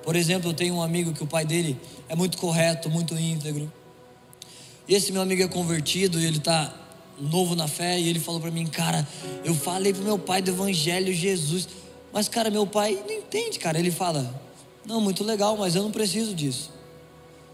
Por 0.03 0.15
exemplo, 0.15 0.51
eu 0.51 0.55
tenho 0.55 0.75
um 0.75 0.83
amigo 0.83 1.13
que 1.13 1.25
o 1.25 1.27
pai 1.27 1.45
dele 1.45 1.79
é 2.09 2.15
muito 2.15 2.39
correto, 2.39 2.89
muito 2.89 3.19
íntegro. 3.19 3.73
E 4.87 4.95
esse 4.95 5.11
meu 5.11 5.23
amigo 5.23 5.43
é 5.43 5.49
convertido 5.49 6.21
e 6.21 6.27
ele 6.27 6.37
está 6.37 6.73
novo 7.21 7.55
na 7.55 7.69
fé 7.69 7.99
e 7.99 8.09
ele 8.09 8.21
falou 8.21 8.41
para 8.41 8.51
mim, 8.51 8.67
cara, 8.67 9.07
eu 9.45 9.55
falei 9.55 9.93
pro 9.93 10.03
meu 10.03 10.19
pai 10.19 10.43
do 10.43 10.51
evangelho 10.51 11.13
Jesus, 11.13 11.69
mas 12.13 12.29
cara, 12.29 12.51
meu 12.51 12.67
pai 12.67 12.99
não 13.07 13.15
entende, 13.15 13.59
cara. 13.59 13.79
Ele 13.79 13.91
fala, 13.91 14.43
não, 14.87 15.01
muito 15.01 15.25
legal, 15.25 15.57
mas 15.57 15.75
eu 15.75 15.83
não 15.83 15.91
preciso 15.91 16.35
disso. 16.35 16.71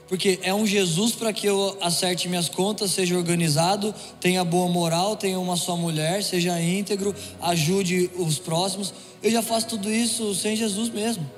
Porque 0.08 0.40
é 0.42 0.52
um 0.52 0.66
Jesus 0.66 1.12
para 1.12 1.32
que 1.32 1.46
eu 1.46 1.78
acerte 1.80 2.28
minhas 2.28 2.48
contas, 2.48 2.90
seja 2.90 3.16
organizado, 3.16 3.94
tenha 4.20 4.42
boa 4.42 4.68
moral, 4.68 5.14
tenha 5.14 5.38
uma 5.38 5.56
só 5.56 5.76
mulher, 5.76 6.24
seja 6.24 6.60
íntegro, 6.60 7.14
ajude 7.40 8.10
os 8.16 8.36
próximos. 8.36 8.92
Eu 9.22 9.30
já 9.30 9.40
faço 9.40 9.68
tudo 9.68 9.88
isso 9.88 10.34
sem 10.34 10.56
Jesus 10.56 10.90
mesmo. 10.90 11.30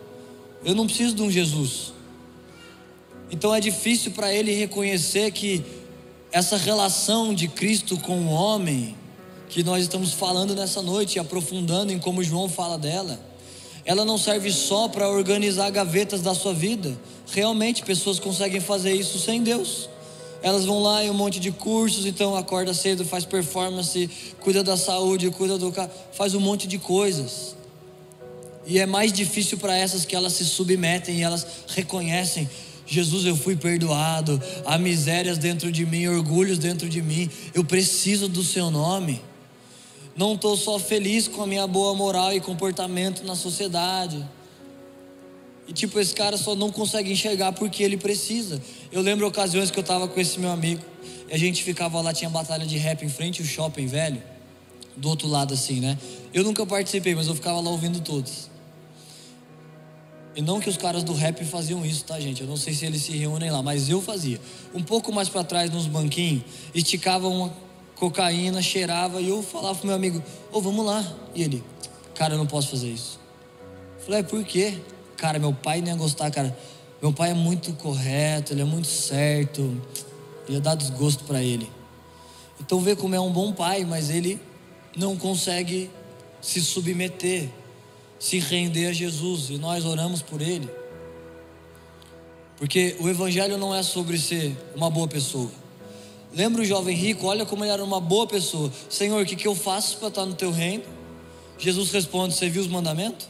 Eu 0.65 0.75
não 0.75 0.87
preciso 0.87 1.15
de 1.15 1.21
um 1.21 1.31
Jesus. 1.31 1.93
Então 3.31 3.55
é 3.55 3.61
difícil 3.61 4.13
para 4.13 4.33
ele 4.33 4.55
reconhecer 4.55 5.31
que 5.33 5.63
essa 6.33 6.57
relação 6.57 7.35
de 7.35 7.47
Cristo 7.47 7.97
com 7.99 8.19
o 8.27 8.31
homem, 8.31 8.97
que 9.49 9.63
nós 9.63 9.83
estamos 9.83 10.13
falando 10.13 10.55
nessa 10.55 10.83
noite, 10.83 11.19
aprofundando 11.19 11.93
em 11.93 11.99
como 11.99 12.25
João 12.25 12.49
fala 12.49 12.79
dela 12.79 13.33
ela 13.85 14.05
não 14.05 14.17
serve 14.17 14.53
só 14.53 14.89
para 14.89 15.09
organizar 15.09 15.71
gavetas 15.71 16.21
da 16.21 16.35
sua 16.35 16.55
vida. 16.55 16.97
Realmente, 17.33 17.83
pessoas 17.83 18.19
conseguem 18.19 18.61
fazer 18.61 18.93
isso 18.93 19.19
sem 19.19 19.43
Deus. 19.43 19.89
Elas 20.43 20.65
vão 20.65 20.83
lá 20.83 21.05
em 21.05 21.11
um 21.11 21.15
monte 21.15 21.39
de 21.39 21.51
cursos, 21.51 22.05
então 22.05 22.37
acorda 22.37 22.75
cedo, 22.75 23.05
faz 23.05 23.25
performance, 23.25 24.11
cuida 24.41 24.63
da 24.63 24.77
saúde, 24.77 25.31
cuida 25.31 25.57
do 25.57 25.71
carro, 25.71 25.91
faz 26.13 26.35
um 26.35 26.41
monte 26.41 26.67
de 26.67 26.79
coisas. 26.79 27.57
E 28.67 28.79
é 28.79 28.87
mais 28.87 29.13
difícil 29.13 29.59
para 29.59 29.77
essas 29.77 30.05
que 30.05 30.15
elas 30.15 30.33
se 30.33 30.45
submetem 30.45 31.19
e 31.19 31.23
elas 31.23 31.47
reconhecem: 31.69 32.49
Jesus, 32.93 33.25
eu 33.25 33.37
fui 33.37 33.57
perdoado, 33.57 34.41
há 34.67 34.77
misérias 34.79 35.39
dentro 35.39 35.73
de 35.73 35.87
mim, 35.87 36.07
orgulhos 36.07 36.59
dentro 36.59 36.89
de 36.89 37.01
mim, 37.01 37.31
eu 37.55 37.65
preciso 37.65 38.29
do 38.29 38.43
Seu 38.43 38.71
nome 38.71 39.21
não 40.15 40.35
estou 40.35 40.57
só 40.57 40.79
feliz 40.79 41.27
com 41.27 41.43
a 41.43 41.47
minha 41.47 41.67
boa 41.67 41.95
moral 41.95 42.35
e 42.35 42.41
comportamento 42.41 43.25
na 43.25 43.35
sociedade. 43.35 44.23
E 45.67 45.73
tipo, 45.73 45.99
esse 45.99 46.15
cara 46.15 46.37
só 46.37 46.55
não 46.55 46.71
consegue 46.71 47.11
enxergar 47.11 47.53
porque 47.53 47.83
ele 47.83 47.97
precisa. 47.97 48.61
Eu 48.91 49.01
lembro 49.01 49.27
ocasiões 49.27 49.71
que 49.71 49.79
eu 49.79 49.83
estava 49.83 50.07
com 50.07 50.21
esse 50.21 50.39
meu 50.39 50.51
amigo, 50.51 50.83
e 51.31 51.35
a 51.35 51.39
gente 51.39 51.63
ficava 51.63 52.01
lá, 52.01 52.13
tinha 52.13 52.29
batalha 52.29 52.67
de 52.67 52.77
rap 52.77 53.03
em 53.05 53.09
frente 53.09 53.41
ao 53.41 53.49
shopping 53.49 53.87
velho, 53.87 54.23
do 54.97 55.09
outro 55.09 55.27
lado 55.29 55.55
assim, 55.55 55.81
né? 55.81 55.97
Eu 56.35 56.45
nunca 56.45 56.67
participei, 56.67 57.15
mas 57.15 57.27
eu 57.27 57.35
ficava 57.35 57.61
lá 57.61 57.71
ouvindo 57.71 58.01
todos. 58.01 58.52
E 60.35 60.41
não 60.41 60.61
que 60.61 60.69
os 60.69 60.77
caras 60.77 61.05
do 61.05 61.13
rap 61.13 61.45
faziam 61.45 61.85
isso, 61.85 62.05
tá, 62.05 62.19
gente? 62.19 62.41
Eu 62.41 62.47
não 62.47 62.57
sei 62.57 62.73
se 62.73 62.87
eles 62.87 63.03
se 63.03 63.13
reúnem 63.13 63.51
lá, 63.51 63.63
mas 63.63 63.89
eu 63.89 64.01
fazia. 64.01 64.41
Um 64.75 64.83
pouco 64.83 65.13
mais 65.13 65.29
para 65.29 65.45
trás, 65.45 65.71
nos 65.71 65.87
banquinhos, 65.87 66.43
esticava 66.75 67.29
uma 67.29 67.53
cocaína, 67.97 68.63
cheirava, 68.63 69.21
e 69.21 69.29
eu 69.29 69.43
falava 69.43 69.75
pro 69.77 69.87
meu 69.87 69.95
amigo, 69.95 70.19
ô, 70.51 70.59
oh, 70.59 70.61
vamos 70.61 70.85
lá. 70.87 71.05
E 71.35 71.43
ele, 71.43 71.63
cara, 72.15 72.35
eu 72.35 72.39
não 72.39 72.47
posso 72.47 72.69
fazer 72.69 72.89
isso. 72.89 73.21
Eu 73.99 74.05
falei, 74.07 74.21
é, 74.21 74.23
por 74.23 74.43
quê? 74.43 74.79
Cara, 75.17 75.39
meu 75.39 75.53
pai 75.53 75.81
nem 75.81 75.93
ia 75.93 75.99
gostar, 75.99 76.31
cara. 76.31 76.57
Meu 77.01 77.13
pai 77.13 77.31
é 77.31 77.35
muito 77.35 77.73
correto, 77.75 78.55
ele 78.55 78.63
é 78.63 78.65
muito 78.65 78.89
certo. 78.89 79.81
Ia 80.49 80.61
dar 80.61 80.75
desgosto 80.75 81.25
para 81.25 81.43
ele. 81.43 81.71
Então 82.61 82.81
vê 82.81 82.97
como 82.97 83.15
é 83.15 83.21
um 83.21 83.31
bom 83.31 83.53
pai, 83.53 83.85
mas 83.85 84.09
ele 84.09 84.41
não 84.97 85.17
consegue 85.17 85.91
se 86.41 86.61
submeter, 86.61 87.49
se 88.23 88.39
render 88.39 88.87
a 88.87 88.93
Jesus. 88.93 89.51
E 89.51 89.59
nós 89.59 89.85
oramos 89.85 90.23
por 90.23 90.41
ele. 90.41 90.71
Porque 92.57 92.95
o 93.01 93.09
Evangelho 93.09 93.59
não 93.59 93.75
é 93.75 93.83
sobre 93.83 94.17
ser 94.17 94.57
uma 94.77 94.89
boa 94.89 95.09
pessoa. 95.09 95.51
Lembra 96.33 96.63
o 96.63 96.65
jovem 96.65 96.97
rico? 96.97 97.27
Olha 97.27 97.45
como 97.45 97.65
ele 97.65 97.73
era 97.73 97.83
uma 97.83 98.01
boa 98.01 98.25
pessoa. 98.25 98.73
Senhor, 98.89 99.21
o 99.21 99.27
que, 99.27 99.35
que 99.35 99.49
eu 99.49 99.57
faço 99.57 99.97
para 99.97 100.07
estar 100.07 100.25
no 100.25 100.35
teu 100.35 100.53
reino? 100.53 100.85
Jesus 101.59 101.91
responde: 101.91 102.35
Você 102.35 102.49
viu 102.49 102.63
os 102.63 102.69
mandamentos? 102.69 103.27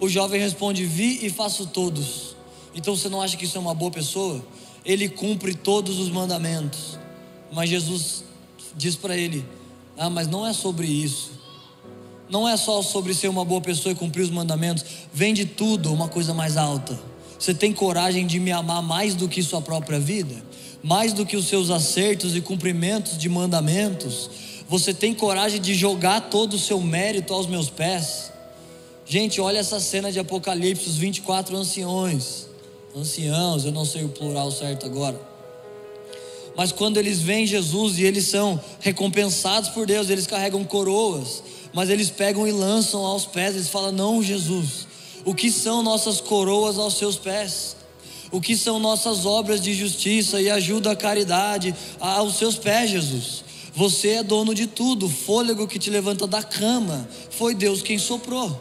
O 0.00 0.08
jovem 0.08 0.40
responde: 0.40 0.84
Vi 0.84 1.24
e 1.24 1.30
faço 1.30 1.68
todos. 1.68 2.34
Então 2.74 2.96
você 2.96 3.08
não 3.08 3.22
acha 3.22 3.36
que 3.36 3.44
isso 3.44 3.56
é 3.56 3.60
uma 3.60 3.74
boa 3.74 3.92
pessoa? 3.92 4.44
Ele 4.84 5.08
cumpre 5.08 5.54
todos 5.54 6.00
os 6.00 6.10
mandamentos. 6.10 6.98
Mas 7.52 7.70
Jesus 7.70 8.24
diz 8.74 8.96
para 8.96 9.16
ele: 9.16 9.46
Ah, 9.96 10.10
mas 10.10 10.26
não 10.26 10.44
é 10.44 10.52
sobre 10.52 10.88
isso. 10.88 11.39
Não 12.30 12.48
é 12.48 12.56
só 12.56 12.80
sobre 12.80 13.12
ser 13.12 13.28
uma 13.28 13.44
boa 13.44 13.60
pessoa 13.60 13.92
e 13.92 13.96
cumprir 13.96 14.22
os 14.22 14.30
mandamentos. 14.30 14.84
Vem 15.12 15.34
de 15.34 15.44
tudo 15.44 15.92
uma 15.92 16.08
coisa 16.08 16.32
mais 16.32 16.56
alta. 16.56 16.98
Você 17.38 17.52
tem 17.52 17.72
coragem 17.72 18.26
de 18.26 18.38
me 18.38 18.52
amar 18.52 18.82
mais 18.82 19.14
do 19.14 19.28
que 19.28 19.42
sua 19.42 19.60
própria 19.60 19.98
vida? 19.98 20.34
Mais 20.82 21.12
do 21.12 21.26
que 21.26 21.36
os 21.36 21.46
seus 21.48 21.70
acertos 21.70 22.36
e 22.36 22.40
cumprimentos 22.40 23.18
de 23.18 23.28
mandamentos? 23.28 24.30
Você 24.68 24.94
tem 24.94 25.12
coragem 25.12 25.60
de 25.60 25.74
jogar 25.74 26.30
todo 26.30 26.54
o 26.54 26.58
seu 26.58 26.80
mérito 26.80 27.34
aos 27.34 27.46
meus 27.46 27.68
pés? 27.68 28.30
Gente, 29.04 29.40
olha 29.40 29.58
essa 29.58 29.80
cena 29.80 30.12
de 30.12 30.20
Apocalipse, 30.20 30.88
os 30.88 30.96
24 30.96 31.56
anciões. 31.56 32.46
Anciãos, 32.94 33.64
eu 33.64 33.72
não 33.72 33.84
sei 33.84 34.04
o 34.04 34.08
plural 34.08 34.52
certo 34.52 34.86
agora. 34.86 35.20
Mas 36.56 36.70
quando 36.70 36.98
eles 36.98 37.20
veem 37.20 37.46
Jesus 37.46 37.98
e 37.98 38.04
eles 38.04 38.26
são 38.26 38.60
recompensados 38.78 39.70
por 39.70 39.86
Deus, 39.86 40.10
eles 40.10 40.26
carregam 40.26 40.62
coroas, 40.62 41.42
mas 41.72 41.90
eles 41.90 42.10
pegam 42.10 42.46
e 42.46 42.52
lançam 42.52 43.04
aos 43.04 43.26
pés, 43.26 43.54
eles 43.54 43.68
falam: 43.68 43.92
Não, 43.92 44.22
Jesus, 44.22 44.86
o 45.24 45.34
que 45.34 45.50
são 45.50 45.82
nossas 45.82 46.20
coroas 46.20 46.78
aos 46.78 46.94
seus 46.96 47.16
pés? 47.16 47.76
O 48.32 48.40
que 48.40 48.56
são 48.56 48.78
nossas 48.78 49.26
obras 49.26 49.60
de 49.60 49.74
justiça 49.74 50.40
e 50.40 50.48
ajuda 50.48 50.92
à 50.92 50.96
caridade 50.96 51.74
aos 51.98 52.36
seus 52.36 52.56
pés, 52.56 52.90
Jesus? 52.90 53.44
Você 53.74 54.10
é 54.10 54.22
dono 54.22 54.54
de 54.54 54.66
tudo, 54.66 55.06
o 55.06 55.10
fôlego 55.10 55.66
que 55.66 55.78
te 55.78 55.90
levanta 55.90 56.26
da 56.26 56.42
cama, 56.42 57.08
foi 57.30 57.54
Deus 57.54 57.82
quem 57.82 57.98
soprou. 57.98 58.60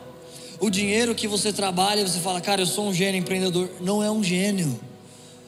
O 0.59 0.69
dinheiro 0.69 1.15
que 1.15 1.27
você 1.27 1.53
trabalha, 1.53 2.05
você 2.05 2.19
fala, 2.19 2.41
cara, 2.41 2.61
eu 2.61 2.65
sou 2.65 2.87
um 2.87 2.93
gênio 2.93 3.19
empreendedor. 3.19 3.69
Não 3.79 4.03
é 4.03 4.11
um 4.11 4.23
gênio. 4.23 4.79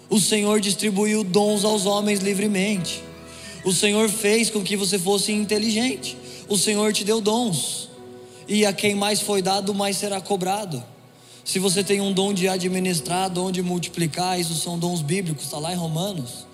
O 0.09 0.19
Senhor 0.19 0.59
distribuiu 0.59 1.23
dons 1.23 1.65
aos 1.65 1.85
homens 1.85 2.19
livremente. 2.19 3.03
O 3.63 3.73
Senhor 3.73 4.09
fez 4.09 4.49
com 4.49 4.63
que 4.63 4.77
você 4.77 4.97
fosse 4.97 5.31
inteligente. 5.31 6.17
O 6.51 6.57
Senhor 6.57 6.91
te 6.91 7.05
deu 7.05 7.21
dons. 7.21 7.87
E 8.45 8.65
a 8.65 8.73
quem 8.73 8.93
mais 8.93 9.21
foi 9.21 9.41
dado, 9.41 9.73
mais 9.73 9.95
será 9.95 10.19
cobrado. 10.19 10.83
Se 11.45 11.59
você 11.59 11.81
tem 11.81 12.01
um 12.01 12.11
dom 12.11 12.33
de 12.33 12.45
administrar, 12.49 13.29
dom 13.29 13.49
de 13.49 13.61
multiplicar, 13.61 14.37
isso 14.37 14.53
são 14.55 14.77
dons 14.77 15.01
bíblicos, 15.01 15.45
está 15.45 15.57
lá 15.57 15.71
em 15.71 15.77
Romanos. 15.77 16.45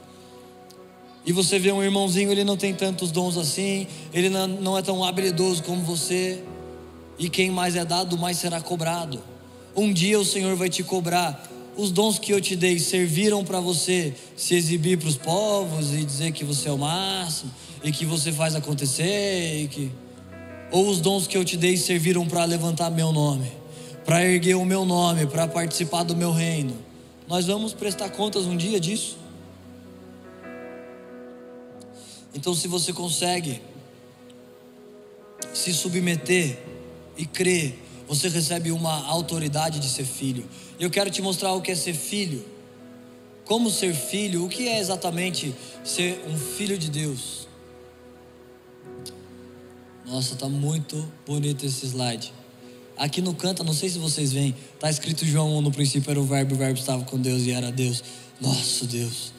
E 1.25 1.33
você 1.33 1.57
vê 1.57 1.71
um 1.71 1.81
irmãozinho, 1.81 2.31
ele 2.31 2.43
não 2.43 2.55
tem 2.55 2.75
tantos 2.75 3.09
dons 3.09 3.37
assim, 3.37 3.87
ele 4.13 4.29
não 4.29 4.77
é 4.77 4.83
tão 4.83 5.03
habilidoso 5.03 5.63
como 5.63 5.81
você. 5.81 6.43
E 7.17 7.27
quem 7.27 7.49
mais 7.49 7.75
é 7.75 7.83
dado, 7.83 8.19
mais 8.19 8.37
será 8.37 8.61
cobrado. 8.61 9.19
Um 9.75 9.91
dia 9.91 10.19
o 10.19 10.25
Senhor 10.25 10.55
vai 10.55 10.69
te 10.69 10.83
cobrar 10.83 11.43
os 11.77 11.91
dons 11.91 12.17
que 12.17 12.33
eu 12.33 12.41
te 12.41 12.55
dei 12.55 12.79
serviram 12.79 13.45
para 13.45 13.59
você 13.59 14.13
se 14.35 14.55
exibir 14.55 14.97
para 14.97 15.07
os 15.07 15.15
povos 15.15 15.93
e 15.93 16.03
dizer 16.03 16.31
que 16.31 16.43
você 16.43 16.69
é 16.69 16.71
o 16.71 16.77
máximo 16.77 17.53
e 17.83 17.91
que 17.91 18.03
você 18.03 18.31
faz 18.31 18.55
acontecer 18.55 19.63
e 19.63 19.67
que 19.67 19.91
ou 20.71 20.89
os 20.89 20.99
dons 20.99 21.27
que 21.27 21.37
eu 21.37 21.45
te 21.45 21.55
dei 21.55 21.77
serviram 21.77 22.27
para 22.27 22.43
levantar 22.43 22.89
meu 22.89 23.13
nome, 23.13 23.49
para 24.03 24.25
erguer 24.25 24.55
o 24.55 24.65
meu 24.65 24.83
nome, 24.83 25.27
para 25.27 25.47
participar 25.47 26.03
do 26.03 26.15
meu 26.15 26.31
reino. 26.31 26.75
Nós 27.27 27.45
vamos 27.45 27.73
prestar 27.73 28.09
contas 28.09 28.45
um 28.45 28.57
dia 28.57 28.79
disso. 28.79 29.17
Então, 32.33 32.53
se 32.53 32.67
você 32.67 32.91
consegue 32.91 33.61
se 35.53 35.73
submeter 35.73 36.59
e 37.17 37.25
crer 37.25 37.87
você 38.07 38.29
recebe 38.29 38.71
uma 38.71 39.05
autoridade 39.05 39.79
de 39.79 39.89
ser 39.89 40.05
filho. 40.05 40.45
Eu 40.79 40.89
quero 40.89 41.09
te 41.09 41.21
mostrar 41.21 41.53
o 41.53 41.61
que 41.61 41.71
é 41.71 41.75
ser 41.75 41.93
filho. 41.93 42.45
Como 43.45 43.69
ser 43.69 43.93
filho, 43.93 44.45
o 44.45 44.49
que 44.49 44.67
é 44.67 44.79
exatamente 44.79 45.55
ser 45.83 46.23
um 46.27 46.37
filho 46.37 46.77
de 46.77 46.89
Deus. 46.89 47.47
Nossa, 50.05 50.35
tá 50.35 50.47
muito 50.47 51.11
bonito 51.25 51.65
esse 51.65 51.85
slide. 51.85 52.33
Aqui 52.97 53.21
no 53.21 53.33
canto, 53.33 53.63
não 53.63 53.73
sei 53.73 53.89
se 53.89 53.99
vocês 53.99 54.31
veem, 54.31 54.55
tá 54.79 54.89
escrito 54.89 55.25
João 55.25 55.61
no 55.61 55.71
princípio 55.71 56.09
era 56.09 56.19
o 56.19 56.25
verbo, 56.25 56.55
o 56.55 56.57
verbo 56.57 56.79
estava 56.79 57.03
com 57.03 57.17
Deus 57.19 57.43
e 57.43 57.51
era 57.51 57.71
Deus. 57.71 58.03
Nosso 58.39 58.85
Deus. 58.85 59.33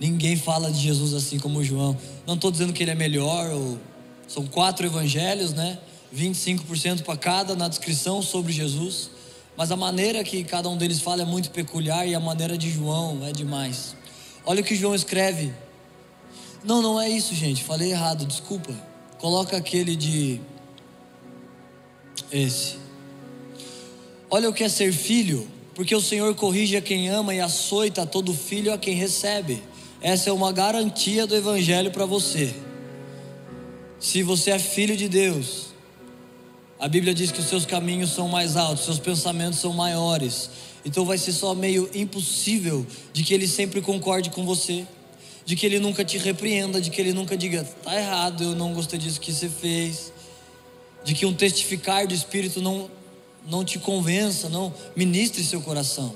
Ninguém 0.00 0.36
fala 0.36 0.70
de 0.70 0.80
Jesus 0.80 1.14
assim 1.14 1.38
como 1.38 1.62
João. 1.62 1.96
Não 2.26 2.34
estou 2.34 2.50
dizendo 2.50 2.72
que 2.72 2.82
ele 2.82 2.90
é 2.90 2.94
melhor, 2.94 3.50
ou... 3.50 3.78
são 4.26 4.46
quatro 4.46 4.86
evangelhos, 4.86 5.52
né? 5.52 5.78
25% 6.14 7.02
para 7.02 7.16
cada 7.16 7.54
na 7.54 7.68
descrição 7.68 8.22
sobre 8.22 8.52
Jesus, 8.52 9.10
mas 9.56 9.70
a 9.70 9.76
maneira 9.76 10.24
que 10.24 10.42
cada 10.42 10.68
um 10.68 10.76
deles 10.76 11.00
fala 11.00 11.22
é 11.22 11.24
muito 11.24 11.50
peculiar 11.50 12.06
e 12.06 12.14
a 12.14 12.20
maneira 12.20 12.58
de 12.58 12.70
João 12.70 13.24
é 13.24 13.32
demais. 13.32 13.94
Olha 14.44 14.60
o 14.60 14.64
que 14.64 14.74
João 14.74 14.94
escreve. 14.94 15.52
Não, 16.64 16.82
não 16.82 17.00
é 17.00 17.08
isso, 17.08 17.34
gente. 17.34 17.62
Falei 17.62 17.90
errado, 17.92 18.24
desculpa. 18.24 18.74
Coloca 19.18 19.56
aquele 19.56 19.94
de 19.94 20.40
esse. 22.32 22.76
Olha 24.28 24.48
o 24.48 24.52
que 24.52 24.64
é 24.64 24.68
ser 24.68 24.92
filho, 24.92 25.48
porque 25.74 25.94
o 25.94 26.00
Senhor 26.00 26.34
corrige 26.34 26.76
a 26.76 26.82
quem 26.82 27.08
ama 27.08 27.34
e 27.34 27.40
açoita 27.40 28.04
todo 28.04 28.34
filho 28.34 28.72
a 28.72 28.78
quem 28.78 28.94
recebe. 28.94 29.62
Essa 30.00 30.30
é 30.30 30.32
uma 30.32 30.52
garantia 30.52 31.26
do 31.26 31.36
evangelho 31.36 31.90
para 31.90 32.04
você. 32.04 32.54
Se 34.00 34.22
você 34.22 34.50
é 34.50 34.58
filho 34.58 34.96
de 34.96 35.08
Deus, 35.08 35.73
a 36.84 36.88
Bíblia 36.88 37.14
diz 37.14 37.32
que 37.32 37.40
os 37.40 37.46
seus 37.46 37.64
caminhos 37.64 38.10
são 38.10 38.28
mais 38.28 38.58
altos, 38.58 38.84
seus 38.84 38.98
pensamentos 38.98 39.58
são 39.58 39.72
maiores. 39.72 40.50
Então 40.84 41.06
vai 41.06 41.16
ser 41.16 41.32
só 41.32 41.54
meio 41.54 41.88
impossível 41.94 42.86
de 43.10 43.24
que 43.24 43.32
ele 43.32 43.48
sempre 43.48 43.80
concorde 43.80 44.28
com 44.28 44.44
você, 44.44 44.86
de 45.46 45.56
que 45.56 45.64
ele 45.64 45.78
nunca 45.78 46.04
te 46.04 46.18
repreenda, 46.18 46.82
de 46.82 46.90
que 46.90 47.00
ele 47.00 47.14
nunca 47.14 47.38
diga, 47.38 47.64
tá 47.82 47.98
errado, 47.98 48.44
eu 48.44 48.54
não 48.54 48.74
gostei 48.74 48.98
disso 48.98 49.18
que 49.18 49.32
você 49.32 49.48
fez. 49.48 50.12
De 51.02 51.14
que 51.14 51.24
um 51.24 51.32
testificar 51.32 52.06
do 52.06 52.12
Espírito 52.12 52.60
não, 52.60 52.90
não 53.48 53.64
te 53.64 53.78
convença, 53.78 54.50
não 54.50 54.70
ministre 54.94 55.42
seu 55.42 55.62
coração. 55.62 56.14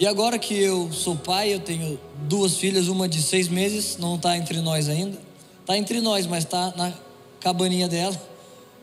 E 0.00 0.04
agora 0.04 0.36
que 0.36 0.52
eu 0.52 0.92
sou 0.92 1.14
pai, 1.14 1.54
eu 1.54 1.60
tenho 1.60 1.96
duas 2.22 2.56
filhas, 2.56 2.88
uma 2.88 3.08
de 3.08 3.22
seis 3.22 3.46
meses, 3.46 3.98
não 3.98 4.16
está 4.16 4.36
entre 4.36 4.60
nós 4.60 4.88
ainda. 4.88 5.16
Está 5.60 5.78
entre 5.78 6.00
nós, 6.00 6.26
mas 6.26 6.42
está 6.42 6.74
na 6.76 6.92
cabaninha 7.38 7.86
dela 7.86 8.34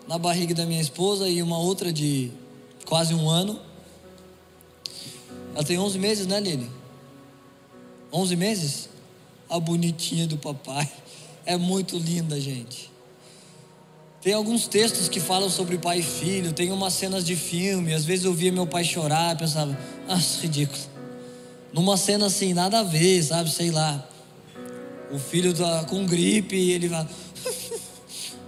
na 0.08 0.18
barriga 0.18 0.54
da 0.54 0.66
minha 0.66 0.82
esposa 0.82 1.28
e 1.28 1.41
uma 1.41 1.58
outra 1.58 1.91
de 1.91 2.32
quase 2.86 3.14
um 3.14 3.30
ano. 3.30 3.60
Ela 5.54 5.64
tem 5.64 5.78
11 5.78 5.99
meses, 5.99 6.28
né, 6.28 6.39
Lili? 6.39 6.70
11 8.12 8.36
meses? 8.36 8.89
A 9.49 9.60
bonitinha 9.60 10.28
do 10.28 10.38
papai. 10.38 10.89
É 11.45 11.58
muito 11.58 11.97
linda, 11.97 12.39
gente. 12.39 12.91
Tem 14.22 14.34
alguns 14.34 14.68
textos 14.68 15.10
que 15.10 15.20
falam 15.20 15.49
sobre 15.49 15.78
pai 15.78 15.99
e 15.99 16.04
filho, 16.04 16.54
tem 16.54 16.72
umas 16.72 16.93
cenas 16.93 17.26
de 17.26 17.36
filme. 17.36 17.93
Às 17.93 18.06
vezes 18.06 18.24
eu 18.24 18.34
via 18.34 18.51
meu 18.51 18.66
pai 18.66 18.86
chorar, 18.86 19.38
pensava, 19.38 19.78
ah, 20.08 20.20
ridículo. 20.41 20.82
Numa 21.74 21.97
cena 21.97 22.28
assim, 22.28 22.54
nada 22.54 22.80
a 22.80 22.84
ver, 22.84 23.22
sabe? 23.22 23.51
Sei 23.51 23.70
lá. 23.70 24.08
O 25.12 25.20
filho 25.20 25.54
tá 25.54 25.84
com 25.84 26.06
gripe 26.06 26.56
e 26.56 26.72
ele 26.72 26.88
vai 26.88 27.06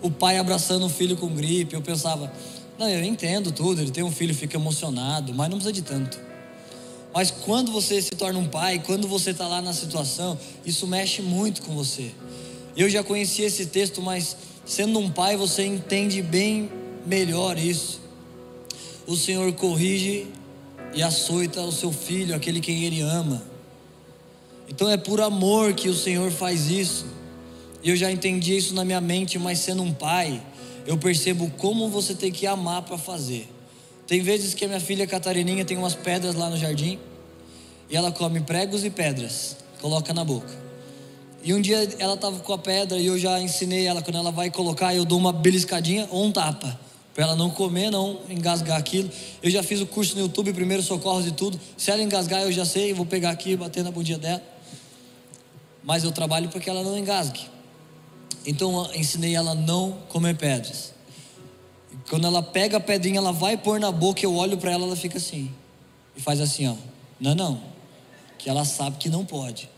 o 0.06 0.12
pai 0.12 0.38
abraçando 0.38 0.86
o 0.86 0.90
filho 0.90 1.18
com 1.18 1.28
gripe. 1.34 1.74
Eu 1.74 1.82
pensava, 1.82 2.32
não, 2.78 2.88
eu 2.88 3.04
entendo 3.04 3.52
tudo, 3.52 3.82
ele 3.82 3.90
tem 3.90 4.04
um 4.04 4.12
filho, 4.12 4.36
fica 4.36 4.56
emocionado, 4.56 5.34
mas 5.34 5.50
não 5.50 5.58
precisa 5.58 5.74
de 5.74 5.82
tanto. 5.82 6.20
Mas 7.12 7.32
quando 7.32 7.72
você 7.72 8.00
se 8.02 8.12
torna 8.12 8.38
um 8.38 8.48
pai, 8.48 8.84
quando 8.86 9.08
você 9.08 9.32
está 9.32 9.48
lá 9.48 9.62
na 9.62 9.74
situação, 9.74 10.38
isso 10.64 10.86
mexe 10.86 11.22
muito 11.22 11.64
com 11.64 11.74
você. 11.74 12.12
Eu 12.78 12.88
já 12.88 13.04
conhecia 13.04 13.48
esse 13.48 13.66
texto, 13.66 14.02
mas 14.02 14.38
sendo 14.66 15.00
um 15.00 15.10
pai, 15.10 15.38
você 15.38 15.66
entende 15.66 16.22
bem 16.22 16.70
melhor 17.06 17.58
isso. 17.58 18.02
O 19.08 19.16
Senhor 19.16 19.52
corrige 19.54 20.28
e 20.94 21.02
açoita 21.02 21.62
o 21.62 21.72
seu 21.72 21.92
filho, 21.92 22.36
aquele 22.36 22.60
quem 22.60 22.84
ele 22.84 23.02
ama. 23.02 23.42
Então 24.68 24.90
é 24.90 24.98
por 24.98 25.22
amor 25.22 25.74
que 25.74 25.90
o 25.90 25.96
Senhor 25.96 26.32
faz 26.32 26.70
isso. 26.70 27.15
E 27.86 27.90
eu 27.92 27.96
já 27.96 28.12
entendi 28.12 28.58
isso 28.58 28.74
na 28.74 28.84
minha 28.84 29.00
mente, 29.00 29.38
mas 29.38 29.60
sendo 29.60 29.84
um 29.84 29.94
pai, 29.94 30.42
eu 30.88 30.98
percebo 30.98 31.52
como 31.52 31.88
você 31.88 32.16
tem 32.16 32.32
que 32.32 32.48
amar 32.48 32.82
para 32.82 32.98
fazer. 32.98 33.48
Tem 34.08 34.22
vezes 34.22 34.56
que 34.56 34.66
a 34.66 34.68
minha 34.68 34.80
filha 34.80 35.06
Catarininha 35.06 35.64
tem 35.64 35.78
umas 35.78 35.94
pedras 35.94 36.34
lá 36.34 36.50
no 36.50 36.58
jardim 36.58 36.98
e 37.88 37.96
ela 37.96 38.12
come 38.12 38.42
pregos 38.42 38.84
e 38.84 38.90
pedras, 38.90 39.58
coloca 39.80 40.12
na 40.16 40.24
boca. 40.24 40.52
E 41.44 41.54
um 41.54 41.62
dia 41.62 41.88
ela 42.00 42.16
estava 42.16 42.40
com 42.40 42.54
a 42.54 42.58
pedra 42.58 42.98
e 42.98 43.06
eu 43.06 43.20
já 43.20 43.40
ensinei 43.40 43.86
ela 43.86 44.02
quando 44.02 44.18
ela 44.18 44.32
vai 44.32 44.50
colocar, 44.50 44.96
eu 44.96 45.06
dou 45.06 45.20
uma 45.20 45.32
beliscadinha 45.32 46.08
ou 46.10 46.26
um 46.26 46.32
tapa 46.32 46.80
para 47.14 47.24
ela 47.24 47.36
não 47.36 47.52
comer, 47.52 47.92
não 47.92 48.20
engasgar 48.28 48.80
aquilo. 48.80 49.12
Eu 49.44 49.52
já 49.52 49.62
fiz 49.62 49.80
o 49.80 49.86
curso 49.86 50.16
no 50.16 50.22
YouTube, 50.22 50.52
primeiro 50.54 50.82
socorros 50.82 51.28
e 51.28 51.32
tudo. 51.32 51.60
Se 51.78 51.92
ela 51.92 52.02
engasgar, 52.02 52.42
eu 52.42 52.52
já 52.52 52.66
sei, 52.66 52.96
vou 52.96 53.06
pegar 53.06 53.30
aqui 53.30 53.52
e 53.52 53.56
bater 53.56 53.84
na 53.84 53.92
bundinha 53.92 54.18
dela. 54.18 54.42
Mas 55.84 56.04
eu 56.04 56.12
trabalho 56.12 56.50
para 56.50 56.60
que 56.60 56.68
ela 56.68 56.82
não 56.82 56.98
engasgue. 56.98 57.54
Então 58.46 58.86
eu 58.86 58.96
ensinei 58.96 59.36
ela 59.36 59.52
a 59.52 59.56
não 59.56 59.94
comer 60.10 60.38
pedras. 60.38 60.94
Quando 62.10 62.28
ela 62.28 62.44
pega 62.44 62.78
a 62.78 62.80
pedrinha, 62.80 63.18
ela 63.18 63.32
vai 63.32 63.58
pôr 63.58 63.80
na 63.80 63.92
boca, 63.92 64.24
eu 64.24 64.36
olho 64.36 64.58
para 64.58 64.72
ela, 64.72 64.86
ela 64.86 64.96
fica 64.96 65.18
assim. 65.18 65.52
E 66.16 66.22
faz 66.22 66.40
assim, 66.40 66.68
ó. 66.68 66.76
Não, 67.20 67.34
não. 67.34 67.62
Que 68.38 68.50
ela 68.50 68.64
sabe 68.64 68.98
que 68.98 69.10
não 69.10 69.26
pode. 69.26 69.70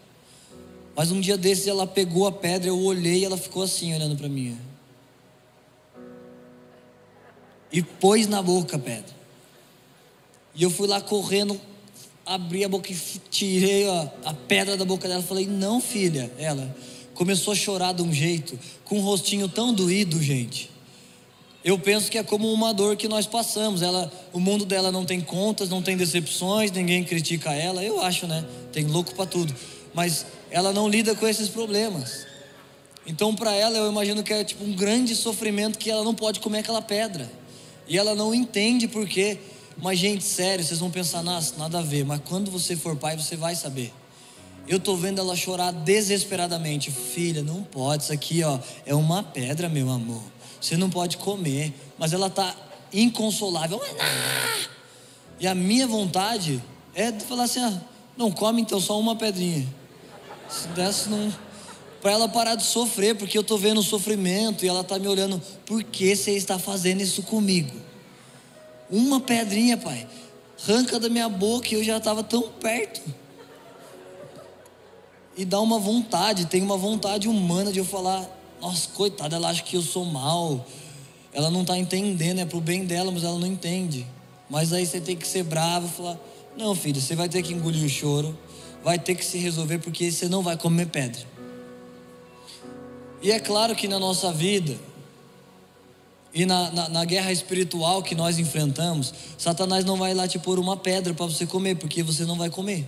Mas 0.96 1.12
um 1.12 1.22
dia 1.22 1.38
desses 1.38 1.68
ela 1.68 1.88
pegou 1.88 2.28
a 2.28 2.32
pedra, 2.32 2.68
eu 2.68 2.78
olhei 2.78 3.20
e 3.20 3.26
ela 3.26 3.38
ficou 3.38 3.64
assim 3.64 3.94
olhando 3.94 4.18
para 4.18 4.28
mim. 4.28 4.58
E 7.72 7.82
pôs 7.82 8.28
na 8.28 8.42
boca 8.42 8.76
a 8.76 8.80
pedra. 8.80 9.16
E 10.56 10.64
eu 10.64 10.72
fui 10.72 10.88
lá 10.88 11.00
correndo, 11.00 11.60
abri 12.26 12.66
a 12.66 12.70
boca 12.70 12.92
e 12.92 12.96
tirei 13.30 13.88
a, 13.88 14.12
a 14.26 14.34
pedra 14.34 14.76
da 14.76 14.84
boca 14.84 15.08
dela. 15.08 15.22
Falei, 15.22 15.46
não, 15.46 15.80
filha. 15.80 16.32
Ela 16.38 16.76
começou 17.18 17.54
a 17.54 17.56
chorar 17.56 17.94
de 17.94 18.04
um 18.04 18.14
jeito, 18.14 18.58
com 18.86 19.00
um 19.00 19.02
rostinho 19.02 19.50
tão 19.50 19.74
doído, 19.74 20.22
gente. 20.22 20.70
Eu 21.66 21.78
penso 21.80 22.12
que 22.12 22.18
é 22.18 22.24
como 22.24 22.54
uma 22.54 22.72
dor 22.72 22.96
que 22.96 23.08
nós 23.08 23.26
passamos. 23.26 23.82
Ela, 23.82 24.12
o 24.32 24.40
mundo 24.40 24.66
dela 24.66 24.92
não 24.92 25.04
tem 25.04 25.20
contas, 25.20 25.68
não 25.68 25.82
tem 25.82 25.98
decepções, 25.98 26.72
ninguém 26.72 27.04
critica 27.04 27.52
ela. 27.54 27.84
Eu 27.84 28.00
acho, 28.02 28.28
né? 28.28 28.46
Tem 28.72 28.86
louco 28.86 29.16
para 29.16 29.26
tudo. 29.26 29.54
Mas 29.96 30.28
ela 30.52 30.72
não 30.72 30.88
lida 30.88 31.16
com 31.16 31.28
esses 31.28 31.50
problemas. 31.50 32.28
Então, 33.06 33.34
para 33.34 33.52
ela, 33.54 33.76
eu 33.78 33.90
imagino 33.90 34.22
que 34.22 34.32
é 34.32 34.44
tipo 34.44 34.64
um 34.64 34.74
grande 34.74 35.16
sofrimento 35.16 35.80
que 35.80 35.90
ela 35.90 36.04
não 36.04 36.14
pode 36.14 36.40
comer 36.40 36.60
aquela 36.60 36.84
pedra. 36.84 37.30
E 37.88 37.98
ela 37.98 38.14
não 38.14 38.34
entende 38.34 38.88
por 38.88 39.08
quê. 39.08 39.40
Mas, 39.76 39.98
gente, 39.98 40.24
sério, 40.24 40.64
vocês 40.64 40.80
vão 40.80 40.92
pensar, 40.92 41.24
nada 41.24 41.80
a 41.80 41.82
ver. 41.82 42.06
Mas 42.06 42.22
quando 42.24 42.52
você 42.52 42.76
for 42.76 42.96
pai, 42.96 43.18
você 43.18 43.36
vai 43.36 43.56
saber. 43.56 43.92
Eu 44.68 44.80
tô 44.80 44.96
vendo 44.96 45.20
ela 45.20 45.36
chorar 45.36 45.72
desesperadamente. 45.72 46.92
Filha, 46.92 47.42
não 47.42 47.64
pode. 47.64 48.04
Isso 48.04 48.14
aqui, 48.14 48.44
ó, 48.44 48.60
é 48.86 48.94
uma 48.94 49.24
pedra, 49.24 49.70
meu 49.70 49.90
amor. 49.90 50.22
Você 50.60 50.76
não 50.76 50.90
pode 50.90 51.18
comer. 51.18 51.74
Mas 51.98 52.12
ela 52.12 52.30
tá 52.30 52.56
inconsolável. 52.94 53.82
E 55.40 55.48
a 55.48 55.56
minha 55.56 55.88
vontade 55.88 56.62
é 56.94 57.12
de 57.12 57.24
falar 57.24 57.44
assim: 57.44 57.62
ah, 57.62 57.82
não 58.18 58.32
come 58.32 58.62
então 58.62 58.80
só 58.82 59.00
uma 59.00 59.16
pedrinha. 59.16 59.66
Se 60.50 60.68
desse, 60.70 61.10
não. 61.10 61.34
Para 62.02 62.12
ela 62.12 62.30
parar 62.30 62.56
de 62.56 62.64
sofrer, 62.64 63.16
porque 63.16 63.38
eu 63.38 63.42
estou 63.42 63.58
vendo 63.58 63.80
o 63.80 63.84
sofrimento 63.84 64.64
e 64.64 64.68
ela 64.68 64.82
está 64.82 65.00
me 65.00 65.08
olhando, 65.08 65.42
por 65.66 65.84
que 65.84 66.16
você 66.16 66.32
está 66.32 66.60
fazendo 66.60 67.02
isso 67.02 67.24
comigo? 67.24 67.76
Uma 68.90 69.20
pedrinha, 69.20 69.76
pai, 69.78 70.08
arranca 70.64 71.00
da 71.00 71.10
minha 71.10 71.28
boca 71.28 71.70
e 71.70 71.74
eu 71.74 71.84
já 71.84 71.98
estava 71.98 72.24
tão 72.24 72.44
perto. 72.44 73.02
E 75.38 75.46
dá 75.46 75.62
uma 75.62 75.78
vontade, 75.78 76.48
tem 76.48 76.64
uma 76.64 76.78
vontade 76.78 77.30
humana 77.30 77.72
de 77.72 77.78
eu 77.78 77.86
falar, 77.86 78.28
nossa, 78.60 78.90
coitada, 78.90 79.36
ela 79.36 79.50
acha 79.50 79.62
que 79.62 79.78
eu 79.78 79.84
sou 79.84 80.04
mal, 80.04 80.66
ela 81.32 81.52
não 81.52 81.62
está 81.62 81.78
entendendo, 81.78 82.40
é 82.40 82.46
para 82.46 82.58
o 82.58 82.62
bem 82.62 82.84
dela, 82.86 83.12
mas 83.12 83.24
ela 83.24 83.38
não 83.38 83.46
entende. 83.46 84.06
Mas 84.50 84.74
aí 84.74 84.86
você 84.86 85.00
tem 85.00 85.16
que 85.16 85.28
ser 85.28 85.44
bravo 85.44 85.86
e 85.86 85.90
falar, 85.90 86.18
não, 86.58 86.74
filho, 86.74 87.00
você 87.00 87.16
vai 87.16 87.30
ter 87.30 87.44
que 87.44 87.54
engolir 87.54 87.86
o 87.86 87.90
choro, 87.90 88.36
vai 88.84 88.98
ter 88.98 89.14
que 89.14 89.24
se 89.24 89.38
resolver 89.38 89.78
porque 89.78 90.12
você 90.12 90.28
não 90.28 90.42
vai 90.42 90.58
comer 90.58 90.88
pedra. 90.88 91.22
E 93.22 93.32
é 93.32 93.40
claro 93.40 93.76
que 93.76 93.88
na 93.88 94.00
nossa 94.00 94.32
vida 94.34 94.76
e 96.34 96.46
na, 96.46 96.72
na, 96.72 96.90
na, 96.90 97.06
guerra 97.06 97.32
espiritual 97.32 98.02
que 98.02 98.16
nós 98.16 98.38
enfrentamos, 98.40 99.14
Satanás 99.38 99.86
não 99.86 99.98
vai 99.98 100.14
lá 100.14 100.28
te 100.28 100.38
pôr 100.38 100.60
uma 100.60 100.78
pedra 100.78 101.14
para 101.14 101.26
você 101.26 101.46
comer, 101.46 101.76
porque 101.76 102.02
você 102.02 102.26
não 102.26 102.38
vai 102.38 102.50
comer. 102.50 102.88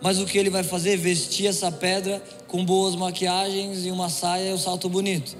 Mas 0.00 0.18
o 0.18 0.26
que 0.26 0.36
ele 0.36 0.50
vai 0.50 0.62
fazer? 0.62 0.96
Vestir 0.96 1.46
essa 1.46 1.72
pedra 1.72 2.22
com 2.46 2.64
boas 2.64 2.94
maquiagens 2.94 3.84
e 3.84 3.90
uma 3.90 4.08
saia 4.08 4.50
e 4.50 4.52
um 4.52 4.58
salto 4.58 4.88
bonito. 4.88 5.36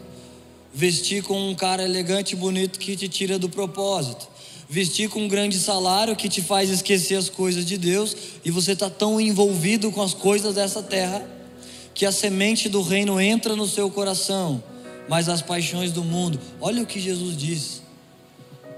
Vestir 0.72 1.22
com 1.22 1.50
um 1.50 1.54
cara 1.54 1.82
elegante 1.82 2.32
e 2.32 2.36
bonito 2.36 2.78
que 2.78 2.96
te 2.96 3.08
tira 3.08 3.38
do 3.38 3.48
propósito 3.48 4.28
vestir 4.68 5.08
com 5.08 5.20
um 5.20 5.28
grande 5.28 5.58
salário 5.58 6.16
que 6.16 6.28
te 6.28 6.42
faz 6.42 6.70
esquecer 6.70 7.16
as 7.16 7.28
coisas 7.28 7.64
de 7.64 7.78
Deus 7.78 8.16
e 8.44 8.50
você 8.50 8.72
está 8.72 8.90
tão 8.90 9.20
envolvido 9.20 9.92
com 9.92 10.02
as 10.02 10.12
coisas 10.12 10.54
dessa 10.54 10.82
terra 10.82 11.24
que 11.94 12.04
a 12.04 12.12
semente 12.12 12.68
do 12.68 12.82
reino 12.82 13.20
entra 13.20 13.56
no 13.56 13.66
seu 13.66 13.90
coração, 13.90 14.62
mas 15.08 15.28
as 15.28 15.40
paixões 15.40 15.92
do 15.92 16.04
mundo, 16.04 16.38
olha 16.60 16.82
o 16.82 16.86
que 16.86 17.00
Jesus 17.00 17.36
diz: 17.36 17.82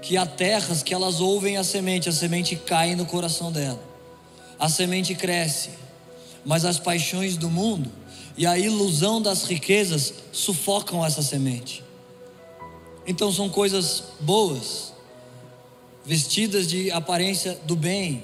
que 0.01 0.15
há 0.15 0.25
terras 0.25 0.83
que 0.83 0.93
elas 0.93 1.19
ouvem 1.19 1.57
a 1.57 1.63
semente, 1.63 2.07
a 2.07 2.13
semente 2.13 2.55
cai 2.55 2.95
no 2.95 3.05
coração 3.05 3.51
dela, 3.51 3.81
a 4.59 4.67
semente 4.67 5.15
cresce, 5.15 5.69
mas 6.45 6.65
as 6.65 6.77
paixões 6.77 7.37
do 7.37 7.49
mundo 7.49 7.89
e 8.37 8.45
a 8.45 8.57
ilusão 8.57 9.21
das 9.21 9.43
riquezas 9.45 10.13
sufocam 10.31 11.05
essa 11.05 11.21
semente. 11.21 11.83
Então 13.07 13.31
são 13.31 13.49
coisas 13.49 14.03
boas 14.19 14.93
vestidas 16.05 16.67
de 16.67 16.91
aparência 16.91 17.59
do 17.65 17.75
bem, 17.75 18.23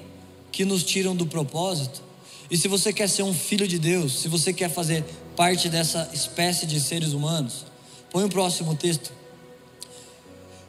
que 0.52 0.66
nos 0.66 0.84
tiram 0.84 1.16
do 1.16 1.26
propósito. 1.26 2.02
E 2.50 2.58
se 2.58 2.68
você 2.68 2.94
quer 2.94 3.10
ser 3.10 3.24
um 3.24 3.34
filho 3.34 3.68
de 3.68 3.78
Deus, 3.78 4.22
se 4.22 4.28
você 4.28 4.54
quer 4.54 4.70
fazer 4.70 5.04
parte 5.36 5.68
dessa 5.70 6.10
espécie 6.14 6.66
de 6.66 6.80
seres 6.80 7.14
humanos, 7.14 7.66
põe 8.10 8.24
o 8.24 8.30
próximo 8.30 8.76
texto. 8.76 9.12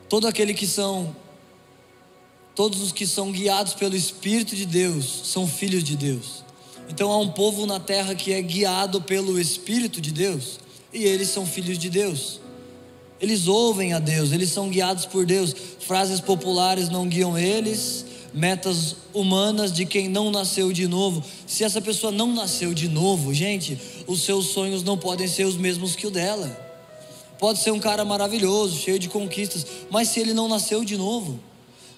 Todo 0.09 0.27
aquele 0.27 0.55
que 0.55 0.67
são 0.67 1.15
todos 2.57 2.81
os 2.81 2.91
que 2.91 3.07
são 3.07 3.31
guiados 3.31 3.75
pelo 3.75 3.95
Espírito 3.95 4.57
de 4.57 4.65
Deus 4.65 5.21
são 5.25 5.47
filhos 5.47 5.85
de 5.85 5.95
Deus. 5.95 6.43
Então 6.89 7.13
há 7.13 7.19
um 7.19 7.29
povo 7.29 7.67
na 7.67 7.79
terra 7.79 8.15
que 8.15 8.33
é 8.33 8.41
guiado 8.41 9.03
pelo 9.03 9.39
Espírito 9.39 10.01
de 10.01 10.11
Deus, 10.11 10.59
e 10.93 11.05
eles 11.05 11.29
são 11.29 11.45
filhos 11.45 11.79
de 11.79 11.91
Deus. 11.91 12.41
Eles 13.21 13.47
ouvem 13.47 13.93
a 13.93 13.99
Deus, 13.99 14.33
eles 14.33 14.51
são 14.51 14.71
guiados 14.71 15.05
por 15.05 15.27
Deus. 15.27 15.55
Frases 15.81 16.21
populares 16.21 16.89
não 16.89 17.07
guiam 17.07 17.37
eles, 17.37 18.07
metas 18.33 18.97
humanas 19.13 19.73
de 19.73 19.85
quem 19.85 20.09
não 20.09 20.31
nasceu 20.31 20.73
de 20.73 20.87
novo. 20.87 21.23
Se 21.47 21.63
essa 21.63 21.81
pessoa 21.81 22.11
não 22.11 22.33
nasceu 22.33 22.73
de 22.73 22.89
novo, 22.89 23.35
gente, 23.35 23.79
os 24.07 24.23
seus 24.23 24.47
sonhos 24.49 24.83
não 24.83 24.97
podem 24.97 25.29
ser 25.29 25.45
os 25.45 25.57
mesmos 25.57 25.95
que 25.95 26.07
o 26.07 26.11
dela. 26.11 26.65
Pode 27.39 27.59
ser 27.59 27.71
um 27.71 27.81
cara 27.81 28.05
maravilhoso, 28.05 28.79
cheio 28.79 28.99
de 28.99 29.11
conquistas, 29.11 29.67
mas 29.91 30.09
se 30.09 30.21
ele 30.21 30.33
não 30.33 30.49
nasceu 30.49 30.85
de 30.85 30.97
novo, 30.97 31.39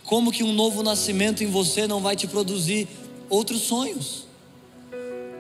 como 0.09 0.33
que 0.33 0.43
um 0.43 0.55
novo 0.55 0.83
nascimento 0.83 1.45
em 1.45 1.49
você 1.49 1.87
não 1.87 2.01
vai 2.01 2.17
te 2.17 2.27
produzir 2.27 2.89
outros 3.29 3.61
sonhos? 3.61 4.25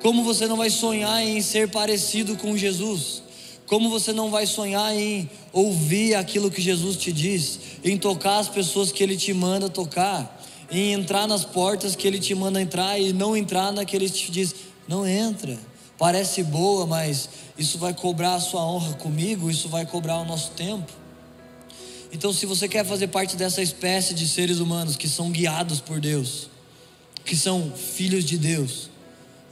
Como 0.02 0.22
você 0.22 0.46
não 0.46 0.58
vai 0.58 0.68
sonhar 0.68 1.26
em 1.26 1.40
ser 1.40 1.70
parecido 1.70 2.36
com 2.36 2.54
Jesus? 2.54 3.22
Como 3.66 3.88
você 3.88 4.12
não 4.12 4.30
vai 4.30 4.44
sonhar 4.44 4.94
em 4.94 5.28
ouvir 5.54 6.16
aquilo 6.16 6.50
que 6.50 6.60
Jesus 6.60 6.98
te 6.98 7.10
diz, 7.10 7.58
em 7.82 7.96
tocar 7.96 8.40
as 8.40 8.48
pessoas 8.50 8.92
que 8.92 9.02
Ele 9.02 9.16
te 9.16 9.32
manda 9.32 9.70
tocar, 9.70 10.38
em 10.70 10.92
entrar 10.92 11.26
nas 11.26 11.46
portas 11.46 11.96
que 11.96 12.06
Ele 12.06 12.18
te 12.18 12.34
manda 12.34 12.60
entrar 12.60 13.00
e 13.00 13.10
não 13.10 13.34
entrar 13.34 13.72
na 13.72 13.86
que 13.86 13.96
Ele 13.96 14.10
te 14.10 14.30
diz, 14.30 14.54
não 14.86 15.06
entra. 15.06 15.58
Parece 15.96 16.42
boa, 16.42 16.86
mas 16.86 17.30
isso 17.56 17.78
vai 17.78 17.94
cobrar 17.94 18.34
a 18.34 18.40
sua 18.40 18.62
honra 18.66 18.92
comigo, 18.96 19.50
isso 19.50 19.66
vai 19.70 19.86
cobrar 19.86 20.18
o 20.18 20.26
nosso 20.26 20.50
tempo. 20.50 21.07
Então, 22.12 22.32
se 22.32 22.46
você 22.46 22.66
quer 22.66 22.84
fazer 22.84 23.08
parte 23.08 23.36
dessa 23.36 23.60
espécie 23.60 24.14
de 24.14 24.26
seres 24.26 24.58
humanos 24.58 24.96
que 24.96 25.08
são 25.08 25.30
guiados 25.30 25.80
por 25.80 26.00
Deus, 26.00 26.48
que 27.24 27.36
são 27.36 27.72
filhos 27.72 28.24
de 28.24 28.38
Deus, 28.38 28.90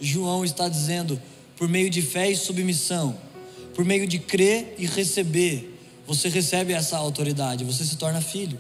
João 0.01 0.45
está 0.45 0.69
dizendo, 0.69 1.21
por 1.57 1.69
meio 1.69 1.91
de 1.91 2.01
fé 2.03 2.31
e 2.31 2.37
submissão, 2.37 3.19
por 3.75 3.85
meio 3.85 4.07
de 4.07 4.19
crer 4.19 4.75
e 4.79 4.87
receber, 4.87 5.79
você 6.07 6.29
recebe 6.29 6.73
essa 6.73 6.97
autoridade, 6.97 7.65
você 7.65 7.85
se 7.85 7.97
torna 7.97 8.21
filho. 8.21 8.59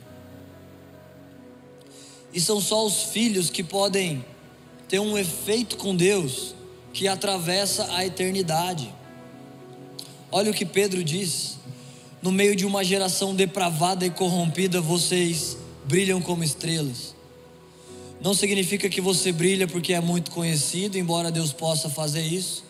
E 2.34 2.40
são 2.40 2.60
só 2.60 2.84
os 2.84 3.04
filhos 3.04 3.48
que 3.48 3.62
podem 3.62 4.24
ter 4.88 4.98
um 4.98 5.16
efeito 5.16 5.76
com 5.76 5.96
Deus 5.96 6.54
que 6.92 7.08
atravessa 7.08 7.94
a 7.94 8.04
eternidade. 8.04 8.92
Olha 10.30 10.50
o 10.50 10.54
que 10.54 10.66
Pedro 10.66 11.02
diz: 11.02 11.56
no 12.26 12.32
meio 12.32 12.54
de 12.54 12.66
uma 12.66 12.84
geração 12.84 13.34
depravada 13.34 14.04
e 14.04 14.10
corrompida, 14.10 14.80
vocês 14.80 15.56
brilham 15.84 16.20
como 16.20 16.44
estrelas. 16.44 17.14
Não 18.20 18.34
significa 18.34 18.88
que 18.88 19.00
você 19.00 19.32
brilha 19.32 19.66
porque 19.66 19.94
é 19.94 20.00
muito 20.00 20.30
conhecido, 20.30 20.98
embora 20.98 21.30
Deus 21.30 21.52
possa 21.52 21.88
fazer 21.88 22.22
isso 22.22 22.66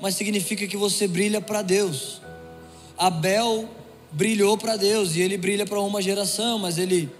mas 0.00 0.14
significa 0.14 0.66
que 0.66 0.76
você 0.76 1.06
brilha 1.06 1.40
para 1.40 1.60
Deus. 1.60 2.20
Abel 2.96 3.68
brilhou 4.10 4.56
para 4.56 4.76
Deus 4.76 5.14
e 5.14 5.20
ele 5.20 5.36
brilha 5.36 5.66
para 5.66 5.78
uma 5.80 6.00
geração, 6.00 6.58
mas 6.58 6.78
ele 6.78 7.10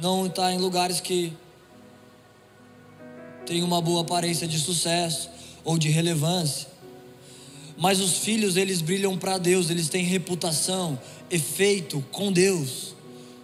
não 0.00 0.26
está 0.26 0.50
em 0.50 0.58
lugares 0.58 0.98
que 0.98 1.32
tem 3.44 3.62
uma 3.62 3.80
boa 3.80 4.00
aparência 4.00 4.48
de 4.48 4.58
sucesso 4.58 5.28
ou 5.62 5.78
de 5.78 5.90
relevância. 5.90 6.67
Mas 7.78 8.00
os 8.00 8.18
filhos, 8.18 8.56
eles 8.56 8.82
brilham 8.82 9.16
para 9.16 9.38
Deus, 9.38 9.70
eles 9.70 9.88
têm 9.88 10.04
reputação, 10.04 10.98
efeito 11.30 12.04
com 12.10 12.32
Deus. 12.32 12.94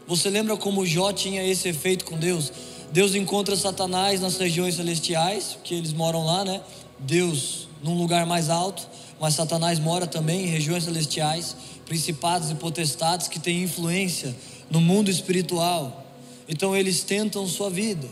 Você 0.08 0.28
lembra 0.28 0.56
como 0.56 0.84
Jó 0.84 1.12
tinha 1.12 1.42
esse 1.46 1.68
efeito 1.68 2.04
com 2.04 2.18
Deus? 2.18 2.52
Deus 2.90 3.14
encontra 3.14 3.56
Satanás 3.56 4.20
nas 4.20 4.36
regiões 4.36 4.74
celestiais, 4.74 5.56
que 5.62 5.74
eles 5.74 5.92
moram 5.92 6.24
lá, 6.24 6.44
né? 6.44 6.60
Deus 6.98 7.68
num 7.80 7.96
lugar 7.96 8.26
mais 8.26 8.50
alto, 8.50 8.88
mas 9.20 9.34
Satanás 9.34 9.78
mora 9.78 10.06
também 10.06 10.44
em 10.44 10.46
regiões 10.46 10.84
celestiais, 10.84 11.56
principados 11.86 12.50
e 12.50 12.56
potestades 12.56 13.28
que 13.28 13.38
têm 13.38 13.62
influência 13.62 14.34
no 14.68 14.80
mundo 14.80 15.10
espiritual. 15.10 16.04
Então 16.48 16.74
eles 16.74 17.02
tentam 17.02 17.46
sua 17.46 17.70
vida. 17.70 18.08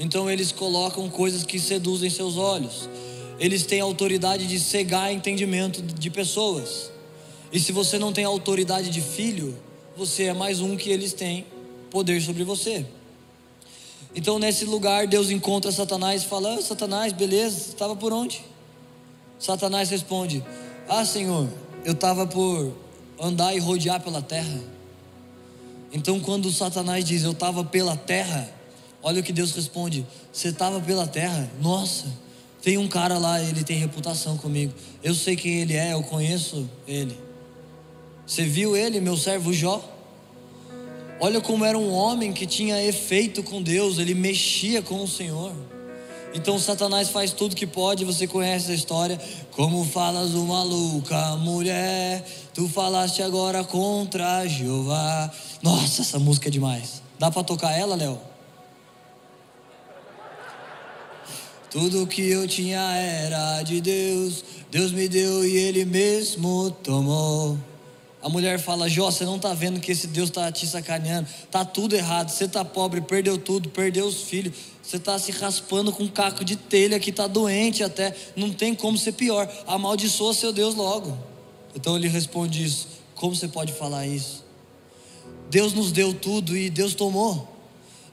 Então 0.00 0.28
eles 0.28 0.50
colocam 0.50 1.08
coisas 1.08 1.44
que 1.44 1.60
seduzem 1.60 2.10
seus 2.10 2.36
olhos. 2.36 2.88
Eles 3.38 3.64
têm 3.64 3.80
autoridade 3.80 4.46
de 4.46 4.58
cegar 4.58 5.12
entendimento 5.12 5.82
de 5.82 6.10
pessoas. 6.10 6.90
E 7.52 7.60
se 7.60 7.72
você 7.72 7.98
não 7.98 8.12
tem 8.12 8.24
autoridade 8.24 8.90
de 8.90 9.00
filho, 9.00 9.56
você 9.96 10.24
é 10.24 10.34
mais 10.34 10.60
um 10.60 10.76
que 10.76 10.90
eles 10.90 11.12
têm 11.12 11.46
poder 11.90 12.20
sobre 12.20 12.44
você. 12.44 12.84
Então, 14.14 14.38
nesse 14.38 14.64
lugar, 14.64 15.06
Deus 15.06 15.30
encontra 15.30 15.70
Satanás 15.70 16.22
e 16.22 16.26
fala: 16.26 16.54
ah, 16.54 16.62
Satanás, 16.62 17.12
beleza, 17.12 17.68
estava 17.68 17.94
por 17.94 18.12
onde? 18.12 18.42
Satanás 19.38 19.90
responde: 19.90 20.42
Ah, 20.88 21.04
Senhor, 21.04 21.48
eu 21.84 21.92
estava 21.92 22.26
por 22.26 22.72
andar 23.20 23.54
e 23.54 23.58
rodear 23.58 24.00
pela 24.02 24.22
terra. 24.22 24.60
Então, 25.92 26.18
quando 26.18 26.50
Satanás 26.50 27.04
diz: 27.04 27.22
Eu 27.22 27.32
estava 27.32 27.62
pela 27.62 27.96
terra, 27.96 28.50
olha 29.02 29.20
o 29.20 29.22
que 29.22 29.32
Deus 29.32 29.52
responde: 29.52 30.06
Você 30.32 30.48
estava 30.48 30.80
pela 30.80 31.06
terra? 31.06 31.50
Nossa, 31.60 32.06
tem 32.66 32.78
um 32.78 32.88
cara 32.88 33.16
lá, 33.16 33.40
ele 33.40 33.62
tem 33.62 33.78
reputação 33.78 34.36
comigo. 34.36 34.74
Eu 35.00 35.14
sei 35.14 35.36
quem 35.36 35.60
ele 35.60 35.74
é, 35.74 35.92
eu 35.92 36.02
conheço 36.02 36.68
ele. 36.84 37.16
Você 38.26 38.42
viu 38.42 38.76
ele, 38.76 39.00
meu 39.00 39.16
servo 39.16 39.52
Jó? 39.52 39.80
Olha 41.20 41.40
como 41.40 41.64
era 41.64 41.78
um 41.78 41.92
homem 41.92 42.32
que 42.32 42.44
tinha 42.44 42.82
efeito 42.82 43.40
com 43.44 43.62
Deus, 43.62 44.00
ele 44.00 44.14
mexia 44.14 44.82
com 44.82 45.00
o 45.00 45.06
Senhor. 45.06 45.52
Então 46.34 46.58
Satanás 46.58 47.08
faz 47.08 47.30
tudo 47.30 47.54
que 47.54 47.68
pode, 47.68 48.04
você 48.04 48.26
conhece 48.26 48.72
a 48.72 48.74
história. 48.74 49.16
Como 49.52 49.84
falas 49.84 50.34
o 50.34 50.44
maluca, 50.44 51.36
mulher, 51.36 52.26
tu 52.52 52.68
falaste 52.68 53.22
agora 53.22 53.62
contra 53.62 54.44
Jeová. 54.48 55.30
Nossa, 55.62 56.02
essa 56.02 56.18
música 56.18 56.48
é 56.48 56.50
demais. 56.50 57.00
Dá 57.16 57.30
para 57.30 57.44
tocar 57.44 57.78
ela, 57.78 57.94
Léo? 57.94 58.18
Tudo 61.76 62.06
que 62.06 62.26
eu 62.30 62.48
tinha 62.48 62.80
era 62.80 63.62
de 63.62 63.82
Deus, 63.82 64.42
Deus 64.70 64.92
me 64.92 65.06
deu 65.06 65.46
e 65.46 65.58
Ele 65.58 65.84
mesmo 65.84 66.70
tomou. 66.82 67.58
A 68.22 68.30
mulher 68.30 68.58
fala: 68.58 68.88
Jó, 68.88 69.10
você 69.10 69.26
não 69.26 69.36
está 69.36 69.52
vendo 69.52 69.78
que 69.78 69.92
esse 69.92 70.06
Deus 70.06 70.30
está 70.30 70.50
te 70.50 70.66
sacaneando, 70.66 71.28
está 71.44 71.66
tudo 71.66 71.94
errado, 71.94 72.30
você 72.30 72.44
está 72.46 72.64
pobre, 72.64 73.02
perdeu 73.02 73.36
tudo, 73.36 73.68
perdeu 73.68 74.06
os 74.06 74.22
filhos, 74.22 74.54
você 74.82 74.96
está 74.96 75.18
se 75.18 75.30
raspando 75.32 75.92
com 75.92 76.04
um 76.04 76.08
caco 76.08 76.42
de 76.46 76.56
telha 76.56 76.98
que 76.98 77.10
está 77.10 77.26
doente 77.26 77.84
até, 77.84 78.16
não 78.34 78.50
tem 78.50 78.74
como 78.74 78.96
ser 78.96 79.12
pior, 79.12 79.46
amaldiçoa 79.66 80.32
seu 80.32 80.54
Deus 80.54 80.74
logo. 80.74 81.14
Então 81.74 81.94
ele 81.94 82.08
responde 82.08 82.64
isso: 82.64 82.88
Como 83.14 83.36
você 83.36 83.48
pode 83.48 83.74
falar 83.74 84.06
isso? 84.06 84.42
Deus 85.50 85.74
nos 85.74 85.92
deu 85.92 86.14
tudo 86.14 86.56
e 86.56 86.70
Deus 86.70 86.94
tomou. 86.94 87.55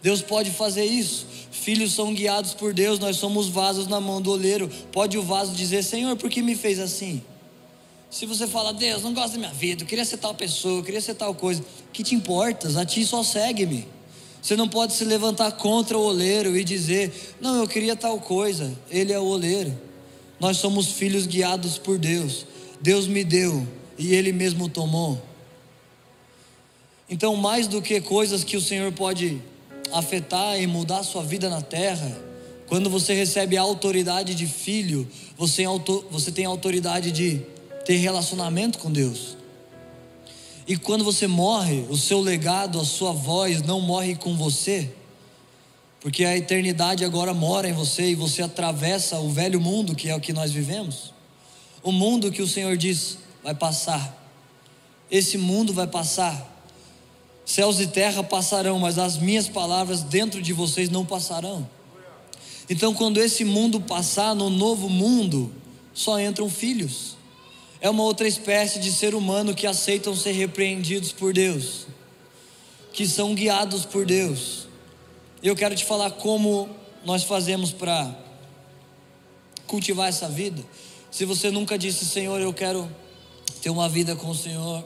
Deus 0.03 0.21
pode 0.21 0.51
fazer 0.51 0.83
isso. 0.83 1.25
Filhos 1.49 1.93
são 1.93 2.13
guiados 2.13 2.53
por 2.53 2.73
Deus, 2.73 2.99
nós 2.99 3.15
somos 3.15 3.47
vasos 3.47 3.87
na 3.87 4.01
mão 4.01 4.21
do 4.21 4.31
oleiro. 4.31 4.69
Pode 4.91 5.17
o 5.17 5.23
vaso 5.23 5.53
dizer: 5.53 5.81
Senhor, 5.81 6.17
por 6.17 6.29
que 6.29 6.41
me 6.41 6.55
fez 6.55 6.77
assim? 6.77 7.23
Se 8.11 8.25
você 8.25 8.45
fala, 8.45 8.73
Deus, 8.73 9.01
não 9.01 9.13
gosto 9.13 9.33
da 9.33 9.39
minha 9.39 9.53
vida, 9.53 9.83
eu 9.83 9.87
queria 9.87 10.03
ser 10.03 10.17
tal 10.17 10.35
pessoa, 10.35 10.79
eu 10.79 10.83
queria 10.83 11.01
ser 11.01 11.15
tal 11.15 11.33
coisa, 11.33 11.63
que 11.91 12.03
te 12.03 12.13
importas? 12.13 12.75
A 12.75 12.85
ti 12.85 13.03
só 13.05 13.23
segue-me. 13.23 13.87
Você 14.39 14.57
não 14.57 14.67
pode 14.67 14.93
se 14.93 15.05
levantar 15.05 15.53
contra 15.53 15.97
o 15.97 16.01
oleiro 16.01 16.55
e 16.55 16.65
dizer, 16.65 17.35
não, 17.39 17.55
eu 17.55 17.67
queria 17.67 17.95
tal 17.95 18.19
coisa, 18.19 18.77
ele 18.91 19.13
é 19.13 19.19
o 19.19 19.23
oleiro. 19.23 19.75
Nós 20.39 20.57
somos 20.57 20.89
filhos 20.89 21.25
guiados 21.25 21.77
por 21.77 21.97
Deus. 21.97 22.45
Deus 22.81 23.07
me 23.07 23.23
deu 23.23 23.65
e 23.97 24.13
ele 24.13 24.33
mesmo 24.33 24.67
tomou. 24.67 25.19
Então, 27.09 27.35
mais 27.35 27.67
do 27.67 27.81
que 27.81 28.01
coisas 28.01 28.43
que 28.43 28.57
o 28.57 28.61
Senhor 28.61 28.91
pode 28.91 29.41
afetar 29.93 30.59
e 30.59 30.67
mudar 30.67 30.99
a 30.99 31.03
sua 31.03 31.23
vida 31.23 31.49
na 31.49 31.61
terra, 31.61 32.17
quando 32.67 32.89
você 32.89 33.13
recebe 33.13 33.57
a 33.57 33.61
autoridade 33.61 34.33
de 34.33 34.47
filho, 34.47 35.07
você, 35.37 35.63
você 36.09 36.31
tem 36.31 36.45
a 36.45 36.49
autoridade 36.49 37.11
de 37.11 37.41
ter 37.85 37.97
relacionamento 37.97 38.79
com 38.79 38.91
Deus. 38.91 39.37
E 40.67 40.77
quando 40.77 41.03
você 41.03 41.27
morre, 41.27 41.85
o 41.89 41.97
seu 41.97 42.19
legado, 42.21 42.79
a 42.79 42.85
sua 42.85 43.11
voz 43.11 43.61
não 43.61 43.81
morre 43.81 44.15
com 44.15 44.35
você, 44.35 44.89
porque 45.99 46.25
a 46.25 46.35
eternidade 46.35 47.05
agora 47.05 47.33
mora 47.33 47.69
em 47.69 47.73
você 47.73 48.11
e 48.11 48.15
você 48.15 48.41
atravessa 48.41 49.19
o 49.19 49.29
velho 49.29 49.59
mundo 49.59 49.95
que 49.95 50.09
é 50.09 50.15
o 50.15 50.19
que 50.19 50.33
nós 50.33 50.51
vivemos. 50.51 51.13
O 51.81 51.91
mundo 51.91 52.31
que 52.31 52.41
o 52.41 52.47
Senhor 52.47 52.75
diz 52.77 53.17
vai 53.43 53.53
passar. 53.53 54.17
Esse 55.11 55.37
mundo 55.37 55.73
vai 55.73 55.87
passar. 55.87 56.52
Céus 57.45 57.79
e 57.79 57.87
terra 57.87 58.23
passarão, 58.23 58.79
mas 58.79 58.97
as 58.97 59.17
minhas 59.17 59.47
palavras 59.47 60.01
dentro 60.01 60.41
de 60.41 60.53
vocês 60.53 60.89
não 60.89 61.05
passarão. 61.05 61.67
Então, 62.69 62.93
quando 62.93 63.19
esse 63.19 63.43
mundo 63.43 63.81
passar, 63.81 64.33
no 64.33 64.49
novo 64.49 64.89
mundo, 64.89 65.51
só 65.93 66.19
entram 66.19 66.49
filhos. 66.49 67.17
É 67.81 67.89
uma 67.89 68.03
outra 68.03 68.27
espécie 68.27 68.79
de 68.79 68.91
ser 68.91 69.13
humano 69.13 69.53
que 69.53 69.67
aceitam 69.67 70.15
ser 70.15 70.31
repreendidos 70.31 71.11
por 71.11 71.33
Deus, 71.33 71.85
que 72.93 73.05
são 73.05 73.35
guiados 73.35 73.85
por 73.85 74.05
Deus. 74.05 74.67
Eu 75.41 75.55
quero 75.55 75.75
te 75.75 75.83
falar 75.83 76.11
como 76.11 76.69
nós 77.03 77.23
fazemos 77.23 77.73
para 77.73 78.17
cultivar 79.67 80.07
essa 80.07 80.29
vida. 80.29 80.63
Se 81.11 81.25
você 81.25 81.51
nunca 81.51 81.77
disse, 81.77 82.05
Senhor, 82.05 82.39
eu 82.39 82.53
quero 82.53 82.89
ter 83.61 83.69
uma 83.69 83.89
vida 83.89 84.15
com 84.15 84.29
o 84.29 84.35
Senhor, 84.35 84.83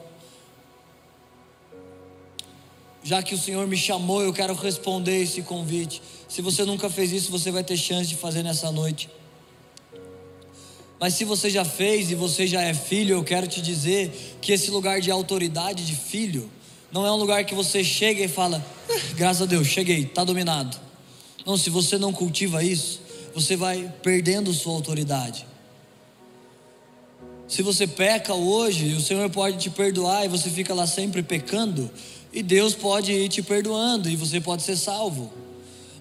já 3.08 3.22
que 3.22 3.34
o 3.34 3.38
Senhor 3.38 3.66
me 3.66 3.74
chamou, 3.74 4.22
eu 4.22 4.34
quero 4.34 4.52
responder 4.52 5.22
esse 5.22 5.40
convite. 5.40 6.02
Se 6.28 6.42
você 6.42 6.62
nunca 6.66 6.90
fez 6.90 7.10
isso, 7.10 7.30
você 7.30 7.50
vai 7.50 7.64
ter 7.64 7.74
chance 7.74 8.06
de 8.06 8.16
fazer 8.16 8.42
nessa 8.42 8.70
noite. 8.70 9.08
Mas 11.00 11.14
se 11.14 11.24
você 11.24 11.48
já 11.48 11.64
fez 11.64 12.10
e 12.10 12.14
você 12.14 12.46
já 12.46 12.60
é 12.60 12.74
filho, 12.74 13.14
eu 13.14 13.24
quero 13.24 13.46
te 13.46 13.62
dizer 13.62 14.36
que 14.42 14.52
esse 14.52 14.70
lugar 14.70 15.00
de 15.00 15.10
autoridade 15.10 15.86
de 15.86 15.96
filho 15.96 16.50
não 16.92 17.06
é 17.06 17.10
um 17.10 17.16
lugar 17.16 17.46
que 17.46 17.54
você 17.54 17.82
chega 17.82 18.22
e 18.22 18.28
fala, 18.28 18.62
ah, 18.90 19.14
graças 19.16 19.40
a 19.40 19.46
Deus, 19.46 19.66
cheguei, 19.66 20.02
está 20.02 20.22
dominado. 20.22 20.78
Não, 21.46 21.56
se 21.56 21.70
você 21.70 21.96
não 21.96 22.12
cultiva 22.12 22.62
isso, 22.62 23.00
você 23.34 23.56
vai 23.56 23.90
perdendo 24.02 24.52
sua 24.52 24.74
autoridade. 24.74 25.46
Se 27.48 27.62
você 27.62 27.86
peca 27.86 28.34
hoje, 28.34 28.92
o 28.92 29.00
Senhor 29.00 29.30
pode 29.30 29.56
te 29.56 29.70
perdoar 29.70 30.26
e 30.26 30.28
você 30.28 30.50
fica 30.50 30.74
lá 30.74 30.86
sempre 30.86 31.22
pecando, 31.22 31.90
e 32.32 32.42
Deus 32.42 32.74
pode 32.74 33.12
ir 33.12 33.28
te 33.28 33.42
perdoando 33.42 34.08
e 34.08 34.16
você 34.16 34.40
pode 34.40 34.62
ser 34.62 34.76
salvo. 34.76 35.32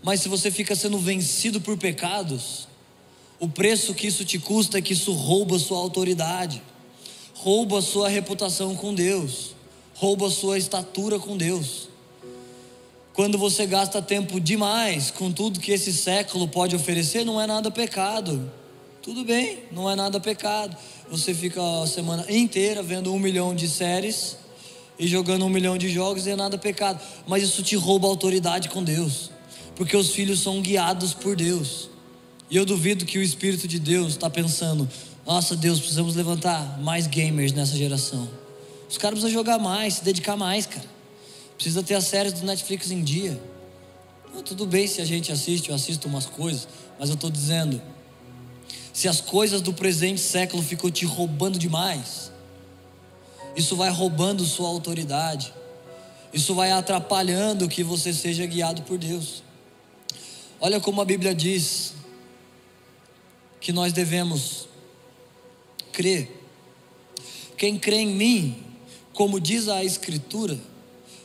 Mas 0.03 0.21
se 0.21 0.29
você 0.29 0.51
fica 0.51 0.75
sendo 0.75 0.97
vencido 0.97 1.59
por 1.59 1.77
pecados, 1.77 2.67
o 3.39 3.47
preço 3.47 3.93
que 3.93 4.07
isso 4.07 4.25
te 4.25 4.39
custa 4.39 4.77
é 4.77 4.81
que 4.81 4.93
isso 4.93 5.11
rouba 5.13 5.57
sua 5.59 5.77
autoridade, 5.77 6.61
rouba 7.33 7.81
sua 7.81 8.09
reputação 8.09 8.75
com 8.75 8.93
Deus, 8.93 9.55
rouba 9.95 10.29
sua 10.29 10.57
estatura 10.57 11.19
com 11.19 11.37
Deus. 11.37 11.89
Quando 13.13 13.37
você 13.37 13.65
gasta 13.65 14.01
tempo 14.01 14.39
demais 14.39 15.09
com 15.09 15.31
tudo 15.31 15.59
que 15.59 15.71
esse 15.71 15.91
século 15.91 16.47
pode 16.47 16.75
oferecer, 16.75 17.25
não 17.25 17.41
é 17.41 17.47
nada 17.47 17.71
pecado. 17.71 18.51
Tudo 19.01 19.23
bem, 19.23 19.59
não 19.71 19.89
é 19.89 19.95
nada 19.95 20.19
pecado. 20.19 20.77
Você 21.09 21.33
fica 21.33 21.61
a 21.81 21.87
semana 21.87 22.25
inteira 22.29 22.83
vendo 22.83 23.11
um 23.11 23.17
milhão 23.17 23.55
de 23.55 23.67
séries 23.67 24.37
e 24.99 25.07
jogando 25.07 25.45
um 25.45 25.49
milhão 25.49 25.77
de 25.77 25.89
jogos 25.89 26.27
é 26.27 26.35
nada 26.35 26.57
pecado. 26.57 26.99
Mas 27.27 27.43
isso 27.43 27.61
te 27.63 27.75
rouba 27.75 28.07
autoridade 28.07 28.69
com 28.69 28.83
Deus, 28.83 29.31
porque 29.75 29.95
os 29.95 30.11
filhos 30.11 30.39
são 30.39 30.61
guiados 30.61 31.13
por 31.13 31.35
Deus. 31.35 31.89
E 32.49 32.55
eu 32.55 32.65
duvido 32.65 33.05
que 33.05 33.17
o 33.17 33.23
Espírito 33.23 33.67
de 33.67 33.79
Deus 33.79 34.13
está 34.13 34.29
pensando: 34.29 34.87
nossa 35.25 35.55
Deus, 35.55 35.79
precisamos 35.79 36.15
levantar 36.15 36.79
mais 36.81 37.07
gamers 37.07 37.51
nessa 37.51 37.75
geração. 37.75 38.27
Os 38.89 38.97
caras 38.97 39.19
precisam 39.19 39.37
jogar 39.39 39.59
mais, 39.59 39.95
se 39.95 40.03
dedicar 40.03 40.37
mais, 40.37 40.65
cara. 40.65 40.87
Precisa 41.55 41.83
ter 41.83 41.95
as 41.95 42.05
séries 42.05 42.33
do 42.33 42.45
Netflix 42.45 42.91
em 42.91 43.03
dia. 43.03 43.39
Não, 44.33 44.41
tudo 44.41 44.65
bem 44.65 44.87
se 44.87 45.01
a 45.01 45.05
gente 45.05 45.31
assiste, 45.31 45.69
eu 45.69 45.75
assisto 45.75 46.07
umas 46.07 46.25
coisas, 46.25 46.67
mas 46.97 47.09
eu 47.09 47.15
estou 47.15 47.29
dizendo: 47.29 47.81
se 48.93 49.07
as 49.07 49.19
coisas 49.19 49.61
do 49.61 49.73
presente 49.73 50.21
século 50.21 50.63
ficam 50.63 50.89
te 50.89 51.05
roubando 51.05 51.59
demais, 51.59 52.26
isso 53.57 53.75
vai 53.75 53.89
roubando 53.89 54.45
sua 54.45 54.69
autoridade, 54.69 55.51
isso 56.31 56.53
vai 56.53 56.71
atrapalhando 56.71 57.67
que 57.67 57.83
você 57.83 58.13
seja 58.13 58.45
guiado 58.45 58.83
por 58.83 58.99
Deus. 58.99 59.41
Olha 60.59 60.79
como 60.79 61.01
a 61.01 61.05
Bíblia 61.05 61.33
diz 61.33 61.95
que 63.59 63.71
nós 63.71 63.91
devemos 63.91 64.67
crer. 65.91 66.31
Quem 67.57 67.79
crê 67.79 67.97
em 67.97 68.13
mim, 68.13 68.63
como 69.11 69.39
diz 69.39 69.67
a 69.67 69.83
Escritura, 69.83 70.59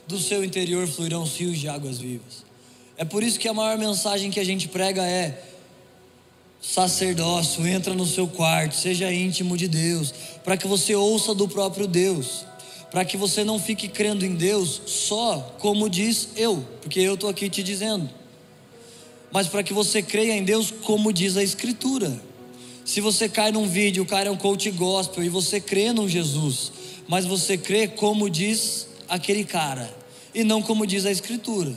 do 0.09 0.19
seu 0.19 0.43
interior 0.43 0.89
fluirão 0.89 1.25
rios 1.25 1.59
de 1.59 1.69
águas 1.69 1.99
vivas. 1.99 2.47
É 2.97 3.05
por 3.05 3.23
isso 3.23 3.39
que 3.39 3.47
a 3.47 3.53
maior 3.53 3.77
mensagem 3.77 4.31
que 4.31 4.41
a 4.41 4.45
gente 4.45 4.69
prega 4.69 5.07
é: 5.07 5.52
sacerdócio, 6.63 7.67
entra 7.67 7.93
no 7.93 8.07
seu 8.07 8.29
quarto, 8.29 8.77
seja 8.77 9.13
íntimo 9.13 9.57
de 9.57 9.67
Deus, 9.67 10.15
para 10.45 10.57
que 10.57 10.67
você 10.67 10.95
ouça 10.95 11.35
do 11.35 11.49
próprio 11.49 11.89
Deus, 11.89 12.47
para 12.91 13.05
que 13.05 13.17
você 13.17 13.43
não 13.43 13.59
fique 13.59 13.89
crendo 13.89 14.25
em 14.25 14.35
Deus 14.35 14.81
só 14.87 15.57
como 15.59 15.91
diz 15.91 16.29
eu, 16.37 16.65
porque 16.81 17.01
eu 17.01 17.15
estou 17.15 17.29
aqui 17.29 17.51
te 17.51 17.63
dizendo, 17.63 18.09
mas 19.33 19.49
para 19.49 19.63
que 19.63 19.73
você 19.73 20.01
creia 20.01 20.33
em 20.35 20.45
Deus 20.45 20.71
como 20.71 21.13
diz 21.13 21.37
a 21.37 21.43
Escritura. 21.43 22.13
Se 22.85 23.01
você 23.01 23.29
cai 23.29 23.53
num 23.53 23.67
vídeo, 23.67 24.03
o 24.03 24.07
cara 24.07 24.29
é 24.29 24.33
um 24.33 24.37
coach 24.37 24.71
gospel 24.71 25.23
e 25.23 25.29
você 25.29 25.61
crê 25.61 25.93
num 25.93 26.09
Jesus, 26.09 26.73
mas 27.07 27.25
você 27.25 27.57
crê 27.57 27.87
como 27.87 28.29
diz 28.29 28.89
aquele 29.09 29.45
cara 29.45 29.89
e 30.35 30.43
não 30.43 30.61
como 30.61 30.87
diz 30.87 31.07
a 31.07 31.11
escritura. 31.11 31.73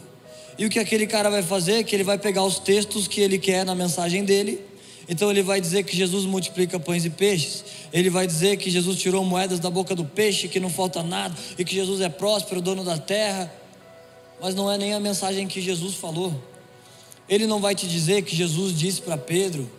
E 0.57 0.65
o 0.65 0.69
que 0.69 0.79
aquele 0.79 1.05
cara 1.05 1.29
vai 1.29 1.43
fazer 1.43 1.73
é 1.73 1.83
que 1.83 1.95
ele 1.95 2.03
vai 2.03 2.17
pegar 2.17 2.43
os 2.43 2.59
textos 2.59 3.07
que 3.07 3.21
ele 3.21 3.37
quer 3.37 3.65
na 3.65 3.75
mensagem 3.75 4.23
dele. 4.23 4.61
Então 5.07 5.29
ele 5.29 5.43
vai 5.43 5.61
dizer 5.61 5.83
que 5.83 5.95
Jesus 5.95 6.25
multiplica 6.25 6.79
pães 6.79 7.05
e 7.05 7.09
peixes. 7.09 7.63
Ele 7.93 8.09
vai 8.09 8.25
dizer 8.25 8.57
que 8.57 8.69
Jesus 8.69 8.97
tirou 8.99 9.23
moedas 9.23 9.59
da 9.59 9.69
boca 9.69 9.95
do 9.95 10.05
peixe, 10.05 10.47
que 10.47 10.59
não 10.59 10.69
falta 10.69 11.03
nada 11.03 11.35
e 11.57 11.63
que 11.63 11.75
Jesus 11.75 12.01
é 12.01 12.09
próspero, 12.09 12.61
dono 12.61 12.83
da 12.83 12.97
terra. 12.97 13.51
Mas 14.41 14.55
não 14.55 14.71
é 14.71 14.77
nem 14.77 14.93
a 14.93 14.99
mensagem 14.99 15.47
que 15.47 15.61
Jesus 15.61 15.95
falou. 15.95 16.33
Ele 17.29 17.45
não 17.45 17.59
vai 17.59 17.75
te 17.75 17.87
dizer 17.87 18.23
que 18.23 18.35
Jesus 18.35 18.77
disse 18.77 19.01
para 19.01 19.17
Pedro 19.17 19.69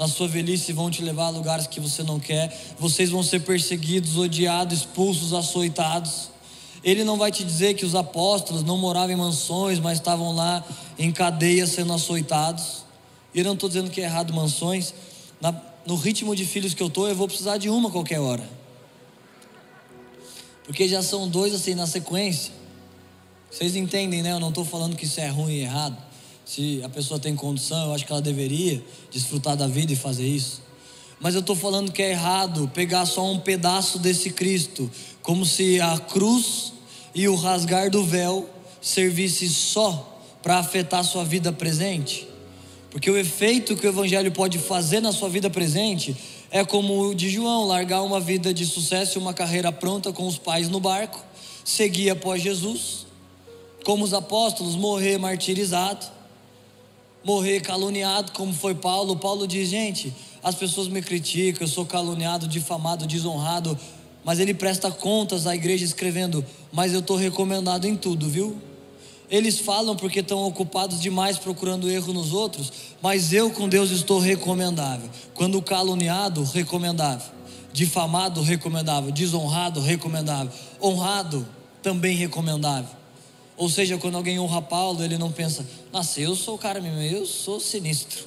na 0.00 0.08
sua 0.08 0.26
velhice 0.26 0.72
vão 0.72 0.90
te 0.90 1.02
levar 1.02 1.26
a 1.26 1.28
lugares 1.28 1.66
que 1.66 1.78
você 1.78 2.02
não 2.02 2.18
quer, 2.18 2.58
vocês 2.78 3.10
vão 3.10 3.22
ser 3.22 3.40
perseguidos, 3.40 4.16
odiados, 4.16 4.78
expulsos, 4.78 5.34
açoitados. 5.34 6.30
Ele 6.82 7.04
não 7.04 7.18
vai 7.18 7.30
te 7.30 7.44
dizer 7.44 7.74
que 7.74 7.84
os 7.84 7.94
apóstolos 7.94 8.64
não 8.64 8.78
moravam 8.78 9.10
em 9.10 9.16
mansões, 9.16 9.78
mas 9.78 9.98
estavam 9.98 10.34
lá 10.34 10.64
em 10.98 11.12
cadeia 11.12 11.66
sendo 11.66 11.92
açoitados. 11.92 12.82
E 13.34 13.38
eu 13.38 13.44
não 13.44 13.54
estou 13.54 13.68
dizendo 13.68 13.90
que 13.90 14.00
é 14.00 14.04
errado 14.04 14.32
mansões. 14.32 14.92
Na, 15.40 15.54
no 15.86 15.96
ritmo 15.96 16.34
de 16.34 16.44
filhos 16.44 16.74
que 16.74 16.82
eu 16.82 16.88
estou, 16.88 17.08
eu 17.08 17.14
vou 17.14 17.26
precisar 17.26 17.56
de 17.58 17.68
uma 17.68 17.90
qualquer 17.90 18.20
hora. 18.20 18.48
Porque 20.64 20.86
já 20.86 21.02
são 21.02 21.28
dois 21.28 21.54
assim 21.54 21.74
na 21.74 21.86
sequência. 21.86 22.52
Vocês 23.50 23.74
entendem, 23.74 24.22
né? 24.22 24.32
Eu 24.32 24.40
não 24.40 24.50
estou 24.50 24.64
falando 24.64 24.96
que 24.96 25.04
isso 25.04 25.20
é 25.20 25.28
ruim 25.28 25.54
e 25.54 25.60
errado. 25.62 25.96
Se 26.44 26.80
a 26.84 26.88
pessoa 26.88 27.18
tem 27.18 27.34
condição, 27.34 27.86
eu 27.86 27.94
acho 27.94 28.06
que 28.06 28.12
ela 28.12 28.22
deveria 28.22 28.82
desfrutar 29.10 29.56
da 29.56 29.66
vida 29.66 29.92
e 29.92 29.96
fazer 29.96 30.26
isso. 30.26 30.62
Mas 31.18 31.34
eu 31.34 31.40
estou 31.40 31.54
falando 31.54 31.92
que 31.92 32.02
é 32.02 32.10
errado 32.10 32.70
pegar 32.72 33.04
só 33.06 33.30
um 33.30 33.38
pedaço 33.38 33.98
desse 33.98 34.30
Cristo, 34.30 34.90
como 35.22 35.44
se 35.44 35.80
a 35.80 35.98
cruz 35.98 36.72
e 37.14 37.28
o 37.28 37.34
rasgar 37.34 37.90
do 37.90 38.04
véu 38.04 38.48
servisse 38.80 39.48
só 39.48 40.22
para 40.42 40.58
afetar 40.58 41.04
sua 41.04 41.24
vida 41.24 41.52
presente. 41.52 42.29
Porque 42.90 43.10
o 43.10 43.16
efeito 43.16 43.76
que 43.76 43.86
o 43.86 43.90
Evangelho 43.90 44.32
pode 44.32 44.58
fazer 44.58 45.00
na 45.00 45.12
sua 45.12 45.28
vida 45.28 45.48
presente 45.48 46.16
é 46.50 46.64
como 46.64 47.08
o 47.08 47.14
de 47.14 47.30
João, 47.30 47.66
largar 47.66 48.02
uma 48.02 48.18
vida 48.18 48.52
de 48.52 48.66
sucesso 48.66 49.18
e 49.18 49.20
uma 49.20 49.32
carreira 49.32 49.70
pronta 49.70 50.12
com 50.12 50.26
os 50.26 50.36
pais 50.36 50.68
no 50.68 50.80
barco, 50.80 51.24
seguir 51.64 52.10
após 52.10 52.42
Jesus, 52.42 53.06
como 53.84 54.04
os 54.04 54.12
apóstolos, 54.12 54.74
morrer 54.74 55.18
martirizado 55.18 56.20
morrer 57.24 57.60
caluniado, 57.60 58.32
como 58.32 58.52
foi 58.52 58.74
Paulo. 58.74 59.16
Paulo 59.16 59.46
diz: 59.46 59.68
gente, 59.68 60.12
as 60.42 60.54
pessoas 60.54 60.88
me 60.88 61.02
criticam, 61.02 61.62
eu 61.62 61.68
sou 61.68 61.84
caluniado, 61.84 62.48
difamado, 62.48 63.06
desonrado, 63.06 63.78
mas 64.24 64.38
ele 64.38 64.54
presta 64.54 64.90
contas 64.90 65.46
à 65.46 65.54
igreja 65.54 65.84
escrevendo: 65.84 66.44
mas 66.72 66.92
eu 66.92 67.00
estou 67.00 67.16
recomendado 67.16 67.86
em 67.86 67.96
tudo, 67.96 68.28
viu? 68.28 68.60
Eles 69.30 69.60
falam 69.60 69.94
porque 69.94 70.18
estão 70.18 70.42
ocupados 70.42 71.00
demais 71.00 71.38
procurando 71.38 71.88
erro 71.88 72.12
nos 72.12 72.32
outros, 72.32 72.72
mas 73.00 73.32
eu 73.32 73.50
com 73.50 73.68
Deus 73.68 73.92
estou 73.92 74.18
recomendável. 74.18 75.08
Quando 75.34 75.62
caluniado, 75.62 76.42
recomendável. 76.42 77.30
Difamado, 77.72 78.42
recomendável. 78.42 79.12
Desonrado, 79.12 79.80
recomendável. 79.80 80.50
Honrado, 80.82 81.46
também 81.80 82.16
recomendável. 82.16 82.90
Ou 83.56 83.68
seja, 83.68 83.98
quando 83.98 84.16
alguém 84.16 84.40
honra 84.40 84.60
Paulo, 84.60 85.04
ele 85.04 85.16
não 85.16 85.30
pensa, 85.30 85.64
nossa, 85.92 86.20
eu 86.20 86.34
sou 86.34 86.56
o 86.56 86.58
cara 86.58 86.80
mesmo, 86.80 87.00
eu 87.00 87.24
sou 87.24 87.60
sinistro. 87.60 88.24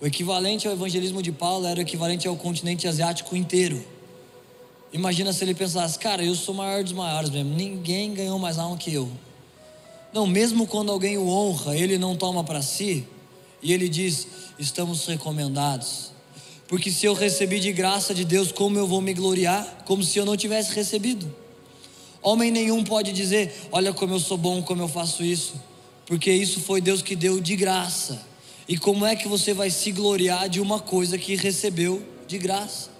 O 0.00 0.06
equivalente 0.06 0.68
ao 0.68 0.72
evangelismo 0.72 1.22
de 1.22 1.32
Paulo 1.32 1.66
era 1.66 1.78
o 1.78 1.82
equivalente 1.82 2.28
ao 2.28 2.36
continente 2.36 2.86
asiático 2.86 3.34
inteiro. 3.34 3.84
Imagina 4.92 5.32
se 5.32 5.42
ele 5.42 5.54
pensasse, 5.54 5.98
cara, 5.98 6.22
eu 6.22 6.34
sou 6.34 6.54
o 6.54 6.58
maior 6.58 6.84
dos 6.84 6.92
maiores 6.92 7.30
mesmo, 7.30 7.54
ninguém 7.54 8.14
ganhou 8.14 8.38
mais 8.38 8.58
alma 8.58 8.76
que 8.76 8.92
eu. 8.92 9.10
Não, 10.12 10.26
mesmo 10.26 10.66
quando 10.66 10.90
alguém 10.90 11.16
o 11.16 11.28
honra, 11.28 11.76
ele 11.76 11.96
não 11.96 12.16
toma 12.16 12.42
para 12.42 12.62
si, 12.62 13.06
e 13.62 13.72
ele 13.72 13.88
diz: 13.88 14.26
estamos 14.58 15.06
recomendados. 15.06 16.10
Porque 16.66 16.90
se 16.90 17.04
eu 17.04 17.14
recebi 17.14 17.58
de 17.58 17.72
graça 17.72 18.14
de 18.14 18.24
Deus, 18.24 18.52
como 18.52 18.78
eu 18.78 18.86
vou 18.86 19.00
me 19.00 19.12
gloriar? 19.12 19.82
Como 19.84 20.04
se 20.04 20.18
eu 20.18 20.24
não 20.24 20.36
tivesse 20.36 20.72
recebido. 20.72 21.32
Homem 22.22 22.50
nenhum 22.50 22.84
pode 22.84 23.12
dizer: 23.12 23.52
Olha 23.72 23.92
como 23.92 24.14
eu 24.14 24.20
sou 24.20 24.36
bom, 24.36 24.62
como 24.62 24.82
eu 24.82 24.88
faço 24.88 25.24
isso, 25.24 25.54
porque 26.06 26.30
isso 26.32 26.60
foi 26.60 26.80
Deus 26.80 27.02
que 27.02 27.16
deu 27.16 27.40
de 27.40 27.56
graça. 27.56 28.24
E 28.68 28.76
como 28.78 29.04
é 29.04 29.16
que 29.16 29.26
você 29.26 29.52
vai 29.52 29.68
se 29.68 29.90
gloriar 29.90 30.48
de 30.48 30.60
uma 30.60 30.78
coisa 30.78 31.18
que 31.18 31.34
recebeu 31.34 32.04
de 32.28 32.38
graça? 32.38 32.90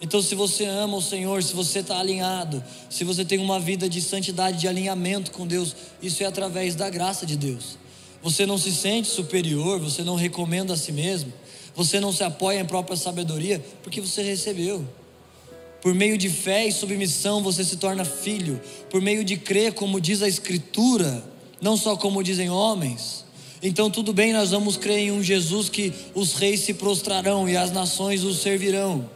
Então, 0.00 0.20
se 0.20 0.34
você 0.34 0.64
ama 0.64 0.96
o 0.96 1.02
Senhor, 1.02 1.42
se 1.42 1.54
você 1.54 1.78
está 1.78 1.98
alinhado, 1.98 2.62
se 2.90 3.02
você 3.02 3.24
tem 3.24 3.38
uma 3.38 3.58
vida 3.58 3.88
de 3.88 4.00
santidade, 4.02 4.58
de 4.58 4.68
alinhamento 4.68 5.30
com 5.30 5.46
Deus, 5.46 5.74
isso 6.02 6.22
é 6.22 6.26
através 6.26 6.74
da 6.74 6.90
graça 6.90 7.24
de 7.24 7.36
Deus. 7.36 7.78
Você 8.22 8.44
não 8.44 8.58
se 8.58 8.72
sente 8.72 9.08
superior, 9.08 9.78
você 9.78 10.02
não 10.02 10.14
recomenda 10.14 10.74
a 10.74 10.76
si 10.76 10.92
mesmo, 10.92 11.32
você 11.74 12.00
não 12.00 12.12
se 12.12 12.24
apoia 12.24 12.60
em 12.60 12.64
própria 12.64 12.96
sabedoria, 12.96 13.64
porque 13.82 14.00
você 14.00 14.22
recebeu. 14.22 14.86
Por 15.80 15.94
meio 15.94 16.18
de 16.18 16.28
fé 16.28 16.66
e 16.66 16.72
submissão 16.72 17.42
você 17.42 17.62
se 17.62 17.76
torna 17.76 18.04
filho. 18.04 18.60
Por 18.90 19.00
meio 19.00 19.24
de 19.24 19.36
crer, 19.36 19.72
como 19.72 20.00
diz 20.00 20.22
a 20.22 20.28
Escritura, 20.28 21.22
não 21.60 21.76
só 21.76 21.96
como 21.96 22.22
dizem 22.22 22.50
homens. 22.50 23.24
Então, 23.62 23.90
tudo 23.90 24.12
bem, 24.12 24.32
nós 24.32 24.50
vamos 24.50 24.76
crer 24.76 24.98
em 24.98 25.12
um 25.12 25.22
Jesus 25.22 25.68
que 25.68 25.92
os 26.14 26.34
reis 26.34 26.60
se 26.60 26.74
prostrarão 26.74 27.48
e 27.48 27.56
as 27.56 27.70
nações 27.70 28.24
o 28.24 28.34
servirão. 28.34 29.08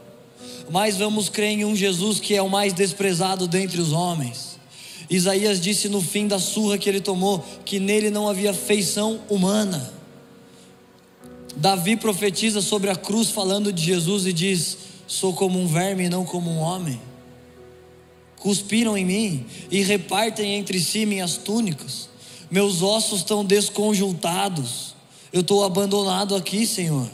Mas 0.71 0.97
vamos 0.97 1.29
crer 1.29 1.51
em 1.51 1.64
um 1.64 1.75
Jesus 1.75 2.21
que 2.21 2.35
é 2.35 2.43
o 2.43 2.49
mais 2.49 2.73
desprezado 2.73 3.49
dentre 3.49 3.81
os 3.81 3.93
homens. 3.93 4.59
Isaías 5.11 5.61
disse 5.61 5.89
no 5.89 6.01
fim 6.01 6.29
da 6.29 6.39
surra 6.39 6.79
que 6.79 6.89
ele 6.89 7.01
tomou 7.01 7.45
que 7.64 7.81
nele 7.81 8.11
não 8.11 8.29
havia 8.29 8.55
feição 8.55 9.21
humana. 9.29 9.93
Davi 11.57 11.97
profetiza 11.97 12.62
sobre 12.62 12.89
a 12.91 12.97
cruz 12.97 13.31
falando 13.31 13.73
de 13.73 13.83
Jesus 13.83 14.25
e 14.25 14.33
diz: 14.33 14.79
Sou 15.09 15.33
como 15.33 15.61
um 15.61 15.66
verme 15.66 16.05
e 16.05 16.09
não 16.09 16.25
como 16.25 16.49
um 16.49 16.59
homem. 16.59 17.01
Cuspiram 18.37 18.97
em 18.97 19.05
mim 19.05 19.47
e 19.71 19.83
repartem 19.83 20.55
entre 20.55 20.79
si 20.79 21.05
minhas 21.05 21.37
túnicas. 21.37 22.09
Meus 22.49 22.81
ossos 22.81 23.18
estão 23.18 23.45
desconjuntados. 23.45 24.95
Eu 25.33 25.41
estou 25.41 25.64
abandonado 25.64 26.37
aqui, 26.37 26.64
Senhor. 26.66 27.09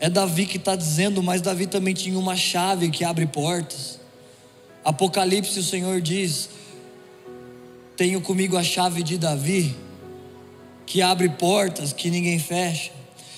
É 0.00 0.10
Davi 0.10 0.46
que 0.46 0.56
está 0.56 0.74
dizendo, 0.74 1.22
mas 1.22 1.42
Davi 1.42 1.66
também 1.66 1.94
tinha 1.94 2.18
uma 2.18 2.34
chave 2.34 2.90
que 2.90 3.04
abre 3.04 3.26
portas. 3.26 4.00
Apocalipse, 4.84 5.58
o 5.58 5.62
Senhor 5.62 6.00
diz: 6.00 6.48
Tenho 7.96 8.20
comigo 8.20 8.56
a 8.56 8.64
chave 8.64 9.02
de 9.02 9.18
Davi, 9.18 9.76
que 10.86 11.02
abre 11.02 11.28
portas 11.28 11.92
que 11.92 12.10
ninguém 12.10 12.38
fecha. 12.38 12.90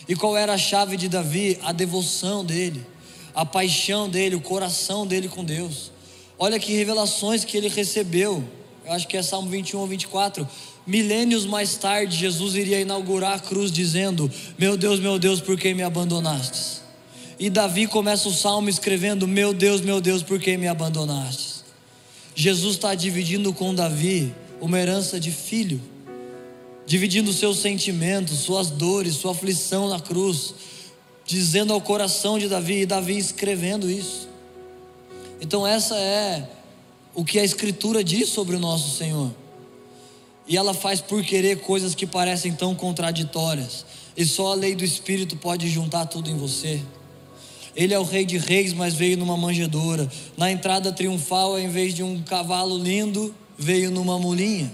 E 0.09 0.15
qual 0.15 0.37
era 0.37 0.55
a 0.55 0.59
chave 0.59 0.97
de 0.97 1.09
Davi? 1.09 1.59
A 1.63 1.73
devoção 1.73 2.45
dele 2.45 2.87
a 3.35 3.45
paixão 3.45 4.09
dele, 4.09 4.37
o 4.37 4.41
coração 4.41 5.07
dele 5.07 5.29
com 5.29 5.45
Deus. 5.45 5.91
Olha 6.39 6.59
que 6.59 6.73
revelações 6.75 7.45
que 7.45 7.57
ele 7.57 7.69
recebeu. 7.69 8.45
Eu 8.85 8.93
acho 8.93 9.07
que 9.07 9.17
é 9.17 9.23
Salmo 9.23 9.49
21 9.49 9.81
ou 9.81 9.87
24. 9.87 10.47
Milênios 10.87 11.47
mais 11.47 11.77
tarde, 11.77 12.17
Jesus 12.17 12.55
iria 12.55 12.81
inaugurar 12.81 13.35
a 13.35 13.39
cruz 13.39 13.71
dizendo: 13.71 14.31
Meu 14.59 14.77
Deus, 14.77 14.99
meu 14.99 15.19
Deus, 15.19 15.41
por 15.41 15.59
que 15.59 15.73
me 15.75 15.83
abandonastes? 15.83 16.83
E 17.39 17.49
Davi 17.49 17.87
começa 17.87 18.29
o 18.29 18.33
salmo 18.33 18.69
escrevendo: 18.69 19.29
Meu 19.29 19.53
Deus, 19.53 19.81
meu 19.81 20.01
Deus, 20.01 20.23
por 20.23 20.41
que 20.41 20.57
me 20.57 20.69
abandonastes? 20.69 21.65
Jesus 22.35 22.77
está 22.77 22.95
dividindo 22.95 23.53
com 23.53 23.75
Davi 23.75 24.35
uma 24.61 24.79
herança 24.79 25.21
de 25.21 25.31
filho, 25.31 25.81
dividindo 26.87 27.33
seus 27.33 27.59
sentimentos, 27.59 28.41
suas 28.41 28.71
dores, 28.71 29.15
sua 29.15 29.33
aflição 29.33 29.89
na 29.89 30.01
cruz 30.01 30.55
dizendo 31.25 31.73
ao 31.73 31.81
coração 31.81 32.39
de 32.39 32.49
Davi 32.49 32.83
e 32.83 32.87
Davi 32.87 33.17
escrevendo 33.17 33.91
isso. 33.91 34.29
Então, 35.41 35.67
essa 35.67 35.97
é 35.97 36.49
o 37.15 37.25
que 37.25 37.39
a 37.39 37.45
Escritura 37.45 38.03
diz 38.03 38.29
sobre 38.29 38.57
o 38.57 38.61
nosso 38.61 38.97
Senhor. 38.97 39.31
E 40.47 40.57
ela 40.57 40.75
faz 40.75 41.01
por 41.01 41.23
querer 41.23 41.61
coisas 41.61 41.95
que 41.95 42.07
parecem 42.07 42.53
tão 42.53 42.75
contraditórias. 42.75 43.85
E 44.17 44.25
só 44.25 44.53
a 44.53 44.55
lei 44.55 44.75
do 44.75 44.85
Espírito 44.85 45.37
pode 45.37 45.69
juntar 45.69 46.07
tudo 46.07 46.31
em 46.31 46.37
você. 46.37 46.81
Ele 47.75 47.95
é 47.95 47.99
o 47.99 48.03
Rei 48.03 48.25
de 48.25 48.37
Reis, 48.37 48.73
mas 48.75 48.95
veio 48.95 49.17
numa 49.17 49.37
manjedoura. 49.37 50.11
Na 50.37 50.51
entrada 50.51 50.93
triunfal, 50.93 51.59
em 51.59 51.69
vez 51.69 51.95
de 51.95 52.03
um 52.03 52.23
cavalo 52.23 52.77
lindo, 52.77 53.35
veio 53.57 53.91
numa 53.91 54.19
mulinha. 54.19 54.73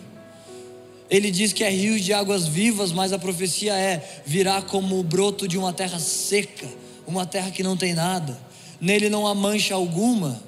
Ele 1.09 1.31
diz 1.31 1.53
que 1.53 1.65
é 1.65 1.71
rios 1.71 2.05
de 2.05 2.13
águas 2.13 2.47
vivas, 2.47 2.93
mas 2.93 3.13
a 3.13 3.19
profecia 3.19 3.75
é: 3.75 4.23
virá 4.27 4.61
como 4.61 4.99
o 4.99 5.03
broto 5.03 5.47
de 5.47 5.57
uma 5.57 5.73
terra 5.73 5.99
seca, 5.99 6.69
uma 7.07 7.25
terra 7.25 7.51
que 7.51 7.63
não 7.63 7.77
tem 7.77 7.95
nada. 7.95 8.37
Nele 8.81 9.09
não 9.09 9.27
há 9.27 9.35
mancha 9.35 9.75
alguma, 9.75 10.43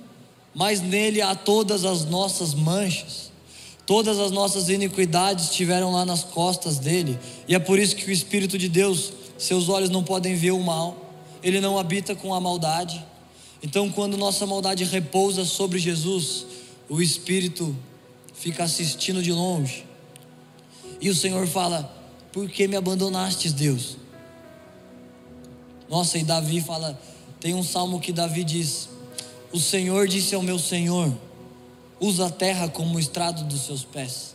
mas 0.54 0.80
nele 0.80 1.22
há 1.22 1.34
todas 1.34 1.84
as 1.84 2.04
nossas 2.04 2.52
manchas. 2.52 3.29
Todas 3.90 4.20
as 4.20 4.30
nossas 4.30 4.68
iniquidades 4.68 5.46
estiveram 5.46 5.90
lá 5.90 6.04
nas 6.04 6.22
costas 6.22 6.78
dele, 6.78 7.18
e 7.48 7.56
é 7.56 7.58
por 7.58 7.76
isso 7.76 7.96
que 7.96 8.08
o 8.08 8.12
Espírito 8.12 8.56
de 8.56 8.68
Deus, 8.68 9.12
seus 9.36 9.68
olhos 9.68 9.90
não 9.90 10.04
podem 10.04 10.36
ver 10.36 10.52
o 10.52 10.60
mal, 10.60 11.12
ele 11.42 11.60
não 11.60 11.76
habita 11.76 12.14
com 12.14 12.32
a 12.32 12.40
maldade. 12.40 13.04
Então, 13.60 13.90
quando 13.90 14.16
nossa 14.16 14.46
maldade 14.46 14.84
repousa 14.84 15.44
sobre 15.44 15.80
Jesus, 15.80 16.46
o 16.88 17.02
Espírito 17.02 17.76
fica 18.32 18.62
assistindo 18.62 19.20
de 19.20 19.32
longe. 19.32 19.84
E 21.00 21.10
o 21.10 21.14
Senhor 21.16 21.44
fala: 21.48 21.92
Por 22.30 22.48
que 22.48 22.68
me 22.68 22.76
abandonastes, 22.76 23.52
Deus? 23.52 23.96
Nossa, 25.88 26.16
e 26.16 26.22
Davi 26.22 26.60
fala: 26.60 26.96
tem 27.40 27.54
um 27.54 27.64
salmo 27.64 27.98
que 27.98 28.12
Davi 28.12 28.44
diz: 28.44 28.88
O 29.50 29.58
Senhor 29.58 30.06
disse 30.06 30.32
ao 30.32 30.42
meu 30.42 30.60
Senhor: 30.60 31.12
Usa 32.00 32.26
a 32.26 32.30
terra 32.30 32.68
como 32.68 32.98
estrado 32.98 33.44
dos 33.44 33.66
seus 33.66 33.84
pés. 33.84 34.34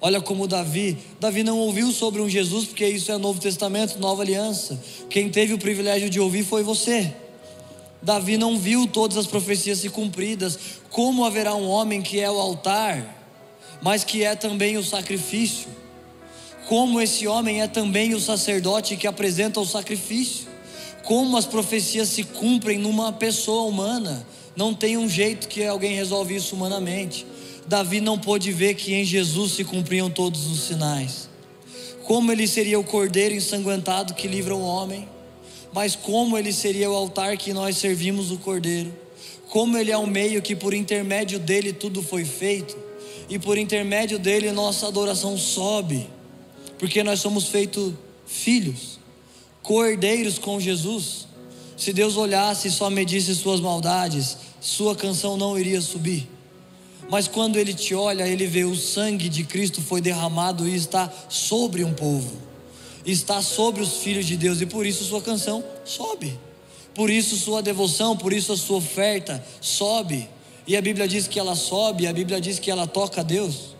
Olha 0.00 0.20
como 0.20 0.46
Davi, 0.46 0.98
Davi 1.18 1.42
não 1.42 1.58
ouviu 1.58 1.90
sobre 1.90 2.20
um 2.20 2.28
Jesus, 2.28 2.66
porque 2.66 2.86
isso 2.86 3.10
é 3.10 3.18
Novo 3.18 3.40
Testamento, 3.40 3.98
Nova 3.98 4.22
Aliança. 4.22 4.78
Quem 5.08 5.30
teve 5.30 5.54
o 5.54 5.58
privilégio 5.58 6.10
de 6.10 6.20
ouvir 6.20 6.44
foi 6.44 6.62
você. 6.62 7.12
Davi 8.02 8.36
não 8.36 8.58
viu 8.58 8.86
todas 8.86 9.16
as 9.16 9.26
profecias 9.26 9.78
se 9.78 9.88
cumpridas. 9.88 10.58
Como 10.90 11.24
haverá 11.24 11.54
um 11.54 11.66
homem 11.66 12.02
que 12.02 12.20
é 12.20 12.30
o 12.30 12.38
altar, 12.38 13.26
mas 13.80 14.04
que 14.04 14.22
é 14.22 14.36
também 14.36 14.76
o 14.76 14.84
sacrifício? 14.84 15.68
Como 16.68 17.00
esse 17.00 17.26
homem 17.26 17.62
é 17.62 17.66
também 17.66 18.14
o 18.14 18.20
sacerdote 18.20 18.96
que 18.96 19.06
apresenta 19.06 19.58
o 19.58 19.66
sacrifício? 19.66 20.46
Como 21.04 21.36
as 21.36 21.46
profecias 21.46 22.08
se 22.08 22.24
cumprem 22.24 22.78
numa 22.78 23.10
pessoa 23.12 23.62
humana? 23.62 24.26
Não 24.56 24.72
tem 24.72 24.96
um 24.96 25.08
jeito 25.08 25.48
que 25.48 25.64
alguém 25.64 25.94
resolve 25.94 26.36
isso 26.36 26.54
humanamente. 26.54 27.26
Davi 27.66 28.00
não 28.00 28.18
pôde 28.18 28.52
ver 28.52 28.74
que 28.74 28.94
em 28.94 29.04
Jesus 29.04 29.52
se 29.52 29.64
cumpriam 29.64 30.10
todos 30.10 30.46
os 30.46 30.60
sinais. 30.60 31.28
Como 32.04 32.30
ele 32.30 32.46
seria 32.46 32.78
o 32.78 32.84
cordeiro 32.84 33.34
ensanguentado 33.34 34.14
que 34.14 34.28
livra 34.28 34.54
o 34.54 34.62
homem, 34.62 35.08
mas 35.72 35.96
como 35.96 36.38
ele 36.38 36.52
seria 36.52 36.90
o 36.90 36.94
altar 36.94 37.36
que 37.36 37.52
nós 37.52 37.78
servimos 37.78 38.30
o 38.30 38.38
cordeiro. 38.38 38.92
Como 39.48 39.76
ele 39.76 39.90
é 39.90 39.96
o 39.96 40.06
meio 40.06 40.42
que 40.42 40.54
por 40.54 40.74
intermédio 40.74 41.38
dele 41.38 41.72
tudo 41.72 42.02
foi 42.02 42.24
feito, 42.24 42.76
e 43.28 43.38
por 43.38 43.56
intermédio 43.56 44.18
dele 44.18 44.52
nossa 44.52 44.86
adoração 44.86 45.38
sobe, 45.38 46.08
porque 46.78 47.02
nós 47.02 47.20
somos 47.20 47.46
feitos 47.46 47.94
filhos, 48.26 48.98
cordeiros 49.62 50.38
com 50.38 50.60
Jesus. 50.60 51.26
Se 51.76 51.92
Deus 51.92 52.16
olhasse 52.16 52.68
e 52.68 52.70
só 52.70 52.90
medisse 52.90 53.34
suas 53.34 53.60
maldades, 53.60 54.36
sua 54.64 54.96
canção 54.96 55.36
não 55.36 55.58
iria 55.58 55.78
subir. 55.82 56.26
Mas 57.10 57.28
quando 57.28 57.58
ele 57.58 57.74
te 57.74 57.94
olha, 57.94 58.26
ele 58.26 58.46
vê 58.46 58.64
o 58.64 58.74
sangue 58.74 59.28
de 59.28 59.44
Cristo 59.44 59.82
foi 59.82 60.00
derramado 60.00 60.66
e 60.66 60.74
está 60.74 61.12
sobre 61.28 61.84
um 61.84 61.92
povo, 61.92 62.32
está 63.04 63.42
sobre 63.42 63.82
os 63.82 63.98
filhos 63.98 64.24
de 64.24 64.38
Deus, 64.38 64.62
e 64.62 64.66
por 64.66 64.86
isso 64.86 65.04
sua 65.04 65.20
canção 65.20 65.62
sobe, 65.84 66.38
por 66.94 67.10
isso 67.10 67.36
sua 67.36 67.60
devoção, 67.60 68.16
por 68.16 68.32
isso 68.32 68.54
a 68.54 68.56
sua 68.56 68.78
oferta 68.78 69.44
sobe. 69.60 70.30
E 70.66 70.78
a 70.78 70.80
Bíblia 70.80 71.06
diz 71.06 71.28
que 71.28 71.38
ela 71.38 71.54
sobe, 71.54 72.06
a 72.06 72.12
Bíblia 72.12 72.40
diz 72.40 72.58
que 72.58 72.70
ela 72.70 72.86
toca 72.86 73.20
a 73.20 73.24
Deus. 73.24 73.74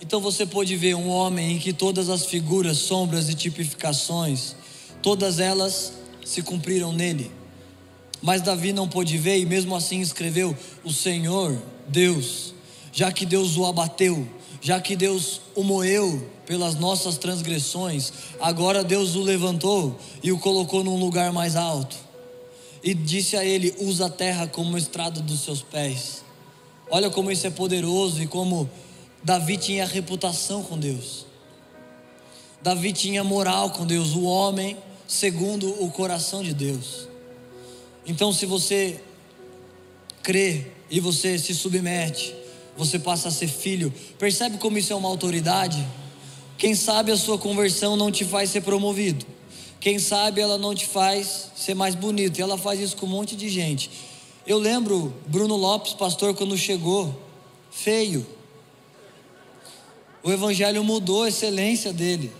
Então 0.00 0.22
você 0.22 0.46
pode 0.46 0.74
ver 0.74 0.94
um 0.94 1.10
homem 1.10 1.56
em 1.56 1.58
que 1.58 1.74
todas 1.74 2.08
as 2.08 2.24
figuras, 2.24 2.78
sombras 2.78 3.28
e 3.28 3.34
tipificações, 3.34 4.56
todas 5.02 5.38
elas 5.38 5.92
se 6.24 6.40
cumpriram 6.40 6.94
nele. 6.94 7.43
Mas 8.24 8.40
Davi 8.40 8.72
não 8.72 8.88
pôde 8.88 9.18
ver 9.18 9.38
e 9.38 9.44
mesmo 9.44 9.76
assim 9.76 10.00
escreveu: 10.00 10.56
O 10.82 10.90
Senhor, 10.90 11.60
Deus, 11.86 12.54
já 12.90 13.12
que 13.12 13.26
Deus 13.26 13.58
o 13.58 13.66
abateu, 13.66 14.26
já 14.62 14.80
que 14.80 14.96
Deus 14.96 15.42
o 15.54 15.62
moeu 15.62 16.26
pelas 16.46 16.74
nossas 16.74 17.18
transgressões, 17.18 18.10
agora 18.40 18.82
Deus 18.82 19.14
o 19.14 19.20
levantou 19.20 20.00
e 20.22 20.32
o 20.32 20.38
colocou 20.38 20.82
num 20.82 20.98
lugar 20.98 21.34
mais 21.34 21.54
alto. 21.54 21.94
E 22.82 22.94
disse 22.94 23.36
a 23.36 23.44
ele: 23.44 23.74
Usa 23.78 24.06
a 24.06 24.10
terra 24.10 24.46
como 24.46 24.78
estrada 24.78 25.20
dos 25.20 25.40
seus 25.40 25.60
pés. 25.60 26.24
Olha 26.90 27.10
como 27.10 27.30
isso 27.30 27.46
é 27.46 27.50
poderoso 27.50 28.22
e 28.22 28.26
como 28.26 28.70
Davi 29.22 29.58
tinha 29.58 29.84
reputação 29.84 30.62
com 30.62 30.78
Deus. 30.78 31.26
Davi 32.62 32.90
tinha 32.90 33.22
moral 33.22 33.68
com 33.68 33.84
Deus, 33.84 34.14
o 34.14 34.22
homem 34.22 34.78
segundo 35.06 35.68
o 35.84 35.90
coração 35.90 36.42
de 36.42 36.54
Deus. 36.54 37.12
Então, 38.06 38.32
se 38.32 38.46
você 38.46 39.00
crê 40.22 40.66
e 40.90 41.00
você 41.00 41.38
se 41.38 41.54
submete, 41.54 42.34
você 42.76 42.98
passa 42.98 43.28
a 43.28 43.30
ser 43.30 43.48
filho. 43.48 43.92
Percebe 44.18 44.58
como 44.58 44.78
isso 44.78 44.92
é 44.92 44.96
uma 44.96 45.08
autoridade? 45.08 45.86
Quem 46.58 46.74
sabe 46.74 47.12
a 47.12 47.16
sua 47.16 47.38
conversão 47.38 47.96
não 47.96 48.10
te 48.10 48.24
faz 48.24 48.50
ser 48.50 48.60
promovido. 48.60 49.26
Quem 49.80 49.98
sabe 49.98 50.40
ela 50.40 50.56
não 50.56 50.74
te 50.74 50.86
faz 50.86 51.50
ser 51.54 51.74
mais 51.74 51.94
bonito. 51.94 52.38
E 52.38 52.42
ela 52.42 52.56
faz 52.56 52.80
isso 52.80 52.96
com 52.96 53.06
um 53.06 53.10
monte 53.10 53.36
de 53.36 53.48
gente. 53.48 53.90
Eu 54.46 54.58
lembro 54.58 55.14
Bruno 55.26 55.56
Lopes, 55.56 55.94
pastor, 55.94 56.34
quando 56.34 56.56
chegou, 56.56 57.14
feio. 57.70 58.26
O 60.22 60.32
evangelho 60.32 60.82
mudou 60.82 61.24
a 61.24 61.28
excelência 61.28 61.92
dele. 61.92 62.32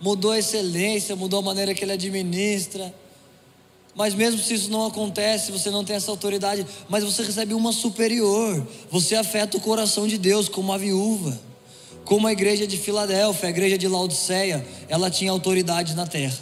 Mudou 0.00 0.32
a 0.32 0.38
excelência, 0.38 1.16
mudou 1.16 1.38
a 1.38 1.42
maneira 1.42 1.74
que 1.74 1.84
ele 1.84 1.92
administra. 1.92 2.94
Mas 3.94 4.14
mesmo 4.14 4.40
se 4.40 4.54
isso 4.54 4.70
não 4.70 4.86
acontece, 4.86 5.52
você 5.52 5.70
não 5.70 5.84
tem 5.84 5.96
essa 5.96 6.10
autoridade, 6.10 6.66
mas 6.88 7.04
você 7.04 7.22
recebe 7.22 7.52
uma 7.52 7.72
superior. 7.72 8.66
Você 8.90 9.14
afeta 9.14 9.58
o 9.58 9.60
coração 9.60 10.06
de 10.06 10.16
Deus 10.16 10.48
como 10.48 10.72
a 10.72 10.78
viúva. 10.78 11.38
Como 12.04 12.26
a 12.26 12.32
igreja 12.32 12.66
de 12.66 12.78
Filadélfia, 12.78 13.48
a 13.48 13.50
igreja 13.50 13.76
de 13.76 13.86
Laodiceia, 13.86 14.66
ela 14.88 15.10
tinha 15.10 15.30
autoridade 15.30 15.94
na 15.94 16.06
terra. 16.06 16.38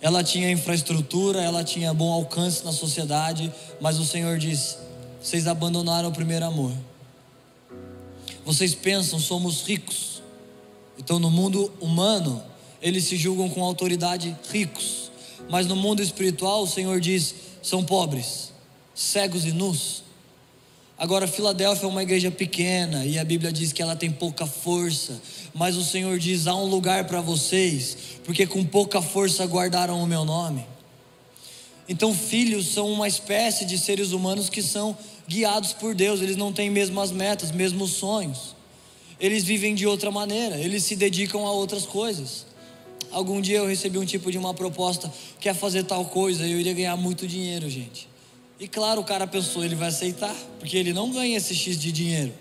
Ela 0.00 0.24
tinha 0.24 0.50
infraestrutura, 0.50 1.42
ela 1.42 1.62
tinha 1.62 1.92
bom 1.94 2.10
alcance 2.10 2.64
na 2.64 2.72
sociedade, 2.72 3.52
mas 3.80 3.98
o 3.98 4.04
Senhor 4.04 4.38
diz: 4.38 4.78
"Vocês 5.22 5.46
abandonaram 5.46 6.08
o 6.08 6.12
primeiro 6.12 6.44
amor". 6.44 6.72
Vocês 8.44 8.74
pensam 8.74 9.18
somos 9.18 9.62
ricos. 9.62 10.22
Então 10.98 11.18
no 11.18 11.30
mundo 11.30 11.72
humano, 11.80 12.42
eles 12.82 13.04
se 13.04 13.16
julgam 13.16 13.48
com 13.48 13.62
autoridade 13.62 14.36
ricos 14.50 15.03
mas 15.48 15.66
no 15.66 15.76
mundo 15.76 16.02
espiritual, 16.02 16.62
o 16.62 16.66
Senhor 16.66 17.00
diz: 17.00 17.34
são 17.62 17.84
pobres, 17.84 18.52
cegos 18.94 19.44
e 19.44 19.52
nus. 19.52 20.02
Agora, 20.96 21.26
Filadélfia 21.26 21.86
é 21.86 21.88
uma 21.88 22.02
igreja 22.02 22.30
pequena 22.30 23.04
e 23.04 23.18
a 23.18 23.24
Bíblia 23.24 23.52
diz 23.52 23.72
que 23.72 23.82
ela 23.82 23.96
tem 23.96 24.10
pouca 24.10 24.46
força, 24.46 25.20
mas 25.52 25.76
o 25.76 25.84
Senhor 25.84 26.18
diz: 26.18 26.46
há 26.46 26.54
um 26.54 26.66
lugar 26.66 27.06
para 27.06 27.20
vocês, 27.20 27.96
porque 28.24 28.46
com 28.46 28.64
pouca 28.64 29.02
força 29.02 29.44
guardaram 29.46 30.02
o 30.02 30.06
meu 30.06 30.24
nome. 30.24 30.64
Então, 31.88 32.14
filhos 32.14 32.68
são 32.68 32.90
uma 32.90 33.06
espécie 33.06 33.64
de 33.64 33.76
seres 33.76 34.12
humanos 34.12 34.48
que 34.48 34.62
são 34.62 34.96
guiados 35.28 35.72
por 35.72 35.94
Deus, 35.94 36.20
eles 36.20 36.36
não 36.36 36.52
têm 36.52 36.70
mesmas 36.70 37.10
metas, 37.10 37.50
mesmos 37.50 37.92
sonhos, 37.92 38.54
eles 39.18 39.44
vivem 39.44 39.74
de 39.74 39.86
outra 39.86 40.10
maneira, 40.10 40.58
eles 40.58 40.84
se 40.84 40.96
dedicam 40.96 41.46
a 41.46 41.52
outras 41.52 41.84
coisas. 41.84 42.46
Algum 43.14 43.40
dia 43.40 43.58
eu 43.58 43.66
recebi 43.68 43.96
um 43.96 44.04
tipo 44.04 44.28
de 44.32 44.36
uma 44.36 44.52
proposta, 44.52 45.08
quer 45.38 45.54
fazer 45.54 45.84
tal 45.84 46.04
coisa, 46.06 46.44
eu 46.44 46.58
iria 46.58 46.74
ganhar 46.74 46.96
muito 46.96 47.28
dinheiro, 47.28 47.70
gente. 47.70 48.08
E 48.58 48.66
claro, 48.66 49.02
o 49.02 49.04
cara 49.04 49.24
pensou, 49.24 49.64
ele 49.64 49.76
vai 49.76 49.86
aceitar, 49.86 50.34
porque 50.58 50.76
ele 50.76 50.92
não 50.92 51.12
ganha 51.12 51.36
esse 51.36 51.54
X 51.54 51.78
de 51.78 51.92
dinheiro. 51.92 52.34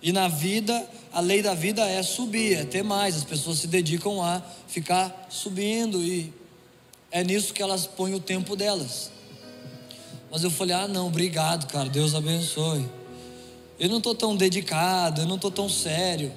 E 0.00 0.12
na 0.12 0.28
vida, 0.28 0.88
a 1.12 1.18
lei 1.18 1.42
da 1.42 1.54
vida 1.54 1.84
é 1.84 2.04
subir, 2.04 2.56
é 2.56 2.64
ter 2.64 2.84
mais. 2.84 3.16
As 3.16 3.24
pessoas 3.24 3.58
se 3.58 3.66
dedicam 3.66 4.22
a 4.22 4.40
ficar 4.68 5.26
subindo 5.28 6.00
e 6.00 6.32
é 7.10 7.24
nisso 7.24 7.52
que 7.52 7.60
elas 7.60 7.84
põem 7.84 8.14
o 8.14 8.20
tempo 8.20 8.54
delas. 8.54 9.10
Mas 10.30 10.44
eu 10.44 10.52
falei: 10.52 10.76
ah, 10.76 10.86
não, 10.86 11.08
obrigado, 11.08 11.66
cara, 11.66 11.88
Deus 11.88 12.14
abençoe. 12.14 12.88
Eu 13.76 13.88
não 13.88 13.98
estou 13.98 14.14
tão 14.14 14.36
dedicado, 14.36 15.22
eu 15.22 15.26
não 15.26 15.34
estou 15.34 15.50
tão 15.50 15.68
sério 15.68 16.32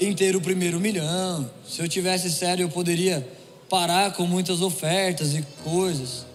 em 0.00 0.14
ter 0.14 0.36
o 0.36 0.40
primeiro 0.40 0.78
milhão. 0.78 1.50
Se 1.68 1.80
eu 1.80 1.88
tivesse 1.88 2.30
sério, 2.30 2.64
eu 2.64 2.68
poderia 2.68 3.26
parar 3.68 4.12
com 4.12 4.26
muitas 4.26 4.62
ofertas 4.62 5.34
e 5.34 5.42
coisas. 5.62 6.26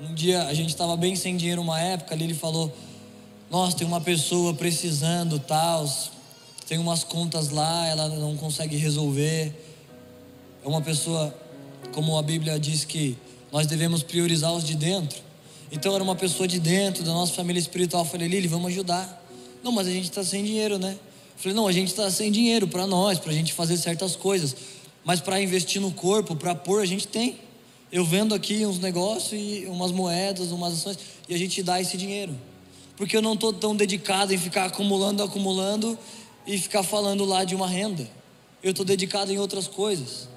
Um 0.00 0.14
dia 0.14 0.44
a 0.44 0.54
gente 0.54 0.70
estava 0.70 0.96
bem 0.96 1.14
sem 1.14 1.36
dinheiro 1.36 1.60
uma 1.60 1.80
época 1.80 2.14
ali, 2.14 2.24
ele 2.24 2.34
falou: 2.34 2.74
Nossa, 3.50 3.76
tem 3.76 3.86
uma 3.86 4.00
pessoa 4.00 4.54
precisando, 4.54 5.38
tal, 5.38 5.86
tem 6.66 6.78
umas 6.78 7.04
contas 7.04 7.50
lá, 7.50 7.86
ela 7.86 8.08
não 8.08 8.36
consegue 8.36 8.76
resolver. 8.76 9.52
É 10.64 10.68
uma 10.68 10.80
pessoa, 10.80 11.34
como 11.92 12.16
a 12.16 12.22
Bíblia 12.22 12.58
diz 12.58 12.84
que 12.84 13.16
nós 13.50 13.66
devemos 13.66 14.02
priorizar 14.02 14.52
os 14.52 14.64
de 14.64 14.76
dentro. 14.76 15.18
Então 15.72 15.94
era 15.94 16.02
uma 16.02 16.16
pessoa 16.16 16.48
de 16.48 16.58
dentro 16.58 17.04
da 17.04 17.12
nossa 17.12 17.32
família 17.32 17.60
espiritual. 17.60 18.04
Eu 18.04 18.08
falei, 18.08 18.28
Lili, 18.28 18.48
vamos 18.48 18.68
ajudar. 18.68 19.20
Não, 19.62 19.72
mas 19.72 19.86
a 19.86 19.90
gente 19.90 20.04
está 20.04 20.24
sem 20.24 20.44
dinheiro, 20.44 20.78
né? 20.78 20.96
Falei, 21.40 21.56
não, 21.56 21.66
a 21.66 21.72
gente 21.72 21.88
está 21.88 22.10
sem 22.10 22.30
dinheiro 22.30 22.68
para 22.68 22.86
nós, 22.86 23.18
para 23.18 23.30
a 23.30 23.34
gente 23.34 23.54
fazer 23.54 23.78
certas 23.78 24.14
coisas. 24.14 24.54
Mas 25.02 25.20
para 25.20 25.40
investir 25.40 25.80
no 25.80 25.90
corpo, 25.90 26.36
para 26.36 26.54
pôr, 26.54 26.82
a 26.82 26.86
gente 26.86 27.08
tem. 27.08 27.38
Eu 27.90 28.04
vendo 28.04 28.34
aqui 28.34 28.66
uns 28.66 28.78
negócios 28.78 29.40
umas 29.66 29.90
moedas, 29.90 30.52
umas 30.52 30.74
ações, 30.74 30.98
e 31.26 31.34
a 31.34 31.38
gente 31.38 31.62
dá 31.62 31.80
esse 31.80 31.96
dinheiro. 31.96 32.38
Porque 32.94 33.16
eu 33.16 33.22
não 33.22 33.32
estou 33.32 33.54
tão 33.54 33.74
dedicado 33.74 34.34
em 34.34 34.36
ficar 34.36 34.66
acumulando, 34.66 35.22
acumulando 35.22 35.98
e 36.46 36.58
ficar 36.58 36.82
falando 36.82 37.24
lá 37.24 37.42
de 37.42 37.54
uma 37.54 37.66
renda. 37.66 38.06
Eu 38.62 38.72
estou 38.72 38.84
dedicado 38.84 39.32
em 39.32 39.38
outras 39.38 39.66
coisas. 39.66 40.28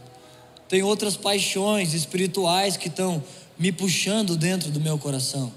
tem 0.70 0.84
outras 0.84 1.18
paixões 1.18 1.94
espirituais 1.94 2.78
que 2.78 2.88
estão 2.88 3.22
me 3.60 3.74
puxando 3.74 4.38
dentro 4.38 4.72
do 4.72 4.80
meu 4.80 4.98
coração. 4.98 5.52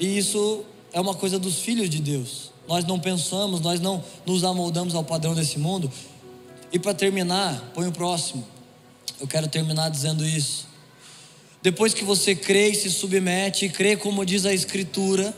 E 0.00 0.16
isso 0.16 0.64
é 0.90 1.00
uma 1.00 1.14
coisa 1.14 1.38
dos 1.38 1.58
filhos 1.58 1.90
de 1.90 2.00
Deus. 2.00 2.51
Nós 2.68 2.84
não 2.84 2.98
pensamos, 2.98 3.60
nós 3.60 3.80
não 3.80 4.02
nos 4.24 4.44
amoldamos 4.44 4.94
ao 4.94 5.04
padrão 5.04 5.34
desse 5.34 5.58
mundo. 5.58 5.90
E 6.72 6.78
para 6.78 6.94
terminar, 6.94 7.72
põe 7.74 7.86
o 7.86 7.92
próximo. 7.92 8.46
Eu 9.20 9.26
quero 9.26 9.48
terminar 9.48 9.88
dizendo 9.90 10.24
isso. 10.24 10.66
Depois 11.62 11.94
que 11.94 12.04
você 12.04 12.34
crê 12.34 12.70
e 12.70 12.74
se 12.74 12.90
submete, 12.90 13.66
e 13.66 13.68
crê 13.68 13.96
como 13.96 14.26
diz 14.26 14.44
a 14.44 14.52
Escritura, 14.52 15.32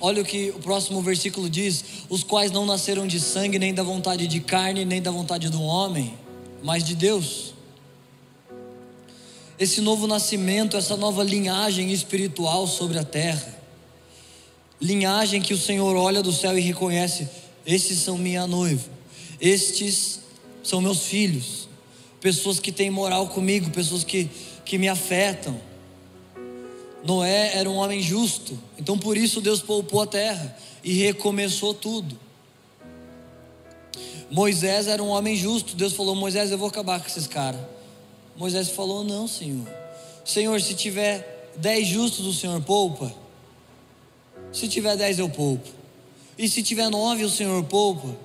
olha 0.00 0.22
o 0.22 0.24
que 0.24 0.50
o 0.50 0.58
próximo 0.58 1.00
versículo 1.00 1.48
diz: 1.48 1.84
os 2.08 2.24
quais 2.24 2.50
não 2.50 2.66
nasceram 2.66 3.06
de 3.06 3.20
sangue, 3.20 3.58
nem 3.58 3.72
da 3.72 3.82
vontade 3.82 4.26
de 4.26 4.40
carne, 4.40 4.84
nem 4.84 5.00
da 5.00 5.10
vontade 5.10 5.48
do 5.48 5.62
homem, 5.62 6.14
mas 6.62 6.82
de 6.82 6.96
Deus. 6.96 7.54
Esse 9.58 9.80
novo 9.80 10.06
nascimento, 10.06 10.76
essa 10.76 10.96
nova 10.96 11.22
linhagem 11.22 11.92
espiritual 11.92 12.66
sobre 12.66 12.98
a 12.98 13.04
terra, 13.04 13.57
linhagem 14.80 15.40
que 15.40 15.54
o 15.54 15.58
Senhor 15.58 15.96
olha 15.96 16.22
do 16.22 16.32
céu 16.32 16.56
e 16.56 16.60
reconhece: 16.60 17.28
estes 17.66 17.98
são 17.98 18.16
minha 18.16 18.46
noiva, 18.46 18.88
estes 19.40 20.20
são 20.62 20.80
meus 20.80 21.04
filhos, 21.04 21.68
pessoas 22.20 22.58
que 22.58 22.72
têm 22.72 22.90
moral 22.90 23.28
comigo, 23.28 23.70
pessoas 23.70 24.04
que, 24.04 24.28
que 24.64 24.78
me 24.78 24.88
afetam. 24.88 25.60
Noé 27.04 27.56
era 27.56 27.70
um 27.70 27.76
homem 27.76 28.02
justo, 28.02 28.58
então 28.78 28.98
por 28.98 29.16
isso 29.16 29.40
Deus 29.40 29.60
poupou 29.60 30.02
a 30.02 30.06
terra 30.06 30.56
e 30.82 30.94
recomeçou 30.94 31.72
tudo. 31.72 32.18
Moisés 34.30 34.86
era 34.88 35.02
um 35.02 35.08
homem 35.08 35.36
justo, 35.36 35.74
Deus 35.74 35.92
falou: 35.92 36.14
Moisés, 36.14 36.50
eu 36.50 36.58
vou 36.58 36.68
acabar 36.68 37.00
com 37.00 37.06
esses 37.06 37.26
caras. 37.26 37.60
Moisés 38.36 38.68
falou: 38.68 39.02
Não, 39.04 39.26
Senhor. 39.26 39.66
Senhor, 40.24 40.60
se 40.60 40.74
tiver 40.74 41.50
dez 41.56 41.88
justos, 41.88 42.26
o 42.26 42.34
Senhor 42.34 42.60
poupa. 42.60 43.12
Se 44.52 44.68
tiver 44.68 44.96
dez, 44.96 45.18
eu 45.18 45.28
poupo. 45.28 45.68
E 46.36 46.48
se 46.48 46.62
tiver 46.62 46.88
nove, 46.88 47.24
o 47.24 47.30
Senhor 47.30 47.62
poupa. 47.64 48.16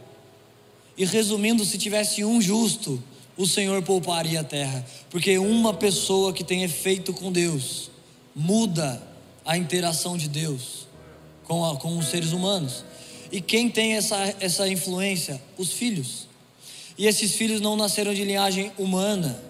E 0.98 1.06
resumindo, 1.06 1.66
se 1.66 1.78
tivesse 1.78 2.24
um 2.24 2.42
justo, 2.42 3.02
o 3.36 3.48
Senhor 3.48 3.82
pouparia 3.82 4.42
a 4.42 4.44
terra. 4.44 4.86
Porque 5.10 5.38
uma 5.38 5.74
pessoa 5.74 6.32
que 6.32 6.44
tem 6.44 6.64
efeito 6.64 7.14
com 7.14 7.32
Deus 7.32 7.90
muda 8.36 9.02
a 9.44 9.58
interação 9.58 10.16
de 10.16 10.30
Deus 10.30 10.88
com, 11.44 11.66
a, 11.66 11.76
com 11.78 11.98
os 11.98 12.08
seres 12.08 12.32
humanos. 12.32 12.86
E 13.32 13.42
quem 13.42 13.70
tem 13.70 13.94
essa, 13.94 14.36
essa 14.40 14.68
influência? 14.68 15.42
Os 15.58 15.74
filhos. 15.74 16.28
E 16.98 17.08
esses 17.08 17.34
filhos 17.34 17.60
não 17.60 17.76
nasceram 17.76 18.14
de 18.14 18.24
linhagem 18.24 18.72
humana, 18.78 19.42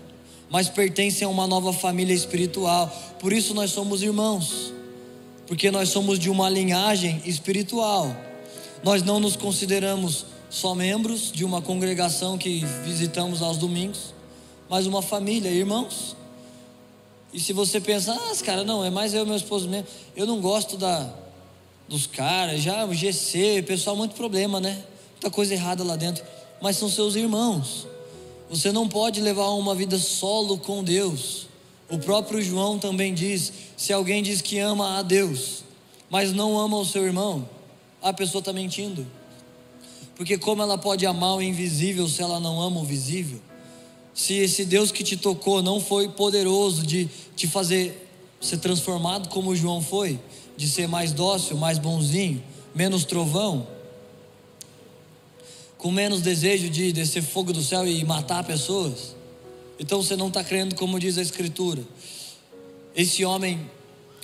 mas 0.49 0.69
pertencem 0.69 1.26
a 1.26 1.30
uma 1.30 1.45
nova 1.45 1.74
família 1.74 2.13
espiritual. 2.13 2.88
Por 3.19 3.34
isso 3.34 3.53
nós 3.53 3.71
somos 3.71 4.01
irmãos 4.01 4.74
porque 5.53 5.69
nós 5.69 5.89
somos 5.89 6.17
de 6.17 6.31
uma 6.31 6.49
linhagem 6.49 7.21
espiritual. 7.25 8.07
Nós 8.83 9.03
não 9.03 9.19
nos 9.19 9.35
consideramos 9.35 10.25
só 10.49 10.73
membros 10.73 11.31
de 11.31 11.45
uma 11.45 11.61
congregação 11.61 12.39
que 12.39 12.65
visitamos 12.83 13.43
aos 13.43 13.57
domingos, 13.57 14.15
mas 14.67 14.87
uma 14.87 15.03
família, 15.03 15.51
irmãos. 15.51 16.15
E 17.31 17.39
se 17.39 17.53
você 17.53 17.79
pensar, 17.79 18.15
ah, 18.15 18.43
cara, 18.43 18.63
não, 18.63 18.83
é 18.83 18.89
mais 18.89 19.13
eu 19.13 19.25
e 19.25 19.27
meu 19.27 19.35
esposo 19.35 19.69
mesmo. 19.69 19.85
Eu 20.15 20.25
não 20.25 20.41
gosto 20.41 20.75
da, 20.75 21.13
dos 21.87 22.07
caras, 22.07 22.59
já 22.59 22.83
o 22.85 22.91
GC, 22.91 23.61
pessoal, 23.61 23.95
muito 23.95 24.15
problema, 24.15 24.59
né? 24.59 24.83
Muita 25.11 25.29
coisa 25.29 25.53
errada 25.53 25.83
lá 25.83 25.95
dentro. 25.95 26.25
Mas 26.59 26.77
são 26.77 26.89
seus 26.89 27.13
irmãos. 27.13 27.85
Você 28.49 28.71
não 28.71 28.89
pode 28.89 29.21
levar 29.21 29.49
uma 29.49 29.75
vida 29.75 29.99
solo 29.99 30.57
com 30.57 30.83
Deus. 30.83 31.45
O 31.93 31.99
próprio 31.99 32.41
João 32.41 32.79
também 32.79 33.13
diz: 33.13 33.53
se 33.77 33.93
alguém 33.93 34.23
diz 34.23 34.41
que 34.41 34.57
ama 34.57 34.97
a 34.97 35.03
Deus, 35.03 35.63
mas 36.09 36.33
não 36.33 36.57
ama 36.57 36.75
o 36.75 36.83
seu 36.83 37.05
irmão, 37.05 37.47
a 38.01 38.11
pessoa 38.11 38.39
está 38.39 38.51
mentindo. 38.51 39.05
Porque 40.15 40.35
como 40.35 40.63
ela 40.63 40.75
pode 40.75 41.05
amar 41.05 41.35
o 41.35 41.41
invisível 41.41 42.07
se 42.07 42.19
ela 42.23 42.39
não 42.39 42.59
ama 42.59 42.79
o 42.79 42.83
visível? 42.83 43.39
Se 44.11 44.33
esse 44.33 44.65
Deus 44.65 44.91
que 44.91 45.03
te 45.03 45.15
tocou 45.15 45.61
não 45.61 45.79
foi 45.79 46.09
poderoso 46.09 46.83
de 46.83 47.07
te 47.35 47.45
fazer 47.45 48.09
ser 48.41 48.57
transformado 48.57 49.29
como 49.29 49.55
João 49.55 49.79
foi, 49.79 50.19
de 50.57 50.67
ser 50.67 50.87
mais 50.87 51.11
dócil, 51.11 51.57
mais 51.57 51.77
bonzinho, 51.77 52.43
menos 52.73 53.05
trovão, 53.05 53.67
com 55.77 55.91
menos 55.91 56.21
desejo 56.21 56.71
de 56.71 56.91
descer 56.91 57.21
fogo 57.21 57.53
do 57.53 57.61
céu 57.61 57.87
e 57.87 58.03
matar 58.03 58.43
pessoas, 58.43 59.15
então 59.84 60.01
você 60.01 60.15
não 60.15 60.29
está 60.29 60.41
crendo 60.41 60.75
como 60.75 60.97
diz 60.97 61.17
a 61.17 61.21
Escritura. 61.21 61.84
Esse 62.95 63.25
homem 63.25 63.69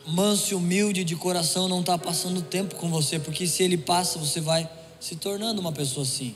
manso 0.08 0.54
e 0.54 0.56
humilde 0.56 1.04
de 1.04 1.18
coração 1.18 1.68
não 1.68 1.82
está 1.82 1.98
passando 1.98 2.42
tempo 2.42 2.76
com 2.76 2.90
você, 2.90 3.20
porque 3.20 3.46
se 3.46 3.62
ele 3.62 3.78
passa, 3.78 4.18
você 4.18 4.40
vai 4.40 4.70
se 5.02 5.18
tornando 5.18 5.60
uma 5.60 5.74
pessoa 5.74 6.06
assim. 6.06 6.34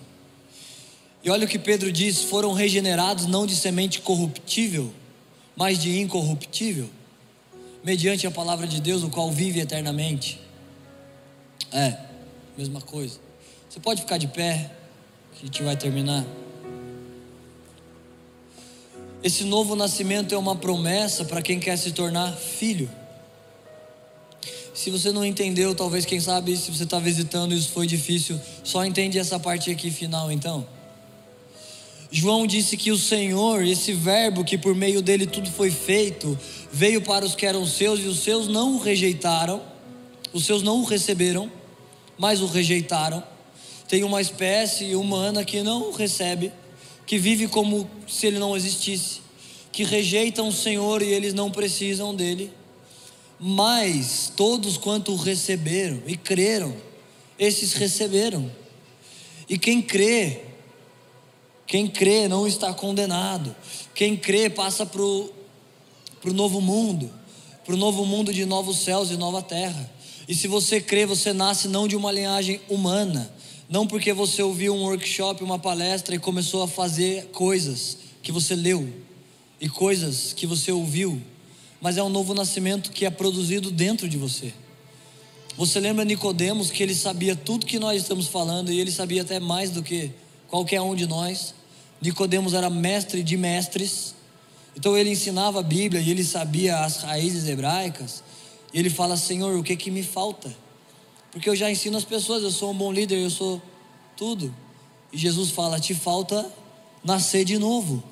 E 1.23 1.29
olha 1.29 1.45
o 1.45 1.47
que 1.47 1.57
Pedro 1.57 1.89
diz: 1.89 2.23
foram 2.23 2.51
regenerados 2.51 3.25
não 3.25 3.45
de 3.47 3.55
semente 3.55 4.01
corruptível, 4.01 4.93
mas 5.55 5.81
de 5.81 6.01
incorruptível, 6.01 6.89
mediante 7.81 8.27
a 8.27 8.31
palavra 8.31 8.67
de 8.67 8.81
Deus, 8.81 9.03
o 9.03 9.09
qual 9.09 9.31
vive 9.31 9.61
eternamente. 9.61 10.37
É, 11.71 11.95
mesma 12.57 12.81
coisa. 12.81 13.21
Você 13.69 13.79
pode 13.79 14.01
ficar 14.01 14.17
de 14.17 14.27
pé, 14.27 14.69
que 15.33 15.43
a 15.43 15.45
gente 15.45 15.63
vai 15.63 15.77
terminar. 15.77 16.25
Esse 19.23 19.45
novo 19.45 19.73
nascimento 19.73 20.35
é 20.35 20.37
uma 20.37 20.53
promessa 20.53 21.23
para 21.23 21.41
quem 21.41 21.57
quer 21.57 21.77
se 21.77 21.93
tornar 21.93 22.33
filho. 22.33 22.89
Se 24.73 24.89
você 24.89 25.13
não 25.13 25.23
entendeu, 25.23 25.73
talvez 25.73 26.03
quem 26.03 26.19
sabe 26.19 26.57
se 26.57 26.69
você 26.69 26.83
está 26.83 26.99
visitando 26.99 27.53
isso 27.53 27.69
foi 27.69 27.87
difícil, 27.87 28.37
só 28.65 28.83
entende 28.83 29.17
essa 29.17 29.39
parte 29.39 29.71
aqui 29.71 29.89
final 29.89 30.29
então. 30.29 30.67
João 32.11 32.45
disse 32.45 32.75
que 32.75 32.91
o 32.91 32.97
Senhor, 32.97 33.63
esse 33.63 33.93
verbo 33.93 34.43
que 34.43 34.57
por 34.57 34.75
meio 34.75 35.01
dele 35.01 35.25
tudo 35.25 35.49
foi 35.49 35.71
feito, 35.71 36.37
veio 36.69 37.01
para 37.01 37.23
os 37.23 37.33
que 37.33 37.45
eram 37.45 37.65
seus 37.65 38.01
e 38.01 38.03
os 38.03 38.19
seus 38.19 38.49
não 38.49 38.75
o 38.75 38.79
rejeitaram, 38.79 39.61
os 40.33 40.45
seus 40.45 40.61
não 40.61 40.81
o 40.81 40.83
receberam, 40.83 41.49
mas 42.17 42.41
o 42.41 42.45
rejeitaram. 42.45 43.23
Tem 43.87 44.03
uma 44.03 44.19
espécie 44.19 44.95
humana 44.95 45.45
que 45.45 45.63
não 45.63 45.89
o 45.89 45.91
recebe, 45.91 46.51
que 47.05 47.17
vive 47.17 47.47
como 47.47 47.89
se 48.07 48.27
ele 48.27 48.39
não 48.39 48.55
existisse, 48.55 49.21
que 49.71 49.83
rejeitam 49.83 50.47
o 50.47 50.53
Senhor 50.53 51.01
e 51.01 51.07
eles 51.07 51.33
não 51.33 51.51
precisam 51.51 52.15
dele. 52.15 52.51
Mas 53.39 54.31
todos 54.35 54.77
quanto 54.77 55.15
receberam 55.15 56.01
e 56.07 56.15
creram, 56.15 56.75
esses 57.37 57.73
receberam. 57.73 58.49
E 59.49 59.57
quem 59.57 59.81
crê, 59.81 60.41
quem 61.67 61.87
crê 61.87 62.27
não 62.27 62.47
está 62.47 62.73
condenado. 62.73 63.53
Quem 63.93 64.15
crê 64.15 64.49
passa 64.49 64.85
para 64.85 65.01
o 65.01 65.33
novo 66.25 66.61
mundo, 66.61 67.11
para 67.65 67.73
o 67.73 67.77
novo 67.77 68.05
mundo 68.05 68.33
de 68.33 68.45
novos 68.45 68.77
céus 68.77 69.11
e 69.11 69.17
nova 69.17 69.41
terra. 69.41 69.91
E 70.27 70.33
se 70.35 70.47
você 70.47 70.79
crê, 70.79 71.05
você 71.05 71.33
nasce 71.33 71.67
não 71.67 71.87
de 71.87 71.95
uma 71.95 72.11
linhagem 72.11 72.61
humana, 72.69 73.32
não 73.73 73.87
porque 73.87 74.13
você 74.13 74.43
ouviu 74.43 74.75
um 74.75 74.83
workshop, 74.83 75.43
uma 75.43 75.57
palestra 75.57 76.13
e 76.13 76.19
começou 76.19 76.61
a 76.61 76.67
fazer 76.67 77.29
coisas 77.29 77.97
que 78.21 78.31
você 78.31 78.55
leu 78.55 78.87
e 79.59 79.67
coisas 79.67 80.31
que 80.31 80.45
você 80.45 80.71
ouviu, 80.71 81.19
mas 81.81 81.97
é 81.97 82.03
um 82.03 82.07
novo 82.07 82.35
nascimento 82.35 82.91
que 82.91 83.03
é 83.03 83.09
produzido 83.09 83.71
dentro 83.71 84.07
de 84.07 84.15
você. 84.15 84.53
Você 85.57 85.79
lembra 85.79 86.05
Nicodemos 86.05 86.69
que 86.69 86.83
ele 86.83 86.93
sabia 86.93 87.35
tudo 87.35 87.65
que 87.65 87.79
nós 87.79 87.99
estamos 87.99 88.27
falando 88.27 88.71
e 88.71 88.79
ele 88.79 88.91
sabia 88.91 89.23
até 89.23 89.39
mais 89.39 89.71
do 89.71 89.81
que 89.81 90.11
qualquer 90.47 90.79
um 90.79 90.93
de 90.93 91.07
nós. 91.07 91.55
Nicodemos 91.99 92.53
era 92.53 92.69
mestre 92.69 93.23
de 93.23 93.35
mestres. 93.35 94.13
Então 94.77 94.95
ele 94.95 95.09
ensinava 95.09 95.61
a 95.61 95.63
Bíblia 95.63 95.99
e 95.99 96.11
ele 96.11 96.23
sabia 96.23 96.77
as 96.77 96.97
raízes 96.97 97.47
hebraicas. 97.47 98.23
E 98.71 98.77
ele 98.77 98.91
fala: 98.91 99.17
"Senhor, 99.17 99.57
o 99.57 99.63
que 99.63 99.75
que 99.75 99.89
me 99.89 100.03
falta?" 100.03 100.61
Porque 101.33 101.49
eu 101.49 101.55
já 101.55 101.69
ensino 101.69 101.97
as 101.97 102.05
pessoas, 102.05 102.43
eu 102.43 102.51
sou 102.51 102.71
um 102.71 102.75
bom 102.75 102.93
líder, 102.93 103.17
eu 103.17 103.29
sou 103.29 103.59
tudo. 104.15 104.53
E 105.11 105.17
Jesus 105.17 105.49
fala: 105.49 105.79
"Te 105.79 105.95
falta 105.95 106.45
nascer 107.03 107.43
de 107.43 107.57
novo." 107.57 108.03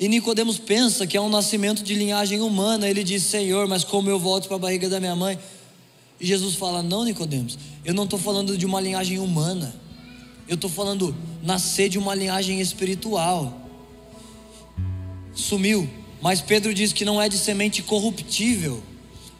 E 0.00 0.08
Nicodemos 0.08 0.58
pensa 0.58 1.06
que 1.06 1.18
é 1.18 1.20
um 1.20 1.28
nascimento 1.28 1.82
de 1.82 1.94
linhagem 1.94 2.40
humana. 2.40 2.88
Ele 2.88 3.04
diz: 3.04 3.24
"Senhor, 3.24 3.68
mas 3.68 3.84
como 3.84 4.08
eu 4.08 4.18
volto 4.18 4.48
para 4.48 4.56
a 4.56 4.60
barriga 4.60 4.88
da 4.88 4.98
minha 4.98 5.14
mãe?" 5.14 5.38
E 6.18 6.26
Jesus 6.26 6.54
fala: 6.54 6.82
"Não, 6.82 7.04
Nicodemos. 7.04 7.58
Eu 7.84 7.92
não 7.92 8.04
estou 8.04 8.18
falando 8.18 8.56
de 8.56 8.64
uma 8.64 8.80
linhagem 8.80 9.18
humana. 9.18 9.76
Eu 10.48 10.54
estou 10.54 10.70
falando 10.70 11.14
nascer 11.42 11.90
de 11.90 11.98
uma 11.98 12.14
linhagem 12.14 12.58
espiritual." 12.58 13.52
Sumiu. 15.34 15.88
Mas 16.22 16.40
Pedro 16.40 16.72
diz 16.72 16.92
que 16.92 17.04
não 17.04 17.20
é 17.20 17.28
de 17.28 17.36
semente 17.36 17.82
corruptível 17.82 18.82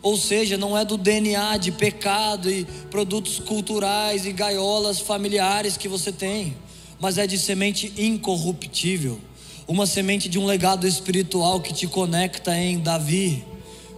ou 0.02 0.16
seja, 0.16 0.56
não 0.56 0.76
é 0.78 0.84
do 0.84 0.96
DNA 0.96 1.56
de 1.56 1.72
pecado 1.72 2.50
e 2.50 2.64
produtos 2.90 3.38
culturais 3.40 4.26
e 4.26 4.32
gaiolas 4.32 5.00
familiares 5.00 5.76
que 5.76 5.88
você 5.88 6.12
tem, 6.12 6.56
mas 7.00 7.18
é 7.18 7.26
de 7.26 7.38
semente 7.38 7.92
incorruptível. 7.96 9.18
uma 9.66 9.86
semente 9.86 10.30
de 10.30 10.38
um 10.38 10.46
legado 10.46 10.88
espiritual 10.88 11.60
que 11.60 11.74
te 11.74 11.86
conecta 11.86 12.56
em 12.56 12.78
Davi, 12.78 13.44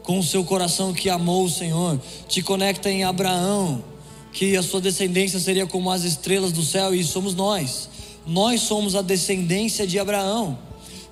com 0.03 0.19
o 0.19 0.23
seu 0.23 0.43
coração 0.43 0.93
que 0.93 1.09
amou 1.09 1.45
o 1.45 1.51
Senhor, 1.51 2.01
te 2.27 2.43
conecta 2.43 2.91
em 2.91 3.05
Abraão, 3.05 3.85
que 4.33 4.57
a 4.57 4.65
sua 4.65 4.81
descendência 4.81 5.39
seria 5.39 5.69
como 5.69 5.89
as 5.89 6.03
estrelas 6.03 6.51
do 6.51 6.65
céu, 6.65 6.93
e 6.93 7.05
somos 7.05 7.37
nós. 7.37 7.89
Nós 8.27 8.63
somos 8.63 8.97
a 8.97 9.03
descendência 9.03 9.87
de 9.87 9.97
Abraão, 9.97 10.59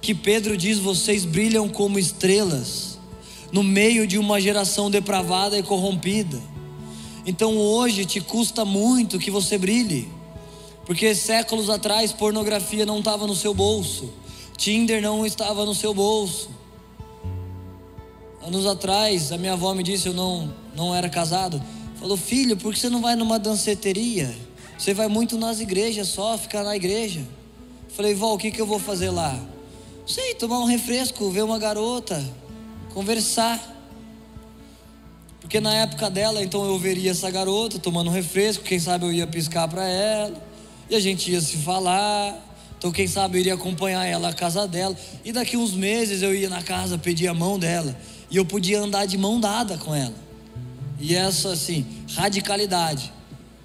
que 0.00 0.12
Pedro 0.12 0.56
diz: 0.56 0.78
vocês 0.78 1.24
brilham 1.24 1.68
como 1.68 1.96
estrelas, 1.96 2.97
no 3.52 3.62
meio 3.62 4.06
de 4.06 4.18
uma 4.18 4.40
geração 4.40 4.90
depravada 4.90 5.58
e 5.58 5.62
corrompida. 5.62 6.40
Então 7.26 7.56
hoje 7.56 8.04
te 8.04 8.20
custa 8.20 8.64
muito 8.64 9.18
que 9.18 9.30
você 9.30 9.58
brilhe, 9.58 10.08
porque 10.86 11.14
séculos 11.14 11.68
atrás 11.68 12.12
pornografia 12.12 12.86
não 12.86 12.98
estava 12.98 13.26
no 13.26 13.34
seu 13.34 13.52
bolso, 13.52 14.12
Tinder 14.56 15.02
não 15.02 15.26
estava 15.26 15.64
no 15.64 15.74
seu 15.74 15.92
bolso. 15.92 16.50
Anos 18.42 18.66
atrás, 18.66 19.30
a 19.30 19.36
minha 19.36 19.52
avó 19.52 19.74
me 19.74 19.82
disse, 19.82 20.08
eu 20.08 20.14
não, 20.14 20.54
não 20.74 20.94
era 20.94 21.08
casado, 21.08 21.62
falou: 22.00 22.16
Filho, 22.16 22.56
por 22.56 22.72
que 22.72 22.80
você 22.80 22.88
não 22.88 23.02
vai 23.02 23.14
numa 23.14 23.38
danceteria? 23.38 24.34
Você 24.78 24.94
vai 24.94 25.08
muito 25.08 25.36
nas 25.36 25.60
igrejas 25.60 26.08
só, 26.08 26.38
ficar 26.38 26.62
na 26.62 26.74
igreja. 26.74 27.26
Falei, 27.88 28.14
vó, 28.14 28.34
o 28.34 28.38
que, 28.38 28.50
que 28.50 28.60
eu 28.60 28.66
vou 28.66 28.78
fazer 28.78 29.10
lá? 29.10 29.38
Sei, 30.06 30.34
tomar 30.34 30.60
um 30.60 30.64
refresco, 30.64 31.30
ver 31.30 31.42
uma 31.42 31.58
garota, 31.58 32.24
conversar. 32.98 33.60
Porque 35.40 35.60
na 35.60 35.72
época 35.72 36.10
dela, 36.10 36.42
então 36.42 36.64
eu 36.66 36.76
veria 36.80 37.12
essa 37.12 37.30
garota 37.30 37.78
tomando 37.78 38.10
um 38.10 38.12
refresco, 38.12 38.64
quem 38.64 38.80
sabe 38.80 39.04
eu 39.06 39.12
ia 39.12 39.24
piscar 39.24 39.68
para 39.68 39.86
ela, 39.88 40.34
e 40.90 40.96
a 40.96 41.00
gente 41.00 41.30
ia 41.30 41.40
se 41.40 41.58
falar. 41.58 42.36
Então, 42.76 42.90
quem 42.90 43.06
sabe 43.06 43.38
eu 43.38 43.40
iria 43.40 43.54
acompanhar 43.54 44.04
ela 44.04 44.30
à 44.30 44.32
casa 44.32 44.66
dela, 44.66 44.96
e 45.24 45.30
daqui 45.30 45.56
uns 45.56 45.74
meses 45.74 46.22
eu 46.22 46.34
ia 46.34 46.50
na 46.50 46.60
casa 46.60 46.98
pedir 46.98 47.28
a 47.28 47.34
mão 47.34 47.56
dela, 47.56 47.96
e 48.28 48.36
eu 48.36 48.44
podia 48.44 48.80
andar 48.80 49.06
de 49.06 49.16
mão 49.16 49.38
dada 49.38 49.78
com 49.78 49.94
ela. 49.94 50.14
E 50.98 51.14
essa, 51.14 51.52
assim, 51.52 51.86
radicalidade. 52.16 53.12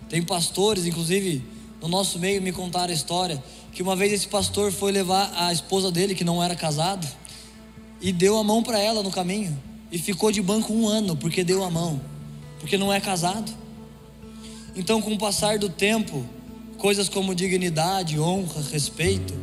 Tem 0.09 0.21
pastores, 0.21 0.85
inclusive, 0.85 1.43
no 1.81 1.87
nosso 1.87 2.19
meio 2.19 2.39
me 2.39 2.51
contaram 2.51 2.91
a 2.91 2.95
história 2.95 3.43
que 3.71 3.81
uma 3.81 3.95
vez 3.95 4.13
esse 4.13 4.27
pastor 4.27 4.71
foi 4.71 4.91
levar 4.91 5.33
a 5.35 5.51
esposa 5.51 5.91
dele, 5.91 6.13
que 6.13 6.23
não 6.23 6.43
era 6.43 6.55
casado, 6.55 7.07
e 8.03 8.11
deu 8.11 8.37
a 8.37 8.43
mão 8.43 8.61
para 8.61 8.77
ela 8.77 9.01
no 9.01 9.09
caminho 9.09 9.57
e 9.89 9.97
ficou 9.97 10.29
de 10.29 10.41
banco 10.41 10.73
um 10.73 10.85
ano 10.85 11.15
porque 11.15 11.41
deu 11.41 11.63
a 11.63 11.71
mão, 11.71 12.01
porque 12.59 12.77
não 12.77 12.91
é 12.91 12.99
casado. 12.99 13.49
Então, 14.75 15.01
com 15.01 15.13
o 15.13 15.17
passar 15.17 15.57
do 15.57 15.69
tempo, 15.69 16.25
coisas 16.77 17.07
como 17.07 17.33
dignidade, 17.33 18.19
honra, 18.19 18.61
respeito. 18.69 19.33